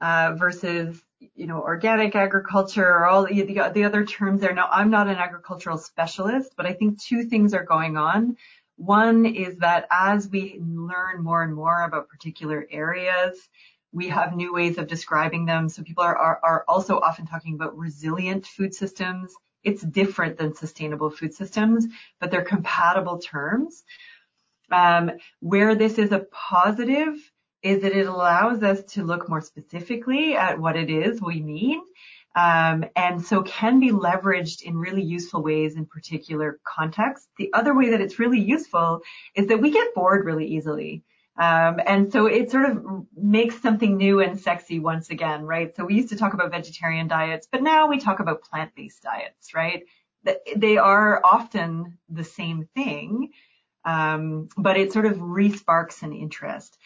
uh, 0.00 0.34
versus 0.36 1.00
you 1.34 1.46
know 1.46 1.60
organic 1.60 2.16
agriculture 2.16 2.86
or 2.86 3.06
all 3.06 3.26
the, 3.26 3.70
the 3.72 3.84
other 3.84 4.04
terms 4.04 4.40
there. 4.40 4.54
Now, 4.54 4.68
I'm 4.70 4.90
not 4.90 5.08
an 5.08 5.16
agricultural 5.16 5.78
specialist, 5.78 6.52
but 6.56 6.66
I 6.66 6.72
think 6.72 7.00
two 7.00 7.24
things 7.24 7.54
are 7.54 7.64
going 7.64 7.96
on. 7.96 8.36
One 8.82 9.26
is 9.26 9.58
that 9.58 9.86
as 9.92 10.28
we 10.28 10.58
learn 10.60 11.22
more 11.22 11.42
and 11.44 11.54
more 11.54 11.84
about 11.84 12.08
particular 12.08 12.66
areas, 12.68 13.48
we 13.92 14.08
have 14.08 14.34
new 14.34 14.52
ways 14.52 14.76
of 14.76 14.88
describing 14.88 15.46
them. 15.46 15.68
So 15.68 15.84
people 15.84 16.02
are, 16.02 16.16
are, 16.16 16.40
are 16.42 16.64
also 16.66 16.98
often 16.98 17.24
talking 17.24 17.54
about 17.54 17.78
resilient 17.78 18.44
food 18.44 18.74
systems. 18.74 19.32
It's 19.62 19.82
different 19.82 20.36
than 20.36 20.56
sustainable 20.56 21.10
food 21.10 21.32
systems, 21.32 21.86
but 22.18 22.32
they're 22.32 22.42
compatible 22.42 23.18
terms. 23.18 23.84
Um, 24.72 25.12
where 25.38 25.76
this 25.76 25.96
is 25.96 26.10
a 26.10 26.26
positive 26.32 27.14
is 27.62 27.82
that 27.82 27.96
it 27.96 28.08
allows 28.08 28.64
us 28.64 28.82
to 28.94 29.04
look 29.04 29.28
more 29.28 29.40
specifically 29.40 30.34
at 30.34 30.58
what 30.58 30.76
it 30.76 30.90
is 30.90 31.22
we 31.22 31.40
mean. 31.40 31.82
Um, 32.34 32.84
and 32.96 33.24
so 33.24 33.42
can 33.42 33.78
be 33.78 33.90
leveraged 33.90 34.62
in 34.62 34.76
really 34.76 35.02
useful 35.02 35.42
ways 35.42 35.76
in 35.76 35.84
particular 35.86 36.58
contexts. 36.64 37.28
The 37.36 37.52
other 37.52 37.74
way 37.74 37.90
that 37.90 38.00
it's 38.00 38.18
really 38.18 38.40
useful 38.40 39.02
is 39.34 39.48
that 39.48 39.60
we 39.60 39.70
get 39.70 39.94
bored 39.94 40.24
really 40.24 40.46
easily. 40.46 41.04
Um, 41.36 41.80
and 41.86 42.12
so 42.12 42.26
it 42.26 42.50
sort 42.50 42.66
of 42.66 42.84
makes 43.16 43.60
something 43.60 43.96
new 43.96 44.20
and 44.20 44.38
sexy 44.38 44.78
once 44.78 45.10
again, 45.10 45.44
right? 45.44 45.74
So 45.74 45.84
we 45.84 45.94
used 45.94 46.10
to 46.10 46.16
talk 46.16 46.34
about 46.34 46.50
vegetarian 46.50 47.08
diets, 47.08 47.48
but 47.50 47.62
now 47.62 47.88
we 47.88 47.98
talk 47.98 48.20
about 48.20 48.42
plant-based 48.42 49.02
diets, 49.02 49.54
right? 49.54 49.84
They 50.56 50.76
are 50.76 51.20
often 51.24 51.98
the 52.08 52.24
same 52.24 52.68
thing, 52.74 53.30
um, 53.84 54.48
but 54.56 54.76
it 54.76 54.92
sort 54.92 55.06
of 55.06 55.20
re-sparks 55.20 56.02
an 56.02 56.12
interest. 56.12 56.78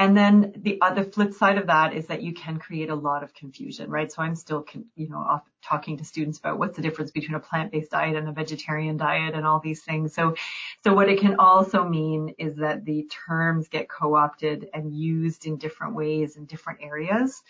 And 0.00 0.16
then 0.16 0.54
the 0.56 0.78
other 0.80 1.04
flip 1.04 1.34
side 1.34 1.58
of 1.58 1.66
that 1.66 1.92
is 1.92 2.06
that 2.06 2.22
you 2.22 2.32
can 2.32 2.58
create 2.58 2.88
a 2.88 2.94
lot 2.94 3.22
of 3.22 3.34
confusion, 3.34 3.90
right? 3.90 4.10
So 4.10 4.22
I'm 4.22 4.34
still, 4.34 4.64
you 4.96 5.10
know, 5.10 5.42
talking 5.62 5.98
to 5.98 6.04
students 6.06 6.38
about 6.38 6.58
what's 6.58 6.74
the 6.74 6.80
difference 6.80 7.10
between 7.10 7.34
a 7.34 7.38
plant-based 7.38 7.90
diet 7.90 8.16
and 8.16 8.26
a 8.26 8.32
vegetarian 8.32 8.96
diet 8.96 9.34
and 9.34 9.46
all 9.46 9.60
these 9.60 9.82
things. 9.82 10.14
So, 10.14 10.34
so 10.82 10.94
what 10.94 11.10
it 11.10 11.20
can 11.20 11.36
also 11.38 11.86
mean 11.86 12.34
is 12.38 12.56
that 12.56 12.86
the 12.86 13.06
terms 13.26 13.68
get 13.68 13.90
co-opted 13.90 14.70
and 14.72 14.90
used 14.90 15.44
in 15.44 15.58
different 15.58 15.94
ways 15.94 16.36
in 16.36 16.46
different 16.46 16.78
areas. 16.82 17.42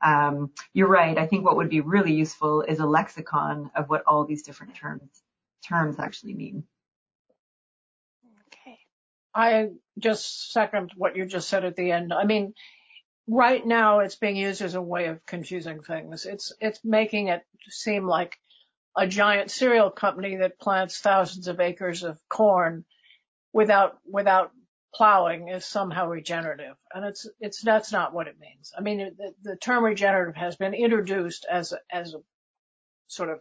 Um, 0.00 0.52
you're 0.74 0.86
right. 0.86 1.18
I 1.18 1.26
think 1.26 1.44
what 1.44 1.56
would 1.56 1.70
be 1.70 1.80
really 1.80 2.12
useful 2.14 2.62
is 2.62 2.78
a 2.78 2.86
lexicon 2.86 3.68
of 3.74 3.88
what 3.88 4.04
all 4.06 4.24
these 4.24 4.44
different 4.44 4.76
terms 4.76 5.24
terms 5.60 5.98
actually 5.98 6.34
mean. 6.34 6.62
Okay. 8.46 8.78
I 9.34 9.70
just 9.98 10.52
second 10.52 10.92
what 10.96 11.16
you 11.16 11.26
just 11.26 11.48
said 11.48 11.64
at 11.64 11.76
the 11.76 11.92
end. 11.92 12.12
I 12.12 12.24
mean, 12.24 12.54
right 13.26 13.64
now 13.64 14.00
it's 14.00 14.16
being 14.16 14.36
used 14.36 14.62
as 14.62 14.74
a 14.74 14.82
way 14.82 15.06
of 15.06 15.24
confusing 15.26 15.82
things. 15.82 16.26
It's 16.26 16.52
it's 16.60 16.80
making 16.84 17.28
it 17.28 17.42
seem 17.68 18.06
like 18.06 18.38
a 18.96 19.06
giant 19.06 19.50
cereal 19.50 19.90
company 19.90 20.36
that 20.36 20.58
plants 20.58 20.98
thousands 20.98 21.48
of 21.48 21.60
acres 21.60 22.02
of 22.02 22.18
corn 22.28 22.84
without 23.52 23.98
without 24.06 24.52
plowing 24.94 25.48
is 25.48 25.64
somehow 25.64 26.08
regenerative, 26.08 26.76
and 26.94 27.04
it's 27.04 27.28
it's 27.40 27.62
that's 27.62 27.92
not 27.92 28.14
what 28.14 28.28
it 28.28 28.38
means. 28.40 28.72
I 28.76 28.80
mean, 28.82 28.98
the, 29.18 29.34
the 29.42 29.56
term 29.56 29.84
regenerative 29.84 30.36
has 30.36 30.56
been 30.56 30.74
introduced 30.74 31.46
as 31.50 31.72
a, 31.72 31.78
as 31.92 32.14
a 32.14 32.18
sort 33.08 33.30
of 33.30 33.40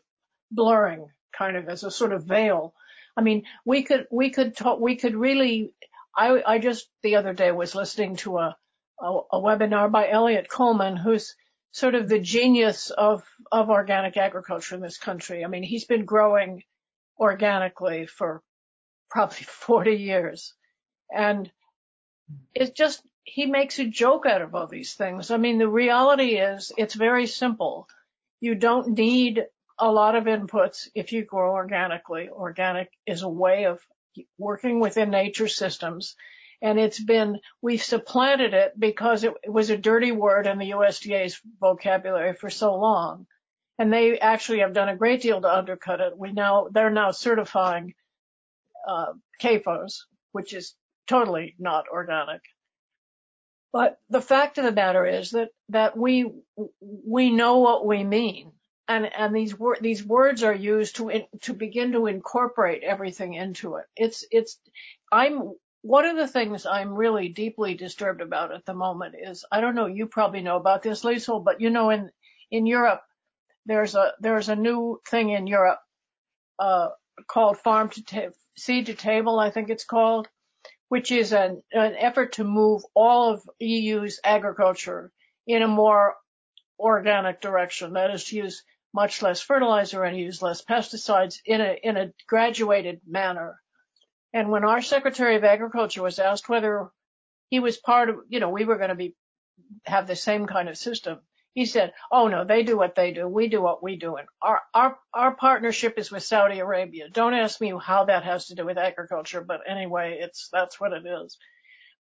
blurring, 0.52 1.08
kind 1.38 1.58
of 1.58 1.70
as 1.70 1.84
a 1.84 1.92
sort 1.92 2.14
of 2.14 2.24
veil 2.24 2.74
I 3.18 3.22
mean, 3.22 3.44
we 3.64 3.84
could, 3.84 4.08
we 4.12 4.30
could 4.30 4.56
talk, 4.56 4.80
we 4.80 4.96
could 4.96 5.16
really, 5.16 5.72
I, 6.16 6.42
I 6.46 6.60
just 6.60 6.88
the 7.04 7.16
other 7.18 7.34
day 7.34 7.52
was 7.52 7.76
listening 7.76 8.16
to 8.18 8.38
a, 8.38 8.56
a, 9.02 9.20
a 9.34 9.42
webinar 9.42 9.92
by 9.92 10.10
Eliot 10.10 10.48
Coleman, 10.50 10.96
who's 10.96 11.36
sort 11.72 11.96
of 11.96 12.08
the 12.08 12.20
genius 12.20 12.90
of, 12.90 13.24
of 13.52 13.70
organic 13.70 14.16
agriculture 14.16 14.76
in 14.76 14.82
this 14.82 14.98
country. 14.98 15.44
I 15.44 15.48
mean, 15.48 15.64
he's 15.64 15.86
been 15.86 16.06
growing 16.06 16.64
organically 17.20 18.06
for 18.06 18.42
probably 19.10 19.38
40 19.46 19.92
years. 19.92 20.54
And 21.14 21.52
it's 22.54 22.72
just, 22.72 23.02
he 23.24 23.46
makes 23.46 23.78
a 23.80 23.86
joke 23.86 24.26
out 24.26 24.42
of 24.42 24.56
all 24.56 24.68
these 24.68 24.94
things. 24.94 25.32
I 25.32 25.38
mean, 25.38 25.58
the 25.58 25.68
reality 25.68 26.38
is 26.38 26.72
it's 26.78 26.94
very 26.94 27.28
simple. 27.28 27.88
You 28.40 28.56
don't 28.56 28.98
need 28.98 29.46
a 29.78 29.92
lot 29.92 30.16
of 30.16 30.26
inputs 30.26 30.88
if 30.96 31.12
you 31.12 31.26
grow 31.26 31.54
organically. 31.54 32.30
Organic 32.30 32.90
is 33.06 33.22
a 33.22 33.30
way 33.30 33.66
of 33.66 33.82
working 34.38 34.80
within 34.80 35.10
nature 35.10 35.48
systems. 35.48 36.16
And 36.62 36.80
it's 36.80 37.04
been, 37.04 37.40
we've 37.62 37.84
supplanted 37.84 38.54
it 38.54 38.74
because 38.78 39.24
it, 39.24 39.34
it 39.44 39.50
was 39.52 39.70
a 39.70 39.78
dirty 39.78 40.12
word 40.12 40.48
in 40.48 40.58
the 40.58 40.72
USDA's 40.72 41.40
vocabulary 41.60 42.34
for 42.34 42.50
so 42.50 42.76
long. 42.76 43.28
And 43.78 43.92
they 43.92 44.18
actually 44.20 44.60
have 44.60 44.74
done 44.74 44.90
a 44.90 44.96
great 44.96 45.22
deal 45.22 45.42
to 45.42 45.54
undercut 45.54 46.00
it. 46.00 46.18
We 46.18 46.32
now, 46.32 46.68
they're 46.72 46.90
now 46.90 47.12
certifying, 47.12 47.94
uh, 48.88 49.14
CAFOs, 49.42 49.96
which 50.32 50.54
is 50.54 50.76
totally 51.08 51.56
not 51.60 51.86
organic. 51.92 52.42
But 53.74 53.98
the 54.10 54.22
fact 54.22 54.58
of 54.58 54.64
the 54.64 54.72
matter 54.72 55.06
is 55.06 55.32
that, 55.32 55.50
that 55.70 55.98
we, 55.98 56.32
we 56.80 57.32
know 57.32 57.58
what 57.58 57.86
we 57.86 58.04
mean 58.06 58.54
and 58.88 59.06
and 59.16 59.36
these 59.36 59.58
wor- 59.58 59.78
these 59.82 60.04
words 60.06 60.44
are 60.44 60.54
used 60.54 60.98
to 60.98 61.10
in, 61.10 61.26
to 61.42 61.54
begin 61.54 61.92
to 61.94 62.08
incorporate 62.08 62.84
everything 62.84 63.34
into 63.34 63.76
it. 63.76 63.86
It's 63.96 64.26
it's 64.32 64.60
I'm 65.12 65.54
one 65.82 66.06
of 66.06 66.18
the 66.18 66.28
things 66.28 66.66
I'm 66.66 66.94
really 66.94 67.30
deeply 67.30 67.76
disturbed 67.76 68.22
about 68.22 68.52
at 68.52 68.66
the 68.66 68.74
moment 68.74 69.16
is 69.22 69.46
I 69.52 69.62
don't 69.62 69.76
know 69.76 69.88
you 69.88 70.08
probably 70.08 70.42
know 70.42 70.58
about 70.58 70.84
this 70.84 71.04
Liesl, 71.04 71.44
but 71.44 71.62
you 71.62 71.70
know 71.70 71.90
in 71.90 72.12
in 72.52 72.66
Europe 72.66 73.02
there's 73.66 73.96
a 73.96 74.14
there's 74.20 74.50
a 74.50 74.56
new 74.56 75.02
thing 75.10 75.30
in 75.30 75.48
Europe 75.48 75.80
uh, 76.60 76.90
called 77.28 77.58
farm 77.58 77.90
to 77.90 78.04
ta- 78.04 78.36
seed 78.58 78.86
to 78.88 78.94
table 78.94 79.40
I 79.40 79.50
think 79.50 79.70
it's 79.70 79.86
called, 79.86 80.28
which 80.90 81.12
is 81.12 81.34
an 81.34 81.64
an 81.72 81.96
effort 81.98 82.34
to 82.34 82.44
move 82.44 82.84
all 82.94 83.34
of 83.34 83.44
EU's 83.60 84.20
agriculture 84.24 85.12
in 85.48 85.64
a 85.64 85.68
more 85.68 86.16
organic 86.80 87.42
direction. 87.42 87.94
That 87.94 88.12
is 88.12 88.26
to 88.26 88.38
use 88.38 88.64
much 88.96 89.22
less 89.22 89.42
fertilizer 89.42 90.06
and 90.06 90.18
use 90.18 90.42
less 90.42 90.64
pesticides 90.64 91.40
in 91.46 91.60
a, 91.60 91.78
in 91.84 91.98
a 91.98 92.14
graduated 92.28 93.02
manner. 93.06 93.62
And 94.34 94.50
when 94.50 94.64
our 94.64 94.82
Secretary 94.82 95.36
of 95.36 95.44
Agriculture 95.44 96.02
was 96.02 96.18
asked 96.18 96.48
whether 96.48 96.90
he 97.50 97.60
was 97.60 97.76
part 97.76 98.10
of, 98.10 98.16
you 98.30 98.40
know, 98.40 98.50
we 98.50 98.64
were 98.64 98.78
going 98.78 98.90
to 98.90 98.96
be, 98.96 99.14
have 99.86 100.08
the 100.08 100.16
same 100.16 100.46
kind 100.46 100.70
of 100.70 100.78
system, 100.78 101.20
he 101.54 101.66
said, 101.66 101.94
oh 102.10 102.30
no, 102.30 102.46
they 102.46 102.64
do 102.64 102.78
what 102.78 102.96
they 102.96 103.12
do. 103.12 103.28
We 103.28 103.50
do 103.50 103.62
what 103.62 103.84
we 103.84 103.98
do. 103.98 104.16
And 104.16 104.28
our, 104.42 104.62
our, 104.74 104.98
our 105.14 105.36
partnership 105.36 105.96
is 105.98 106.10
with 106.10 106.24
Saudi 106.24 106.60
Arabia. 106.60 107.10
Don't 107.12 107.34
ask 107.34 107.60
me 107.60 107.74
how 107.82 108.06
that 108.06 108.24
has 108.24 108.48
to 108.48 108.56
do 108.56 108.66
with 108.66 108.78
agriculture, 108.78 109.42
but 109.42 109.60
anyway, 109.68 110.20
it's, 110.22 110.48
that's 110.54 110.80
what 110.80 110.94
it 110.94 111.06
is. 111.06 111.38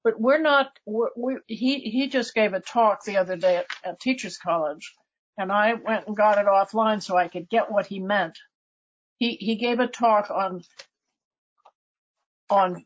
But 0.01 0.19
we're 0.19 0.41
not, 0.41 0.71
we're, 0.85 1.09
we, 1.17 1.37
he, 1.47 1.79
he 1.79 2.07
just 2.07 2.33
gave 2.33 2.53
a 2.53 2.61
talk 2.61 3.03
the 3.03 3.17
other 3.17 3.35
day 3.35 3.57
at, 3.57 3.65
at 3.83 3.99
Teachers 3.99 4.37
College 4.37 4.93
and 5.37 5.51
I 5.51 5.73
went 5.73 6.07
and 6.07 6.15
got 6.15 6.37
it 6.37 6.45
offline 6.45 7.01
so 7.01 7.17
I 7.17 7.27
could 7.27 7.49
get 7.49 7.71
what 7.71 7.87
he 7.87 7.99
meant. 7.99 8.37
He 9.17 9.35
he 9.35 9.55
gave 9.55 9.79
a 9.79 9.87
talk 9.87 10.29
on 10.29 10.61
on 12.49 12.85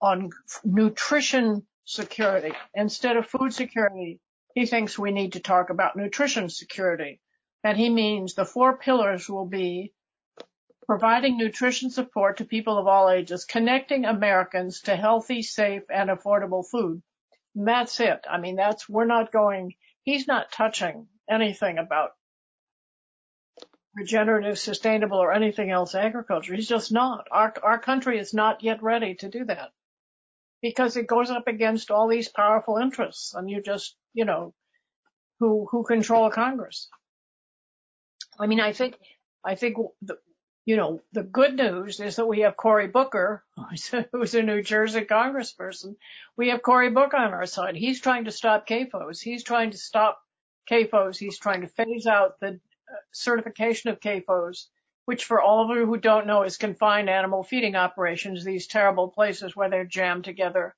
on 0.00 0.30
nutrition 0.64 1.66
security 1.84 2.52
instead 2.74 3.16
of 3.16 3.26
food 3.26 3.52
security. 3.52 4.20
He 4.54 4.66
thinks 4.66 4.98
we 4.98 5.12
need 5.12 5.34
to 5.34 5.40
talk 5.40 5.70
about 5.70 5.96
nutrition 5.96 6.48
security, 6.48 7.20
and 7.64 7.76
he 7.76 7.88
means 7.88 8.34
the 8.34 8.44
four 8.44 8.76
pillars 8.76 9.28
will 9.28 9.46
be 9.46 9.92
providing 10.86 11.38
nutrition 11.38 11.90
support 11.90 12.38
to 12.38 12.44
people 12.44 12.76
of 12.76 12.86
all 12.86 13.08
ages, 13.08 13.44
connecting 13.44 14.04
Americans 14.04 14.82
to 14.82 14.96
healthy, 14.96 15.42
safe, 15.42 15.84
and 15.88 16.10
affordable 16.10 16.64
food. 16.68 17.02
And 17.54 17.66
that's 17.68 17.98
it. 18.00 18.24
I 18.28 18.38
mean, 18.38 18.56
that's 18.56 18.88
we're 18.88 19.04
not 19.06 19.32
going. 19.32 19.74
He's 20.02 20.26
not 20.26 20.52
touching 20.52 21.06
anything 21.28 21.78
about 21.78 22.10
regenerative, 23.94 24.58
sustainable, 24.58 25.18
or 25.18 25.32
anything 25.32 25.70
else 25.70 25.94
agriculture. 25.94 26.54
He's 26.54 26.68
just 26.68 26.92
not. 26.92 27.26
Our, 27.30 27.54
our 27.62 27.78
country 27.78 28.18
is 28.18 28.32
not 28.32 28.62
yet 28.62 28.82
ready 28.82 29.14
to 29.16 29.28
do 29.28 29.44
that 29.44 29.70
because 30.62 30.96
it 30.96 31.06
goes 31.06 31.30
up 31.30 31.46
against 31.46 31.90
all 31.90 32.08
these 32.08 32.28
powerful 32.28 32.78
interests 32.78 33.34
and 33.34 33.50
you 33.50 33.62
just, 33.62 33.96
you 34.14 34.24
know, 34.24 34.54
who, 35.40 35.66
who 35.70 35.82
control 35.84 36.30
Congress. 36.30 36.88
I 38.38 38.46
mean, 38.46 38.60
I 38.60 38.72
think, 38.72 38.96
I 39.44 39.56
think 39.56 39.76
the, 40.00 40.16
you 40.64 40.76
know, 40.76 41.00
the 41.12 41.24
good 41.24 41.56
news 41.56 41.98
is 42.00 42.16
that 42.16 42.26
we 42.26 42.40
have 42.40 42.56
Cory 42.56 42.86
Booker, 42.86 43.42
who's 44.12 44.34
a 44.34 44.42
New 44.42 44.62
Jersey 44.62 45.00
congressperson. 45.02 45.96
We 46.36 46.50
have 46.50 46.62
Cory 46.62 46.90
Booker 46.90 47.16
on 47.16 47.34
our 47.34 47.46
side. 47.46 47.74
He's 47.74 48.00
trying 48.00 48.24
to 48.24 48.30
stop 48.30 48.66
CAFOs. 48.66 49.20
He's 49.20 49.42
trying 49.42 49.72
to 49.72 49.78
stop 49.78 50.22
CAFOs. 50.70 51.18
He's 51.18 51.38
trying 51.38 51.62
to 51.62 51.68
phase 51.68 52.06
out 52.06 52.40
the 52.40 52.48
uh, 52.48 52.96
certification 53.12 53.90
of 53.90 54.00
CAFOs, 54.00 54.66
which 55.04 55.24
for 55.24 55.40
all 55.40 55.64
of 55.70 55.76
you 55.76 55.86
who 55.86 55.96
don't 55.96 56.26
know 56.26 56.42
is 56.42 56.56
confined 56.56 57.10
animal 57.10 57.42
feeding 57.42 57.76
operations, 57.76 58.44
these 58.44 58.66
terrible 58.66 59.08
places 59.08 59.56
where 59.56 59.70
they're 59.70 59.84
jammed 59.84 60.24
together 60.24 60.74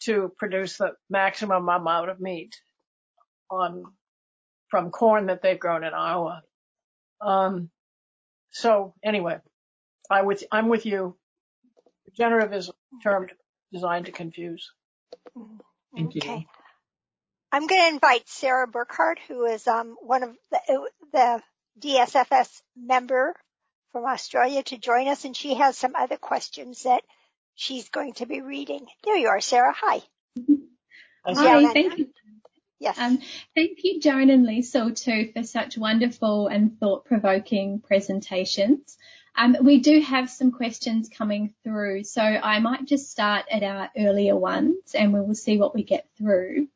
to 0.00 0.32
produce 0.38 0.76
the 0.76 0.92
maximum 1.10 1.68
amount 1.68 2.10
of 2.10 2.20
meat 2.20 2.54
on 3.50 3.84
from 4.68 4.90
corn 4.90 5.26
that 5.26 5.42
they've 5.42 5.58
grown 5.58 5.84
in 5.84 5.94
Iowa. 5.94 6.42
Um, 7.20 7.70
so 8.50 8.94
anyway, 9.02 9.38
I 10.10 10.22
with 10.22 10.44
I'm 10.52 10.68
with 10.68 10.86
you. 10.86 11.16
Regenerative 12.06 12.52
is 12.52 12.68
a 12.68 12.72
term 13.02 13.28
designed 13.72 14.06
to 14.06 14.12
confuse. 14.12 14.70
Thank 15.94 16.14
you. 16.14 16.20
Okay. 16.22 16.46
I'm 17.50 17.66
going 17.66 17.80
to 17.80 17.94
invite 17.94 18.28
Sarah 18.28 18.66
Burkhardt, 18.66 19.18
who 19.26 19.46
is 19.46 19.66
um, 19.66 19.96
one 20.00 20.22
of 20.22 20.36
the, 20.50 20.90
the 21.12 21.42
DSFS 21.80 22.60
member 22.76 23.34
from 23.92 24.04
Australia, 24.04 24.62
to 24.64 24.76
join 24.76 25.08
us, 25.08 25.24
and 25.24 25.36
she 25.36 25.54
has 25.54 25.76
some 25.76 25.94
other 25.94 26.16
questions 26.16 26.82
that 26.82 27.02
she's 27.54 27.88
going 27.88 28.12
to 28.14 28.26
be 28.26 28.42
reading. 28.42 28.86
There 29.04 29.16
you 29.16 29.28
are, 29.28 29.40
Sarah. 29.40 29.74
Hi. 29.76 30.02
Hi, 31.26 31.72
thank 31.72 31.98
you. 31.98 32.08
Yes. 32.80 32.98
Um, 32.98 33.18
thank 33.56 33.78
you, 33.82 33.98
Joan 34.00 34.30
and 34.30 34.46
Liesl, 34.46 34.94
too, 34.94 35.32
for 35.32 35.42
such 35.42 35.76
wonderful 35.76 36.46
and 36.46 36.78
thought-provoking 36.78 37.80
presentations. 37.80 38.96
Um, 39.36 39.56
we 39.62 39.80
do 39.80 40.00
have 40.00 40.30
some 40.30 40.52
questions 40.52 41.08
coming 41.08 41.54
through, 41.64 42.04
so 42.04 42.22
I 42.22 42.60
might 42.60 42.84
just 42.84 43.10
start 43.10 43.46
at 43.50 43.62
our 43.62 43.90
earlier 43.96 44.36
ones 44.36 44.94
and 44.94 45.12
we 45.12 45.20
will 45.20 45.34
see 45.34 45.58
what 45.58 45.74
we 45.74 45.82
get 45.82 46.08
through. 46.16 46.68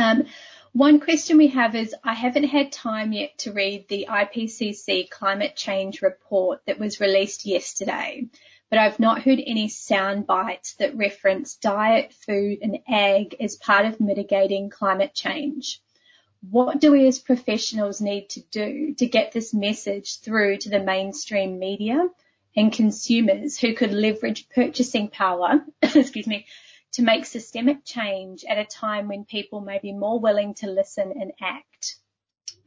Um, 0.00 0.24
one 0.72 1.00
question 1.00 1.36
we 1.36 1.48
have 1.48 1.74
is, 1.74 1.94
I 2.04 2.14
haven't 2.14 2.44
had 2.44 2.72
time 2.72 3.12
yet 3.12 3.36
to 3.38 3.52
read 3.52 3.88
the 3.88 4.06
IPCC 4.08 5.10
climate 5.10 5.56
change 5.56 6.00
report 6.00 6.62
that 6.66 6.78
was 6.78 7.00
released 7.00 7.44
yesterday 7.44 8.28
but 8.70 8.78
I've 8.78 9.00
not 9.00 9.22
heard 9.22 9.40
any 9.44 9.68
sound 9.68 10.26
bites 10.26 10.74
that 10.74 10.96
reference 10.96 11.56
diet, 11.56 12.14
food 12.14 12.60
and 12.62 12.78
ag 12.88 13.34
as 13.40 13.56
part 13.56 13.84
of 13.84 14.00
mitigating 14.00 14.70
climate 14.70 15.12
change. 15.12 15.80
What 16.48 16.80
do 16.80 16.92
we 16.92 17.06
as 17.06 17.18
professionals 17.18 18.00
need 18.00 18.30
to 18.30 18.40
do 18.40 18.94
to 18.94 19.06
get 19.06 19.32
this 19.32 19.52
message 19.52 20.20
through 20.20 20.58
to 20.58 20.70
the 20.70 20.78
mainstream 20.78 21.58
media 21.58 22.08
and 22.56 22.72
consumers 22.72 23.58
who 23.58 23.74
could 23.74 23.92
leverage 23.92 24.48
purchasing 24.48 25.08
power, 25.08 25.64
excuse 25.82 26.28
me, 26.28 26.46
to 26.92 27.02
make 27.02 27.24
systemic 27.24 27.84
change 27.84 28.44
at 28.44 28.58
a 28.58 28.64
time 28.64 29.08
when 29.08 29.24
people 29.24 29.60
may 29.60 29.78
be 29.78 29.92
more 29.92 30.18
willing 30.18 30.54
to 30.54 30.66
listen 30.66 31.12
and 31.20 31.32
act? 31.40 31.96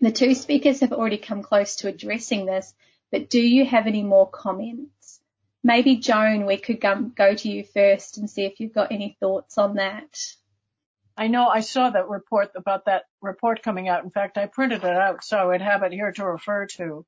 The 0.01 0.11
two 0.11 0.35
speakers 0.35 0.81
have 0.81 0.93
already 0.93 1.17
come 1.17 1.43
close 1.43 1.77
to 1.77 1.87
addressing 1.87 2.45
this, 2.45 2.73
but 3.11 3.29
do 3.29 3.39
you 3.39 3.65
have 3.65 3.87
any 3.87 4.03
more 4.03 4.29
comments? 4.29 5.19
Maybe 5.63 5.97
Joan, 5.97 6.45
we 6.45 6.57
could 6.57 6.81
go 6.81 7.35
to 7.35 7.49
you 7.49 7.63
first 7.63 8.17
and 8.17 8.29
see 8.29 8.43
if 8.43 8.59
you've 8.59 8.73
got 8.73 8.91
any 8.91 9.15
thoughts 9.19 9.57
on 9.57 9.75
that. 9.75 10.19
I 11.15 11.27
know 11.27 11.47
I 11.47 11.61
saw 11.61 11.89
that 11.89 12.09
report 12.09 12.51
about 12.55 12.85
that 12.85 13.03
report 13.21 13.61
coming 13.61 13.87
out. 13.87 14.03
In 14.03 14.09
fact, 14.09 14.37
I 14.37 14.47
printed 14.47 14.83
it 14.83 14.95
out 14.97 15.23
so 15.23 15.51
I'd 15.51 15.61
have 15.61 15.83
it 15.83 15.93
here 15.93 16.11
to 16.11 16.25
refer 16.25 16.65
to. 16.77 17.05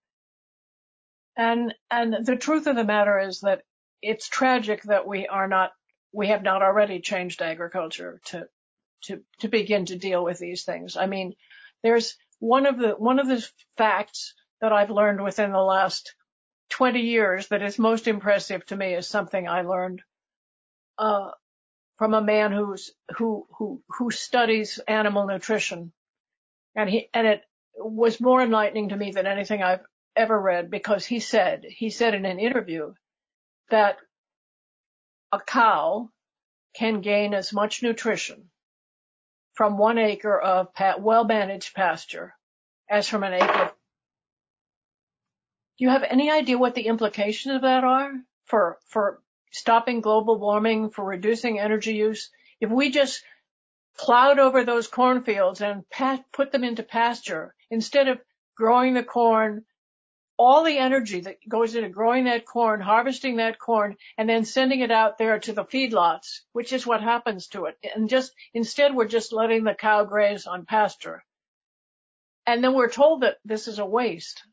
And, 1.36 1.74
and 1.92 2.26
the 2.26 2.38
truth 2.38 2.68
of 2.68 2.76
the 2.76 2.84
matter 2.84 3.20
is 3.20 3.42
that 3.42 3.64
it's 4.02 4.30
tragic 4.30 4.84
that 4.84 5.08
we 5.08 5.28
are 5.28 5.48
not, 5.48 5.72
we 6.16 6.28
have 6.28 6.44
not 6.44 6.62
already 6.62 7.00
changed 7.02 7.42
agriculture 7.42 8.22
to, 8.26 8.48
to, 9.04 9.22
to 9.40 9.48
begin 9.48 9.86
to 9.86 9.98
deal 9.98 10.24
with 10.24 10.40
these 10.40 10.64
things. 10.64 10.96
I 10.98 11.08
mean, 11.08 11.34
there's 11.84 12.16
one 12.40 12.66
of 12.66 12.78
the, 12.78 12.92
one 12.92 13.20
of 13.20 13.28
the 13.28 13.46
facts 13.78 14.34
that 14.62 14.72
I've 14.72 14.90
learned 14.90 15.22
within 15.22 15.52
the 15.52 15.62
last 15.62 16.16
20 16.70 17.02
years 17.02 17.48
that 17.50 17.62
is 17.62 17.78
most 17.78 18.08
impressive 18.08 18.66
to 18.68 18.76
me 18.76 18.94
is 18.94 19.08
something 19.08 19.48
I 19.48 19.62
learned 19.62 20.02
uh, 20.98 21.32
from 21.98 22.14
a 22.14 22.22
man 22.22 22.52
who's 22.52 22.92
who 23.18 23.48
who 23.58 23.82
who 23.90 24.12
studies 24.12 24.80
animal 24.88 25.28
nutrition, 25.28 25.92
and 26.76 26.90
he 26.90 27.10
and 27.14 27.28
it 27.28 27.42
was 27.78 28.20
more 28.20 28.42
enlightening 28.42 28.90
to 28.90 28.98
me 28.98 29.12
than 29.12 29.28
anything 29.28 29.62
I've 29.64 29.86
ever 30.16 30.40
read 30.40 30.72
because 30.72 31.06
he 31.06 31.20
said 31.20 31.64
he 31.68 31.90
said 31.90 32.14
in 32.14 32.26
an 32.26 32.40
interview 32.40 32.94
that 33.70 33.98
a 35.32 35.40
cow 35.40 36.10
can 36.74 37.02
gain 37.02 37.34
as 37.34 37.54
much 37.54 37.84
nutrition 37.84 38.50
from 39.54 39.78
one 39.78 39.98
acre 39.98 40.40
of 40.40 40.68
well 41.00 41.24
managed 41.24 41.74
pasture 41.74 42.36
as 42.90 43.08
from 43.08 43.24
an 43.24 43.34
acre 43.34 43.72
do 45.78 45.84
you 45.84 45.90
have 45.90 46.04
any 46.04 46.32
idea 46.32 46.58
what 46.58 46.74
the 46.74 46.88
implications 46.88 47.56
of 47.56 47.62
that 47.64 47.84
are 47.84 48.14
for, 48.46 48.78
for 48.88 49.22
stopping 49.52 50.00
global 50.00 50.40
warming, 50.40 50.90
for 50.90 51.04
reducing 51.04 51.60
energy 51.60 51.96
use? 51.96 52.32
If 52.62 52.70
we 52.70 52.92
just 52.92 53.22
plowed 53.98 54.40
over 54.40 54.64
those 54.64 54.88
cornfields 54.88 55.62
and 55.62 55.84
put 56.32 56.54
them 56.54 56.64
into 56.64 56.84
pasture 56.84 57.54
instead 57.70 58.08
of 58.08 58.22
growing 58.56 58.94
the 58.94 59.04
corn, 59.04 59.66
all 60.38 60.64
the 60.64 60.78
energy 60.78 61.22
that 61.22 61.38
goes 61.48 61.76
into 61.76 61.90
growing 61.90 62.26
that 62.26 62.46
corn, 62.46 62.82
harvesting 62.82 63.38
that 63.38 63.60
corn, 63.60 63.96
and 64.18 64.28
then 64.30 64.46
sending 64.46 64.82
it 64.82 64.92
out 64.92 65.18
there 65.18 65.40
to 65.40 65.54
the 65.54 65.64
feedlots, 65.66 66.42
which 66.52 66.74
is 66.74 66.86
what 66.86 67.02
happens 67.02 67.48
to 67.48 67.66
it. 67.66 67.78
And 67.96 68.10
just 68.10 68.34
instead 68.54 68.96
we're 68.96 69.08
just 69.08 69.34
letting 69.34 69.64
the 69.64 69.74
cow 69.74 70.04
graze 70.04 70.46
on 70.46 70.66
pasture. 70.66 71.24
And 72.46 72.64
then 72.64 72.74
we're 72.74 72.90
told 72.90 73.22
that 73.22 73.38
this 73.46 73.68
is 73.68 73.80
a 73.80 73.86
waste 73.86 74.44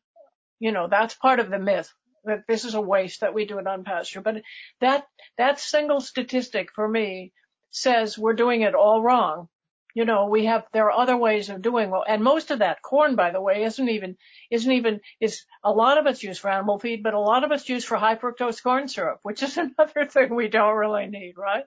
you 0.63 0.71
know, 0.71 0.87
that's 0.87 1.15
part 1.15 1.41
of 1.41 1.51
the 1.51 1.59
myth 1.59 1.93
that 2.25 2.45
this 2.47 2.65
is 2.65 2.75
a 2.75 2.81
waste 2.81 3.23
that 3.23 3.35
we 3.35 3.47
do 3.47 3.59
it 3.59 3.67
on 3.67 3.83
pasture. 3.83 4.21
But 4.21 4.43
that, 4.81 5.05
that 5.37 5.59
single 5.59 6.01
statistic 6.01 6.69
for 6.73 6.87
me 6.87 7.33
says 7.73 8.17
we're 8.17 8.35
doing 8.35 8.61
it 8.61 8.77
all 8.77 9.03
wrong. 9.03 9.49
You 9.95 10.05
know, 10.05 10.27
we 10.27 10.47
have, 10.47 10.65
there 10.73 10.91
are 10.91 11.01
other 11.01 11.17
ways 11.17 11.49
of 11.51 11.63
doing 11.63 11.91
well, 11.91 12.05
and 12.07 12.23
most 12.23 12.51
of 12.51 12.61
that 12.61 12.83
corn, 12.83 13.15
by 13.17 13.31
the 13.31 13.41
way, 13.41 13.65
isn't 13.65 13.89
even, 13.89 14.17
isn't 14.51 14.73
even, 14.73 15.01
is 15.21 15.45
a 15.63 15.71
lot 15.71 15.99
of 15.99 16.07
it's 16.07 16.23
used 16.23 16.41
for 16.41 16.51
animal 16.51 16.79
feed, 16.79 17.03
but 17.03 17.15
a 17.15 17.21
lot 17.21 17.45
of 17.45 17.53
it's 17.53 17.69
used 17.69 17.87
for 17.87 17.97
high 17.97 18.17
fructose 18.17 18.63
corn 18.63 18.89
syrup, 18.89 19.21
which 19.23 19.43
is 19.43 19.57
another 19.79 20.07
thing 20.07 20.35
we 20.35 20.49
don't 20.49 20.77
really 20.77 21.07
need, 21.07 21.35
right? 21.37 21.65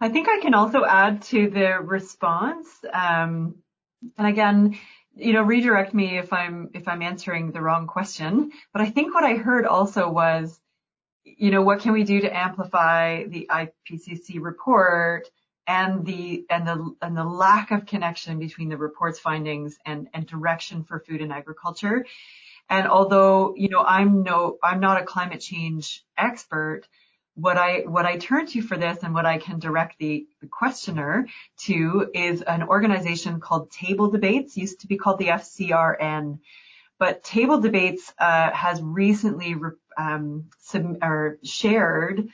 I 0.00 0.08
think 0.08 0.28
I 0.28 0.40
can 0.40 0.54
also 0.54 0.84
add 0.84 1.22
to 1.22 1.48
the 1.48 1.78
response. 1.80 2.68
Um, 2.92 3.56
and 4.18 4.26
again, 4.26 4.78
you 5.14 5.32
know, 5.32 5.42
redirect 5.42 5.94
me 5.94 6.18
if 6.18 6.32
I'm 6.32 6.70
if 6.74 6.86
I'm 6.86 7.02
answering 7.02 7.50
the 7.50 7.62
wrong 7.62 7.86
question. 7.86 8.52
But 8.72 8.82
I 8.82 8.90
think 8.90 9.14
what 9.14 9.24
I 9.24 9.34
heard 9.34 9.66
also 9.66 10.10
was, 10.10 10.60
you 11.26 11.50
know, 11.50 11.62
what 11.62 11.80
can 11.80 11.92
we 11.92 12.04
do 12.04 12.20
to 12.20 12.36
amplify 12.36 13.24
the 13.24 13.50
IPCC 13.50 14.40
report 14.40 15.28
and 15.66 16.06
the 16.06 16.46
and 16.48 16.66
the 16.66 16.94
and 17.02 17.16
the 17.16 17.24
lack 17.24 17.72
of 17.72 17.86
connection 17.86 18.38
between 18.38 18.68
the 18.68 18.76
report's 18.76 19.18
findings 19.18 19.76
and 19.84 20.08
and 20.14 20.26
direction 20.26 20.84
for 20.84 21.00
food 21.00 21.20
and 21.20 21.32
agriculture. 21.32 22.06
And 22.68 22.88
although, 22.88 23.54
you 23.56 23.68
know, 23.68 23.82
I'm 23.82 24.22
no 24.22 24.58
I'm 24.62 24.80
not 24.80 25.02
a 25.02 25.04
climate 25.04 25.40
change 25.40 26.04
expert, 26.16 26.82
what 27.34 27.58
I 27.58 27.80
what 27.80 28.06
I 28.06 28.16
turn 28.16 28.46
to 28.46 28.62
for 28.62 28.76
this 28.76 29.02
and 29.02 29.12
what 29.12 29.26
I 29.26 29.38
can 29.38 29.58
direct 29.58 29.98
the, 29.98 30.26
the 30.40 30.46
questioner 30.46 31.26
to 31.64 32.10
is 32.14 32.42
an 32.42 32.62
organization 32.62 33.40
called 33.40 33.70
Table 33.70 34.10
Debates, 34.10 34.56
used 34.56 34.80
to 34.80 34.86
be 34.86 34.96
called 34.96 35.18
the 35.18 35.28
FCRN, 35.28 36.38
but 36.98 37.22
Table 37.22 37.60
Debates 37.60 38.12
uh, 38.18 38.50
has 38.52 38.80
recently 38.82 39.54
um, 39.96 40.46
sub, 40.60 40.98
or 41.02 41.38
shared 41.42 42.28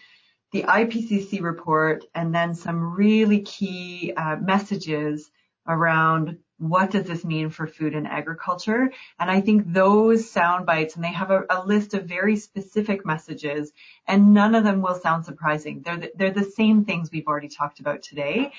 the 0.52 0.64
IPCC 0.64 1.42
report 1.42 2.04
and 2.14 2.34
then 2.34 2.54
some 2.54 2.94
really 2.94 3.40
key 3.40 4.12
uh, 4.16 4.36
messages 4.36 5.30
around 5.66 6.38
what 6.58 6.92
does 6.92 7.06
this 7.06 7.24
mean 7.24 7.50
for 7.50 7.66
food 7.66 7.94
and 7.94 8.06
agriculture? 8.06 8.92
And 9.18 9.28
I 9.28 9.40
think 9.40 9.72
those 9.72 10.30
sound 10.30 10.64
bites, 10.64 10.94
and 10.94 11.02
they 11.02 11.12
have 11.12 11.32
a, 11.32 11.44
a, 11.50 11.64
list 11.64 11.92
of 11.94 12.04
very 12.04 12.36
specific 12.36 13.04
messages, 13.04 13.72
and 14.06 14.32
none 14.32 14.54
of 14.54 14.62
them 14.62 14.80
will 14.80 14.94
sound 14.94 15.24
surprising. 15.24 15.82
They're 15.82 15.96
the, 15.96 16.12
they're 16.14 16.30
the 16.30 16.44
same 16.44 16.84
things 16.84 17.10
we've 17.10 17.26
already 17.26 17.48
talked 17.48 17.80
about 17.80 18.02
today. 18.02 18.52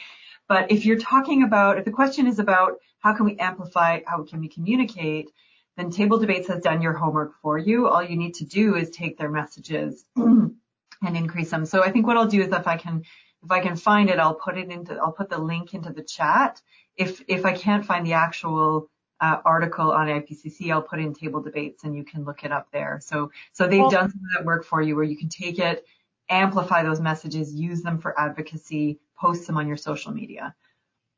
But 0.49 0.69
if 0.69 0.85
you're 0.85 0.99
talking 0.99 1.43
about, 1.43 1.77
if 1.77 1.85
the 1.85 1.91
question 1.91 2.27
is 2.27 2.39
about 2.39 2.73
how 2.99 3.13
can 3.13 3.25
we 3.25 3.37
amplify, 3.37 4.01
how 4.05 4.23
can 4.23 4.41
we 4.41 4.49
communicate, 4.49 5.29
then 5.77 5.89
Table 5.89 6.19
Debates 6.19 6.47
has 6.47 6.61
done 6.61 6.81
your 6.81 6.93
homework 6.93 7.33
for 7.41 7.57
you. 7.57 7.87
All 7.87 8.03
you 8.03 8.15
need 8.15 8.35
to 8.35 8.45
do 8.45 8.75
is 8.75 8.89
take 8.89 9.17
their 9.17 9.29
messages 9.29 10.05
and 10.15 10.57
increase 11.01 11.49
them. 11.49 11.65
So 11.65 11.83
I 11.83 11.91
think 11.91 12.05
what 12.05 12.17
I'll 12.17 12.27
do 12.27 12.41
is 12.41 12.51
if 12.51 12.67
I 12.67 12.77
can, 12.77 13.03
if 13.43 13.51
I 13.51 13.59
can 13.59 13.75
find 13.75 14.09
it, 14.09 14.19
I'll 14.19 14.35
put 14.35 14.57
it 14.57 14.69
into, 14.69 14.95
I'll 14.95 15.11
put 15.11 15.29
the 15.29 15.39
link 15.39 15.73
into 15.73 15.91
the 15.91 16.03
chat 16.03 16.61
if 16.95 17.21
if 17.27 17.45
I 17.45 17.53
can't 17.53 17.85
find 17.85 18.05
the 18.05 18.13
actual 18.13 18.89
uh, 19.19 19.37
article 19.45 19.91
on 19.91 20.07
IPCC. 20.07 20.71
I'll 20.71 20.81
put 20.81 20.99
in 20.99 21.13
table 21.13 21.41
debates 21.41 21.83
and 21.83 21.95
you 21.95 22.03
can 22.03 22.23
look 22.23 22.43
it 22.43 22.51
up 22.51 22.67
there. 22.71 22.99
So, 23.01 23.31
so 23.53 23.67
they've 23.67 23.79
well, 23.79 23.89
done 23.89 24.11
some 24.11 24.19
of 24.19 24.37
that 24.37 24.45
work 24.45 24.65
for 24.65 24.81
you 24.81 24.95
where 24.95 25.05
you 25.05 25.17
can 25.17 25.29
take 25.29 25.59
it, 25.59 25.85
amplify 26.29 26.83
those 26.83 26.99
messages, 26.99 27.53
use 27.53 27.81
them 27.81 27.99
for 27.99 28.19
advocacy, 28.19 28.99
post 29.17 29.47
them 29.47 29.57
on 29.57 29.67
your 29.67 29.77
social 29.77 30.11
media. 30.11 30.53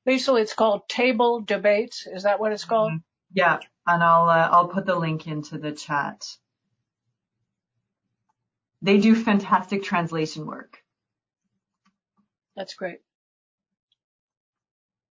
Lisa, 0.05 0.35
it's 0.35 0.53
called 0.53 0.87
Table 0.87 1.41
Debates. 1.41 2.07
Is 2.07 2.23
that 2.23 2.39
what 2.39 2.51
it's 2.51 2.65
called? 2.65 2.91
Mm-hmm. 2.91 2.99
Yeah, 3.33 3.59
and 3.87 4.03
I'll 4.03 4.29
uh, 4.29 4.49
I'll 4.51 4.67
put 4.67 4.85
the 4.85 4.95
link 4.95 5.27
into 5.27 5.57
the 5.57 5.71
chat. 5.71 6.25
They 8.81 8.99
do 8.99 9.15
fantastic 9.15 9.83
translation 9.83 10.45
work. 10.45 10.77
That's 12.55 12.75
great. 12.75 12.99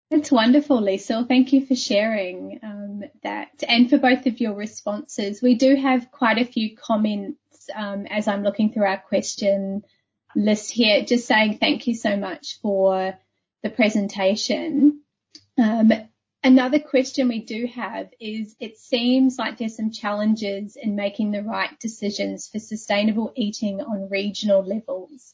It's 0.09 0.31
wonderful, 0.31 0.81
Lisa. 0.81 1.23
Thank 1.25 1.53
you 1.53 1.65
for 1.65 1.75
sharing 1.75 2.59
um, 2.63 3.03
that 3.23 3.63
and 3.67 3.89
for 3.89 3.97
both 3.97 4.25
of 4.25 4.41
your 4.41 4.53
responses. 4.53 5.41
We 5.41 5.55
do 5.55 5.75
have 5.75 6.11
quite 6.11 6.37
a 6.37 6.45
few 6.45 6.75
comments 6.75 7.37
um, 7.73 8.05
as 8.07 8.27
I'm 8.27 8.43
looking 8.43 8.73
through 8.73 8.87
our 8.87 8.97
question 8.97 9.83
list 10.35 10.71
here, 10.71 11.03
just 11.05 11.27
saying 11.27 11.59
thank 11.59 11.87
you 11.87 11.95
so 11.95 12.17
much 12.17 12.59
for 12.61 13.17
the 13.63 13.69
presentation. 13.69 15.01
Um, 15.57 15.91
another 16.43 16.79
question 16.79 17.27
we 17.27 17.39
do 17.39 17.67
have 17.67 18.09
is 18.19 18.55
it 18.59 18.77
seems 18.77 19.37
like 19.37 19.57
there's 19.57 19.75
some 19.75 19.91
challenges 19.91 20.75
in 20.75 20.95
making 20.95 21.31
the 21.31 21.43
right 21.43 21.79
decisions 21.79 22.47
for 22.47 22.59
sustainable 22.59 23.31
eating 23.35 23.81
on 23.81 24.09
regional 24.09 24.63
levels. 24.63 25.33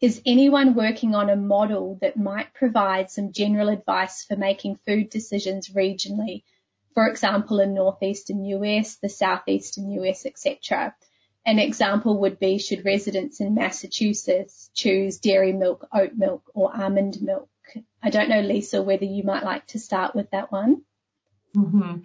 Is 0.00 0.20
anyone 0.26 0.74
working 0.74 1.14
on 1.14 1.30
a 1.30 1.36
model 1.36 1.98
that 2.00 2.16
might 2.16 2.52
provide 2.54 3.10
some 3.10 3.32
general 3.32 3.68
advice 3.68 4.24
for 4.24 4.36
making 4.36 4.78
food 4.86 5.10
decisions 5.10 5.70
regionally? 5.70 6.42
For 6.94 7.08
example, 7.08 7.60
in 7.60 7.74
northeastern 7.74 8.44
US, 8.44 8.96
the 8.96 9.08
southeastern 9.08 9.90
US, 9.90 10.26
etc. 10.26 10.94
An 11.46 11.58
example 11.58 12.18
would 12.20 12.38
be 12.38 12.58
should 12.58 12.84
residents 12.84 13.40
in 13.40 13.54
Massachusetts 13.54 14.70
choose 14.74 15.18
dairy 15.18 15.52
milk, 15.52 15.86
oat 15.92 16.14
milk, 16.14 16.50
or 16.54 16.76
almond 16.76 17.22
milk? 17.22 17.48
I 18.02 18.10
don't 18.10 18.28
know, 18.28 18.40
Lisa, 18.40 18.82
whether 18.82 19.04
you 19.04 19.22
might 19.24 19.44
like 19.44 19.66
to 19.68 19.78
start 19.78 20.14
with 20.14 20.30
that 20.30 20.52
one. 20.52 20.82
Mm-hmm. 21.56 22.00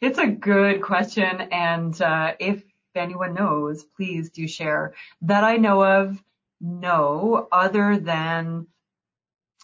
It's 0.00 0.18
a 0.18 0.26
good 0.26 0.82
question, 0.82 1.48
and 1.52 2.00
uh, 2.00 2.34
if 2.40 2.62
anyone 2.94 3.34
knows, 3.34 3.84
please 3.84 4.30
do 4.30 4.48
share. 4.48 4.94
That 5.22 5.44
I 5.44 5.56
know 5.56 5.84
of, 5.84 6.22
no, 6.60 7.48
other 7.52 7.98
than 7.98 8.66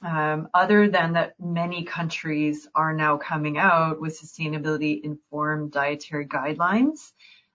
um, 0.03 0.49
other 0.53 0.89
than 0.89 1.13
that 1.13 1.35
many 1.39 1.85
countries 1.85 2.67
are 2.75 2.93
now 2.93 3.17
coming 3.19 3.57
out 3.57 4.01
with 4.01 4.21
sustainability 4.21 5.01
informed 5.03 5.73
dietary 5.73 6.27
guidelines. 6.27 7.13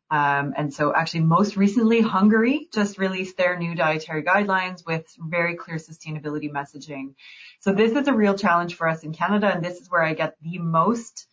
Um, 0.09 0.53
and 0.55 0.73
so 0.73 0.93
actually 0.93 1.21
most 1.21 1.57
recently 1.57 2.01
Hungary 2.01 2.69
just 2.73 2.97
released 2.97 3.35
their 3.37 3.57
new 3.57 3.75
dietary 3.75 4.23
guidelines 4.23 4.85
with 4.85 5.05
very 5.19 5.55
clear 5.55 5.77
sustainability 5.77 6.49
messaging. 6.49 7.15
So 7.59 7.73
this 7.73 7.91
is 7.91 8.07
a 8.07 8.13
real 8.13 8.35
challenge 8.35 8.75
for 8.75 8.87
us 8.87 9.03
in 9.03 9.13
Canada 9.13 9.51
and 9.53 9.63
this 9.63 9.79
is 9.79 9.89
where 9.89 10.03
I 10.03 10.13
get 10.13 10.35
the 10.41 10.59
most 10.59 11.27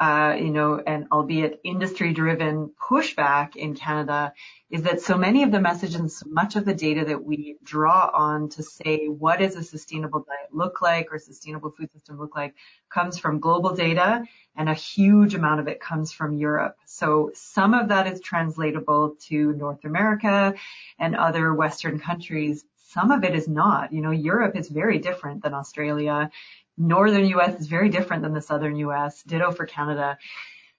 Uh, 0.00 0.36
you 0.38 0.50
know, 0.50 0.80
and 0.86 1.08
albeit 1.10 1.60
industry-driven 1.64 2.70
pushback 2.80 3.56
in 3.56 3.74
Canada 3.74 4.32
is 4.70 4.82
that 4.82 5.00
so 5.00 5.18
many 5.18 5.42
of 5.42 5.50
the 5.50 5.60
messages 5.60 6.22
much 6.24 6.54
of 6.54 6.64
the 6.64 6.74
data 6.74 7.04
that 7.04 7.24
we 7.24 7.56
draw 7.64 8.08
on 8.12 8.48
to 8.48 8.62
say 8.62 9.06
what 9.06 9.40
does 9.40 9.56
a 9.56 9.62
sustainable 9.62 10.20
diet 10.20 10.54
look 10.54 10.80
like 10.80 11.08
or 11.10 11.18
sustainable 11.18 11.70
food 11.70 11.90
system 11.92 12.16
look 12.16 12.36
like 12.36 12.54
comes 12.90 13.18
from 13.18 13.40
global 13.40 13.74
data 13.74 14.22
and 14.56 14.68
a 14.68 14.74
huge 14.74 15.34
amount 15.34 15.58
of 15.58 15.68
it 15.68 15.80
comes 15.80 16.12
from 16.12 16.34
Europe. 16.34 16.76
So 16.84 17.32
some 17.34 17.74
of 17.74 17.88
that 17.88 18.06
is 18.06 18.20
translatable 18.20 19.16
to 19.28 19.52
North 19.54 19.84
America 19.84 20.54
and 20.98 21.16
other 21.16 21.52
Western 21.54 21.98
countries. 21.98 22.64
Some 22.88 23.10
of 23.10 23.24
it 23.24 23.34
is 23.34 23.48
not. 23.48 23.92
You 23.92 24.02
know, 24.02 24.10
Europe 24.10 24.56
is 24.56 24.68
very 24.68 24.98
different 24.98 25.42
than 25.42 25.54
Australia 25.54 26.30
northern 26.78 27.26
US 27.26 27.60
is 27.60 27.66
very 27.66 27.88
different 27.88 28.22
than 28.22 28.32
the 28.32 28.40
southern 28.40 28.76
US, 28.76 29.22
ditto 29.24 29.50
for 29.50 29.66
Canada. 29.66 30.16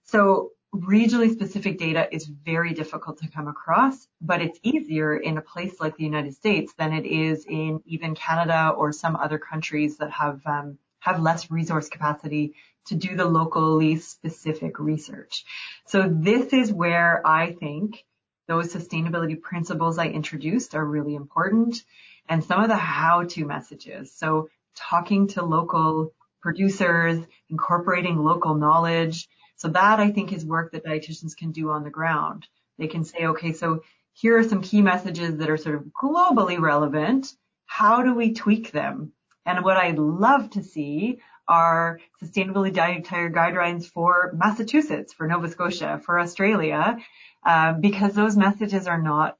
So 0.04 0.52
regionally 0.74 1.32
specific 1.32 1.78
data 1.78 2.08
is 2.14 2.26
very 2.26 2.74
difficult 2.74 3.20
to 3.20 3.28
come 3.28 3.48
across, 3.48 4.08
but 4.22 4.42
it's 4.42 4.60
easier 4.64 5.18
in 5.18 5.38
a 5.38 5.42
place 5.42 5.80
like 5.80 5.98
the 5.98 6.04
United 6.04 6.34
States 6.34 6.74
than 6.78 6.94
it 6.94 7.06
is 7.06 7.46
in 7.48 7.82
even 7.86 8.16
Canada 8.16 8.74
or 8.76 8.92
some 8.92 9.16
other 9.16 9.38
countries 9.38 9.98
that 9.98 10.12
have 10.12 10.42
um, 10.46 10.78
have 11.00 11.22
less 11.22 11.52
resource 11.52 11.90
capacity 11.90 12.54
to 12.86 12.96
do 12.96 13.16
the 13.16 13.26
locally 13.26 13.98
specific 13.98 14.80
research. 14.80 15.46
So 15.86 16.10
this 16.10 16.54
is 16.54 16.74
where 16.74 17.26
I 17.26 17.54
think 17.54 18.04
those 18.50 18.74
sustainability 18.74 19.40
principles 19.40 20.00
I 20.00 20.08
introduced 20.08 20.74
are 20.74 20.84
really 20.84 21.14
important 21.14 21.84
and 22.28 22.44
some 22.44 22.62
of 22.62 22.68
the 22.68 22.76
how-to 22.76 23.46
messages. 23.46 24.12
So 24.12 24.50
talking 24.76 25.28
to 25.30 25.46
local 25.46 26.14
producers, 26.42 27.24
incorporating 27.50 28.18
local 28.18 28.56
knowledge. 28.56 29.30
So 29.56 29.68
that 29.70 30.00
I 30.00 30.10
think 30.10 30.34
is 30.34 30.44
work 30.44 30.72
that 30.72 30.84
dietitians 30.84 31.38
can 31.38 31.52
do 31.52 31.70
on 31.70 31.84
the 31.84 31.92
ground. 31.92 32.48
They 32.80 32.88
can 32.88 33.04
say, 33.04 33.28
okay, 33.28 33.54
so 33.54 33.84
here 34.14 34.38
are 34.40 34.50
some 34.50 34.64
key 34.64 34.82
messages 34.82 35.38
that 35.38 35.50
are 35.50 35.58
sort 35.58 35.76
of 35.76 35.84
globally 36.02 36.60
relevant. 36.60 37.32
How 37.68 38.02
do 38.02 38.16
we 38.16 38.34
tweak 38.34 38.72
them? 38.72 39.12
And 39.46 39.64
what 39.64 39.78
I'd 39.78 40.00
love 40.00 40.50
to 40.52 40.64
see 40.64 41.20
are 41.50 42.00
sustainability 42.24 42.74
dietary 42.74 43.32
guidelines 43.32 43.86
for 43.86 44.32
Massachusetts, 44.38 45.12
for 45.12 45.28
Nova 45.28 45.50
Scotia, 45.50 46.00
for 46.06 46.20
Australia, 46.20 46.98
uh, 47.46 47.74
because 47.74 48.14
those 48.14 48.38
messages 48.38 48.88
are 48.88 49.02
not, 49.02 49.38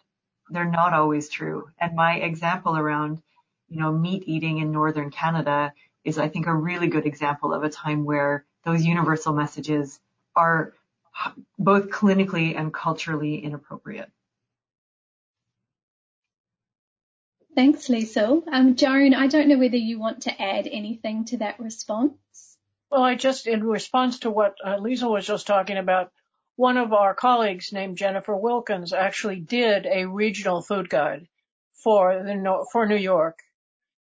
they're 0.50 0.66
not 0.66 0.94
always 0.94 1.30
true. 1.30 1.70
And 1.80 1.96
my 1.96 2.16
example 2.16 2.76
around 2.76 3.22
you 3.70 3.80
know, 3.80 3.92
meat 3.92 4.24
eating 4.26 4.58
in 4.58 4.72
northern 4.72 5.12
Canada 5.12 5.74
is, 6.04 6.18
I 6.18 6.28
think, 6.28 6.48
a 6.48 6.54
really 6.54 6.88
good 6.88 7.06
example 7.06 7.54
of 7.54 7.64
a 7.64 7.70
time 7.70 8.04
where 8.04 8.46
those 8.66 8.84
universal 8.84 9.34
messages 9.34 10.00
are 10.36 10.74
both 11.58 11.90
clinically 11.90 12.58
and 12.58 12.74
culturally 12.74 13.44
inappropriate. 13.44 14.12
Thanks, 17.56 17.90
Lisa. 17.90 18.42
Um, 18.52 18.76
Joan, 18.76 19.14
I 19.14 19.28
don't 19.28 19.48
know 19.48 19.58
whether 19.58 19.78
you 19.78 20.00
want 20.00 20.22
to 20.24 20.42
add 20.42 20.68
anything 20.68 21.26
to 21.26 21.38
that 21.38 21.60
response. 21.60 22.14
Well, 22.92 23.04
I 23.04 23.16
just, 23.16 23.48
in 23.48 23.64
response 23.64 24.20
to 24.20 24.32
what 24.32 24.56
uh, 24.66 24.78
Lisa 24.78 25.08
was 25.08 25.26
just 25.26 25.48
talking 25.48 25.78
about, 25.78 26.12
one 26.56 26.78
of 26.78 26.92
our 26.92 27.14
colleagues 27.14 27.72
named 27.72 27.98
Jennifer 27.98 28.36
Wilkins 28.36 28.92
actually 28.92 29.40
did 29.40 29.86
a 29.86 30.06
regional 30.06 30.62
food 30.62 30.90
guide 30.90 31.28
for 31.74 32.24
the 32.24 32.66
for 32.72 32.86
New 32.86 32.98
York, 32.98 33.40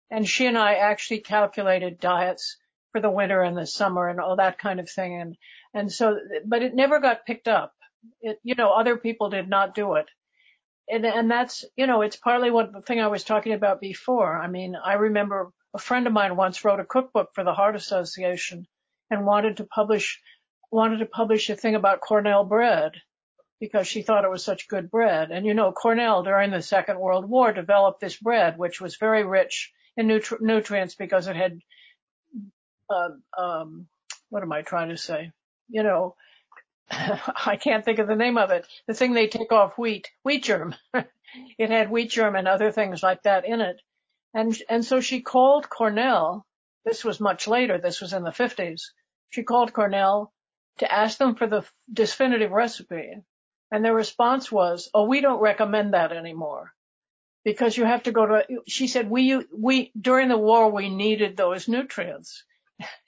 and 0.10 0.28
she 0.28 0.46
and 0.46 0.58
I 0.58 0.76
actually 0.76 1.20
calculated 1.20 2.00
diets 2.00 2.58
for 2.92 3.02
the 3.02 3.12
winter 3.12 3.42
and 3.42 3.58
the 3.58 3.66
summer 3.66 4.08
and 4.08 4.22
all 4.22 4.38
that 4.38 4.58
kind 4.58 4.80
of 4.80 4.90
thing. 4.90 5.20
And, 5.20 5.38
and 5.74 5.92
so, 5.92 6.18
but 6.46 6.62
it 6.62 6.74
never 6.74 7.02
got 7.02 7.26
picked 7.26 7.50
up. 7.50 7.74
It, 8.22 8.40
you 8.42 8.56
know, 8.56 8.72
other 8.72 8.96
people 8.96 9.30
did 9.30 9.50
not 9.50 9.76
do 9.76 9.96
it. 9.96 10.06
And, 10.88 11.06
and 11.06 11.32
that's, 11.32 11.66
you 11.76 11.88
know, 11.88 12.02
it's 12.02 12.16
partly 12.16 12.52
what 12.52 12.72
the 12.72 12.82
thing 12.82 13.00
I 13.00 13.08
was 13.08 13.24
talking 13.24 13.54
about 13.54 13.82
before. 13.82 14.38
I 14.38 14.48
mean, 14.48 14.76
I 14.76 14.94
remember 14.94 15.52
a 15.74 15.80
friend 15.80 16.06
of 16.08 16.14
mine 16.14 16.36
once 16.36 16.64
wrote 16.64 16.80
a 16.80 16.86
cookbook 16.86 17.30
for 17.34 17.44
the 17.44 17.54
Heart 17.54 17.76
Association 17.76 18.68
and 19.10 19.26
wanted 19.26 19.58
to 19.58 19.64
publish, 19.66 20.22
wanted 20.72 21.00
to 21.00 21.06
publish 21.06 21.50
a 21.50 21.56
thing 21.56 21.76
about 21.76 22.02
Cornell 22.02 22.44
bread 22.44 22.92
because 23.60 23.88
she 23.88 24.02
thought 24.02 24.26
it 24.26 24.30
was 24.30 24.44
such 24.44 24.68
good 24.68 24.92
bread. 24.92 25.32
And 25.32 25.46
you 25.46 25.54
know, 25.54 25.72
Cornell 25.72 26.24
during 26.24 26.52
the 26.52 26.62
Second 26.62 27.00
World 27.00 27.28
War 27.28 27.52
developed 27.52 28.00
this 28.00 28.18
bread, 28.18 28.58
which 28.58 28.80
was 28.80 28.98
very 28.98 29.26
rich 29.26 29.72
in 29.98 30.08
nutri- 30.08 30.42
nutrients 30.42 30.96
because 30.96 31.28
it 31.28 31.36
had, 31.36 31.60
uh, 32.90 33.10
um, 33.38 33.88
what 34.30 34.44
am 34.44 34.52
I 34.52 34.62
trying 34.62 34.90
to 34.90 34.98
say? 34.98 35.32
You 35.70 35.84
know, 35.84 36.16
I 36.92 37.58
can't 37.62 37.84
think 37.84 38.00
of 38.00 38.08
the 38.08 38.16
name 38.16 38.38
of 38.38 38.52
it. 38.52 38.68
The 38.88 38.94
thing 38.94 39.14
they 39.14 39.28
take 39.28 39.52
off 39.52 39.78
wheat, 39.78 40.10
wheat 40.24 40.44
germ. 40.44 40.76
it 40.94 41.70
had 41.70 41.90
wheat 41.90 42.12
germ 42.12 42.36
and 42.36 42.48
other 42.48 42.72
things 42.72 43.02
like 43.02 43.24
that 43.24 43.46
in 43.46 43.62
it. 43.62 43.82
And, 44.34 44.56
and 44.70 44.86
so 44.86 45.00
she 45.00 45.22
called 45.22 45.70
Cornell. 45.70 46.46
This 46.84 47.04
was 47.04 47.20
much 47.20 47.48
later. 47.48 47.78
This 47.80 48.02
was 48.02 48.14
in 48.14 48.24
the 48.24 48.32
fifties. 48.32 48.94
She 49.30 49.44
called 49.44 49.74
Cornell 49.74 50.32
to 50.80 50.92
ask 50.92 51.18
them 51.18 51.36
for 51.36 51.48
the 51.48 51.64
definitive 51.92 52.52
recipe. 52.52 53.14
And 53.72 53.84
their 53.84 53.96
response 53.96 54.52
was, 54.52 54.90
oh, 54.94 55.06
we 55.06 55.22
don't 55.22 55.42
recommend 55.42 55.94
that 55.94 56.12
anymore 56.12 56.74
because 57.44 57.78
you 57.78 57.86
have 57.86 58.04
to 58.04 58.12
go 58.12 58.26
to, 58.26 58.44
she 58.68 58.88
said, 58.88 59.10
we, 59.10 59.44
we, 59.56 59.92
during 60.00 60.30
the 60.30 60.38
war, 60.38 60.72
we 60.72 60.90
needed 60.90 61.38
those 61.38 61.68
nutrients. 61.68 62.44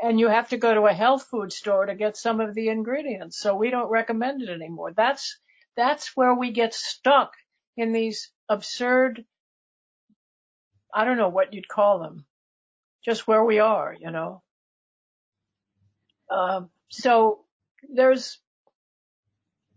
and 0.00 0.18
you 0.18 0.28
have 0.28 0.48
to 0.48 0.56
go 0.56 0.74
to 0.74 0.86
a 0.86 0.92
health 0.92 1.26
food 1.30 1.52
store 1.52 1.86
to 1.86 1.94
get 1.94 2.16
some 2.16 2.40
of 2.40 2.54
the 2.54 2.68
ingredients. 2.68 3.38
So 3.38 3.56
we 3.56 3.70
don't 3.70 3.90
recommend 3.90 4.42
it 4.42 4.48
anymore. 4.48 4.92
That's, 4.92 5.38
that's 5.76 6.16
where 6.16 6.34
we 6.34 6.52
get 6.52 6.74
stuck 6.74 7.32
in 7.76 7.92
these 7.92 8.30
absurd, 8.48 9.24
I 10.92 11.04
don't 11.04 11.16
know 11.16 11.28
what 11.28 11.54
you'd 11.54 11.68
call 11.68 11.98
them, 11.98 12.24
just 13.04 13.26
where 13.26 13.44
we 13.44 13.58
are, 13.58 13.96
you 13.98 14.10
know. 14.10 14.42
Um, 16.30 16.70
so 16.90 17.40
there's 17.92 18.38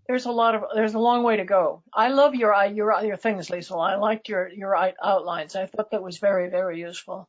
there's 0.07 0.26
a 0.26 0.32
lot 0.32 0.55
of 0.55 0.63
there's 0.74 0.93
a 0.93 0.99
long 0.99 1.24
way 1.24 1.38
to 1.38 1.45
go. 1.45 1.84
I 1.93 2.09
love 2.09 2.34
your 2.34 2.55
your 2.65 3.03
your 3.03 3.18
things, 3.18 3.49
Lisa. 3.49 3.76
I 3.76 3.95
liked 3.95 4.30
your 4.30 4.47
your 4.47 4.76
outlines. 5.03 5.55
I 5.55 5.65
thought 5.65 5.91
that 5.91 6.03
was 6.03 6.18
very 6.18 6.49
very 6.49 6.80
useful. 6.80 7.28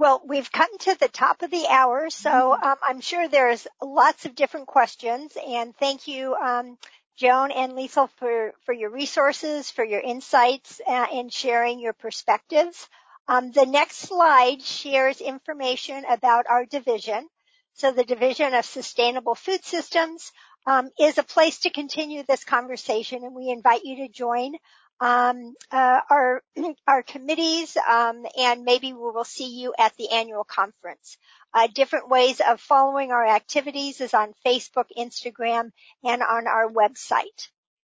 Well, 0.00 0.22
we've 0.24 0.50
come 0.50 0.78
to 0.78 0.94
the 0.94 1.08
top 1.08 1.42
of 1.42 1.50
the 1.50 1.66
hour, 1.68 2.08
so 2.08 2.54
um, 2.54 2.76
I'm 2.82 3.02
sure 3.02 3.28
there's 3.28 3.66
lots 3.82 4.24
of 4.24 4.34
different 4.34 4.66
questions. 4.66 5.36
And 5.46 5.76
thank 5.76 6.08
you, 6.08 6.34
um, 6.36 6.78
Joan 7.18 7.50
and 7.50 7.74
Lisa, 7.74 8.08
for 8.16 8.54
for 8.64 8.72
your 8.72 8.88
resources, 8.88 9.70
for 9.70 9.84
your 9.84 10.00
insights, 10.00 10.80
uh, 10.86 11.06
and 11.12 11.30
sharing 11.30 11.80
your 11.80 11.92
perspectives. 11.92 12.88
Um, 13.28 13.52
the 13.52 13.66
next 13.66 13.98
slide 13.98 14.62
shares 14.62 15.20
information 15.20 16.06
about 16.08 16.46
our 16.48 16.64
division. 16.64 17.28
So 17.74 17.92
the 17.92 18.04
Division 18.04 18.54
of 18.54 18.64
Sustainable 18.64 19.34
Food 19.34 19.66
Systems 19.66 20.32
um, 20.66 20.88
is 20.98 21.18
a 21.18 21.22
place 21.22 21.58
to 21.60 21.70
continue 21.70 22.22
this 22.22 22.44
conversation, 22.44 23.22
and 23.22 23.34
we 23.34 23.50
invite 23.50 23.84
you 23.84 23.96
to 23.96 24.08
join 24.08 24.54
um, 25.00 25.54
uh, 25.70 26.00
our 26.10 26.42
our 26.86 27.02
committees, 27.02 27.76
um, 27.76 28.26
and 28.38 28.64
maybe 28.64 28.92
we 28.92 28.98
will 29.00 29.24
see 29.24 29.60
you 29.60 29.74
at 29.78 29.96
the 29.96 30.10
annual 30.10 30.44
conference. 30.44 31.16
Uh, 31.54 31.68
different 31.74 32.08
ways 32.08 32.40
of 32.46 32.60
following 32.60 33.10
our 33.12 33.26
activities 33.26 34.00
is 34.00 34.14
on 34.14 34.34
Facebook, 34.46 34.86
Instagram, 34.96 35.70
and 36.04 36.22
on 36.22 36.46
our 36.46 36.68
website. 36.68 37.48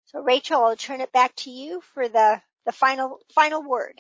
So, 0.06 0.22
Rachel, 0.22 0.64
I'll 0.64 0.76
turn 0.76 1.02
it 1.02 1.12
back 1.12 1.36
to 1.38 1.52
you 1.52 1.82
for 1.94 2.08
the 2.10 2.42
the 2.66 2.72
final 2.72 3.20
final 3.36 3.64
word. 3.64 4.00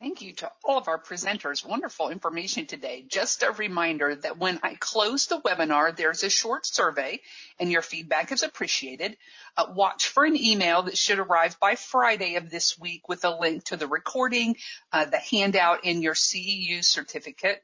Thank 0.00 0.22
you 0.22 0.32
to 0.36 0.50
all 0.64 0.78
of 0.78 0.88
our 0.88 0.98
presenters. 0.98 1.62
Wonderful 1.62 2.08
information 2.08 2.64
today. 2.64 3.04
Just 3.06 3.42
a 3.42 3.52
reminder 3.52 4.14
that 4.14 4.38
when 4.38 4.58
I 4.62 4.74
close 4.80 5.26
the 5.26 5.38
webinar, 5.42 5.94
there's 5.94 6.22
a 6.22 6.30
short 6.30 6.64
survey 6.64 7.20
and 7.58 7.70
your 7.70 7.82
feedback 7.82 8.32
is 8.32 8.42
appreciated. 8.42 9.18
Uh, 9.58 9.66
watch 9.74 10.08
for 10.08 10.24
an 10.24 10.42
email 10.42 10.84
that 10.84 10.96
should 10.96 11.18
arrive 11.18 11.60
by 11.60 11.74
Friday 11.74 12.36
of 12.36 12.48
this 12.48 12.78
week 12.78 13.10
with 13.10 13.26
a 13.26 13.38
link 13.38 13.64
to 13.64 13.76
the 13.76 13.86
recording, 13.86 14.56
uh, 14.90 15.04
the 15.04 15.18
handout, 15.18 15.80
and 15.84 16.02
your 16.02 16.14
CEU 16.14 16.82
certificate. 16.82 17.62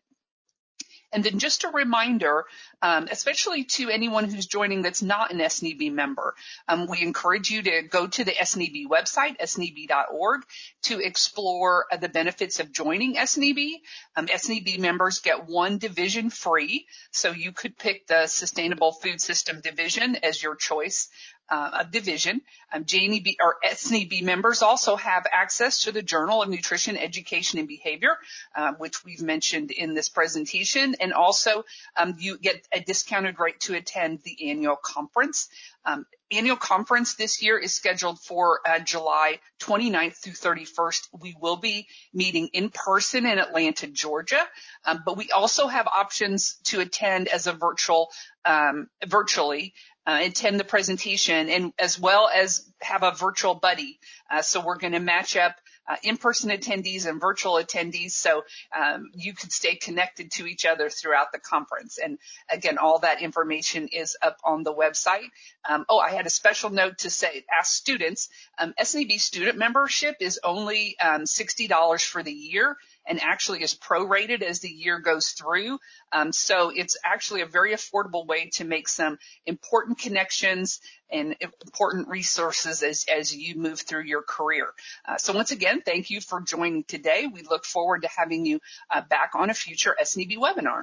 And 1.12 1.22
then 1.24 1.38
just 1.38 1.64
a 1.64 1.68
reminder, 1.68 2.44
um, 2.82 3.08
especially 3.10 3.64
to 3.64 3.88
anyone 3.90 4.24
who's 4.24 4.46
joining 4.46 4.82
that's 4.82 5.02
not 5.02 5.32
an 5.32 5.38
SNEB 5.38 5.92
member, 5.92 6.34
um, 6.68 6.86
we 6.86 7.00
encourage 7.00 7.50
you 7.50 7.62
to 7.62 7.82
go 7.82 8.06
to 8.06 8.24
the 8.24 8.32
SNEB 8.32 8.86
website, 8.86 9.38
sneb.org, 9.40 10.42
to 10.82 11.00
explore 11.00 11.86
uh, 11.90 11.96
the 11.96 12.08
benefits 12.08 12.60
of 12.60 12.72
joining 12.72 13.14
SNEB. 13.14 13.80
Um, 14.16 14.26
SNEB 14.26 14.78
members 14.78 15.20
get 15.20 15.46
one 15.46 15.78
division 15.78 16.30
free, 16.30 16.86
so 17.12 17.30
you 17.30 17.52
could 17.52 17.78
pick 17.78 18.06
the 18.06 18.26
Sustainable 18.26 18.92
Food 18.92 19.20
System 19.20 19.60
division 19.60 20.16
as 20.16 20.42
your 20.42 20.56
choice 20.56 21.08
uh, 21.48 21.84
division. 21.84 22.40
Um, 22.72 22.84
JNEB 22.84 23.36
or 23.40 23.56
SNEB 23.64 24.22
members 24.22 24.62
also 24.62 24.96
have 24.96 25.26
access 25.30 25.84
to 25.84 25.92
the 25.92 26.02
Journal 26.02 26.42
of 26.42 26.48
Nutrition 26.48 26.96
Education 26.96 27.58
and 27.58 27.68
Behavior, 27.68 28.16
uh, 28.54 28.72
which 28.78 29.04
we've 29.04 29.22
mentioned 29.22 29.70
in 29.70 29.94
this 29.94 30.08
presentation, 30.08 30.96
and 31.00 31.12
also 31.12 31.64
um, 31.96 32.16
you 32.18 32.38
get 32.38 32.66
a 32.72 32.80
discounted 32.80 33.38
rate 33.38 33.60
to 33.60 33.74
attend 33.74 34.20
the 34.24 34.50
annual 34.50 34.76
conference. 34.76 35.48
Um, 35.84 36.04
annual 36.32 36.56
conference 36.56 37.14
this 37.14 37.40
year 37.40 37.56
is 37.56 37.72
scheduled 37.72 38.18
for 38.20 38.60
uh, 38.66 38.80
July 38.80 39.38
29th 39.60 40.16
through 40.16 40.32
31st. 40.32 41.08
We 41.20 41.36
will 41.40 41.56
be 41.56 41.86
meeting 42.12 42.48
in 42.52 42.70
person 42.70 43.26
in 43.26 43.38
Atlanta, 43.38 43.86
Georgia, 43.86 44.42
um, 44.84 45.02
but 45.06 45.16
we 45.16 45.30
also 45.30 45.68
have 45.68 45.86
options 45.86 46.56
to 46.64 46.80
attend 46.80 47.28
as 47.28 47.46
a 47.46 47.52
virtual 47.52 48.10
um, 48.44 48.88
virtually 49.06 49.74
uh, 50.06 50.20
attend 50.22 50.60
the 50.60 50.64
presentation 50.64 51.48
and 51.48 51.72
as 51.78 51.98
well 51.98 52.30
as 52.34 52.64
have 52.80 53.02
a 53.02 53.12
virtual 53.12 53.54
buddy. 53.54 53.98
Uh, 54.30 54.42
so 54.42 54.64
we're 54.64 54.78
going 54.78 54.92
to 54.92 55.00
match 55.00 55.36
up 55.36 55.56
uh, 55.88 55.96
in-person 56.02 56.50
attendees 56.50 57.06
and 57.06 57.20
virtual 57.20 57.54
attendees 57.54 58.10
so 58.10 58.42
um, 58.76 59.10
you 59.14 59.34
can 59.34 59.50
stay 59.50 59.76
connected 59.76 60.30
to 60.32 60.46
each 60.46 60.64
other 60.64 60.90
throughout 60.90 61.32
the 61.32 61.38
conference. 61.38 61.98
And 62.02 62.18
again, 62.50 62.78
all 62.78 63.00
that 63.00 63.22
information 63.22 63.88
is 63.92 64.16
up 64.20 64.38
on 64.44 64.62
the 64.62 64.74
website. 64.74 65.28
Um, 65.68 65.84
oh, 65.88 65.98
I 65.98 66.10
had 66.10 66.26
a 66.26 66.30
special 66.30 66.70
note 66.70 66.98
to 66.98 67.10
say, 67.10 67.44
ask 67.56 67.72
students, 67.72 68.28
um, 68.58 68.74
SNEB 68.80 69.20
student 69.20 69.58
membership 69.58 70.16
is 70.20 70.40
only 70.42 70.96
um, 70.98 71.22
$60 71.22 72.04
for 72.04 72.22
the 72.22 72.32
year 72.32 72.76
and 73.06 73.20
actually 73.22 73.62
is 73.62 73.74
prorated 73.74 74.42
as 74.42 74.60
the 74.60 74.68
year 74.68 74.98
goes 74.98 75.28
through. 75.28 75.78
Um, 76.12 76.32
so 76.32 76.70
it's 76.74 76.96
actually 77.04 77.42
a 77.42 77.46
very 77.46 77.72
affordable 77.72 78.26
way 78.26 78.50
to 78.54 78.64
make 78.64 78.88
some 78.88 79.18
important 79.44 79.98
connections 79.98 80.80
and 81.10 81.36
important 81.40 82.08
resources 82.08 82.82
as, 82.82 83.06
as 83.12 83.34
you 83.34 83.56
move 83.56 83.80
through 83.80 84.04
your 84.04 84.22
career. 84.22 84.68
Uh, 85.06 85.16
so 85.18 85.32
once 85.32 85.50
again, 85.52 85.82
thank 85.82 86.10
you 86.10 86.20
for 86.20 86.40
joining 86.40 86.84
today. 86.84 87.26
We 87.32 87.42
look 87.42 87.64
forward 87.64 88.02
to 88.02 88.08
having 88.08 88.44
you 88.44 88.60
uh, 88.90 89.02
back 89.02 89.30
on 89.34 89.50
a 89.50 89.54
future 89.54 89.96
SNEB 90.00 90.36
webinar. 90.38 90.82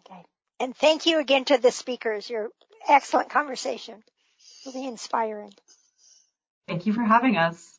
Okay. 0.00 0.24
And 0.60 0.74
thank 0.76 1.06
you 1.06 1.20
again 1.20 1.44
to 1.46 1.58
the 1.58 1.70
speakers. 1.70 2.30
Your 2.30 2.48
excellent 2.88 3.30
conversation. 3.30 4.02
Really 4.66 4.86
inspiring. 4.86 5.52
Thank 6.66 6.86
you 6.86 6.94
for 6.94 7.02
having 7.02 7.36
us. 7.36 7.78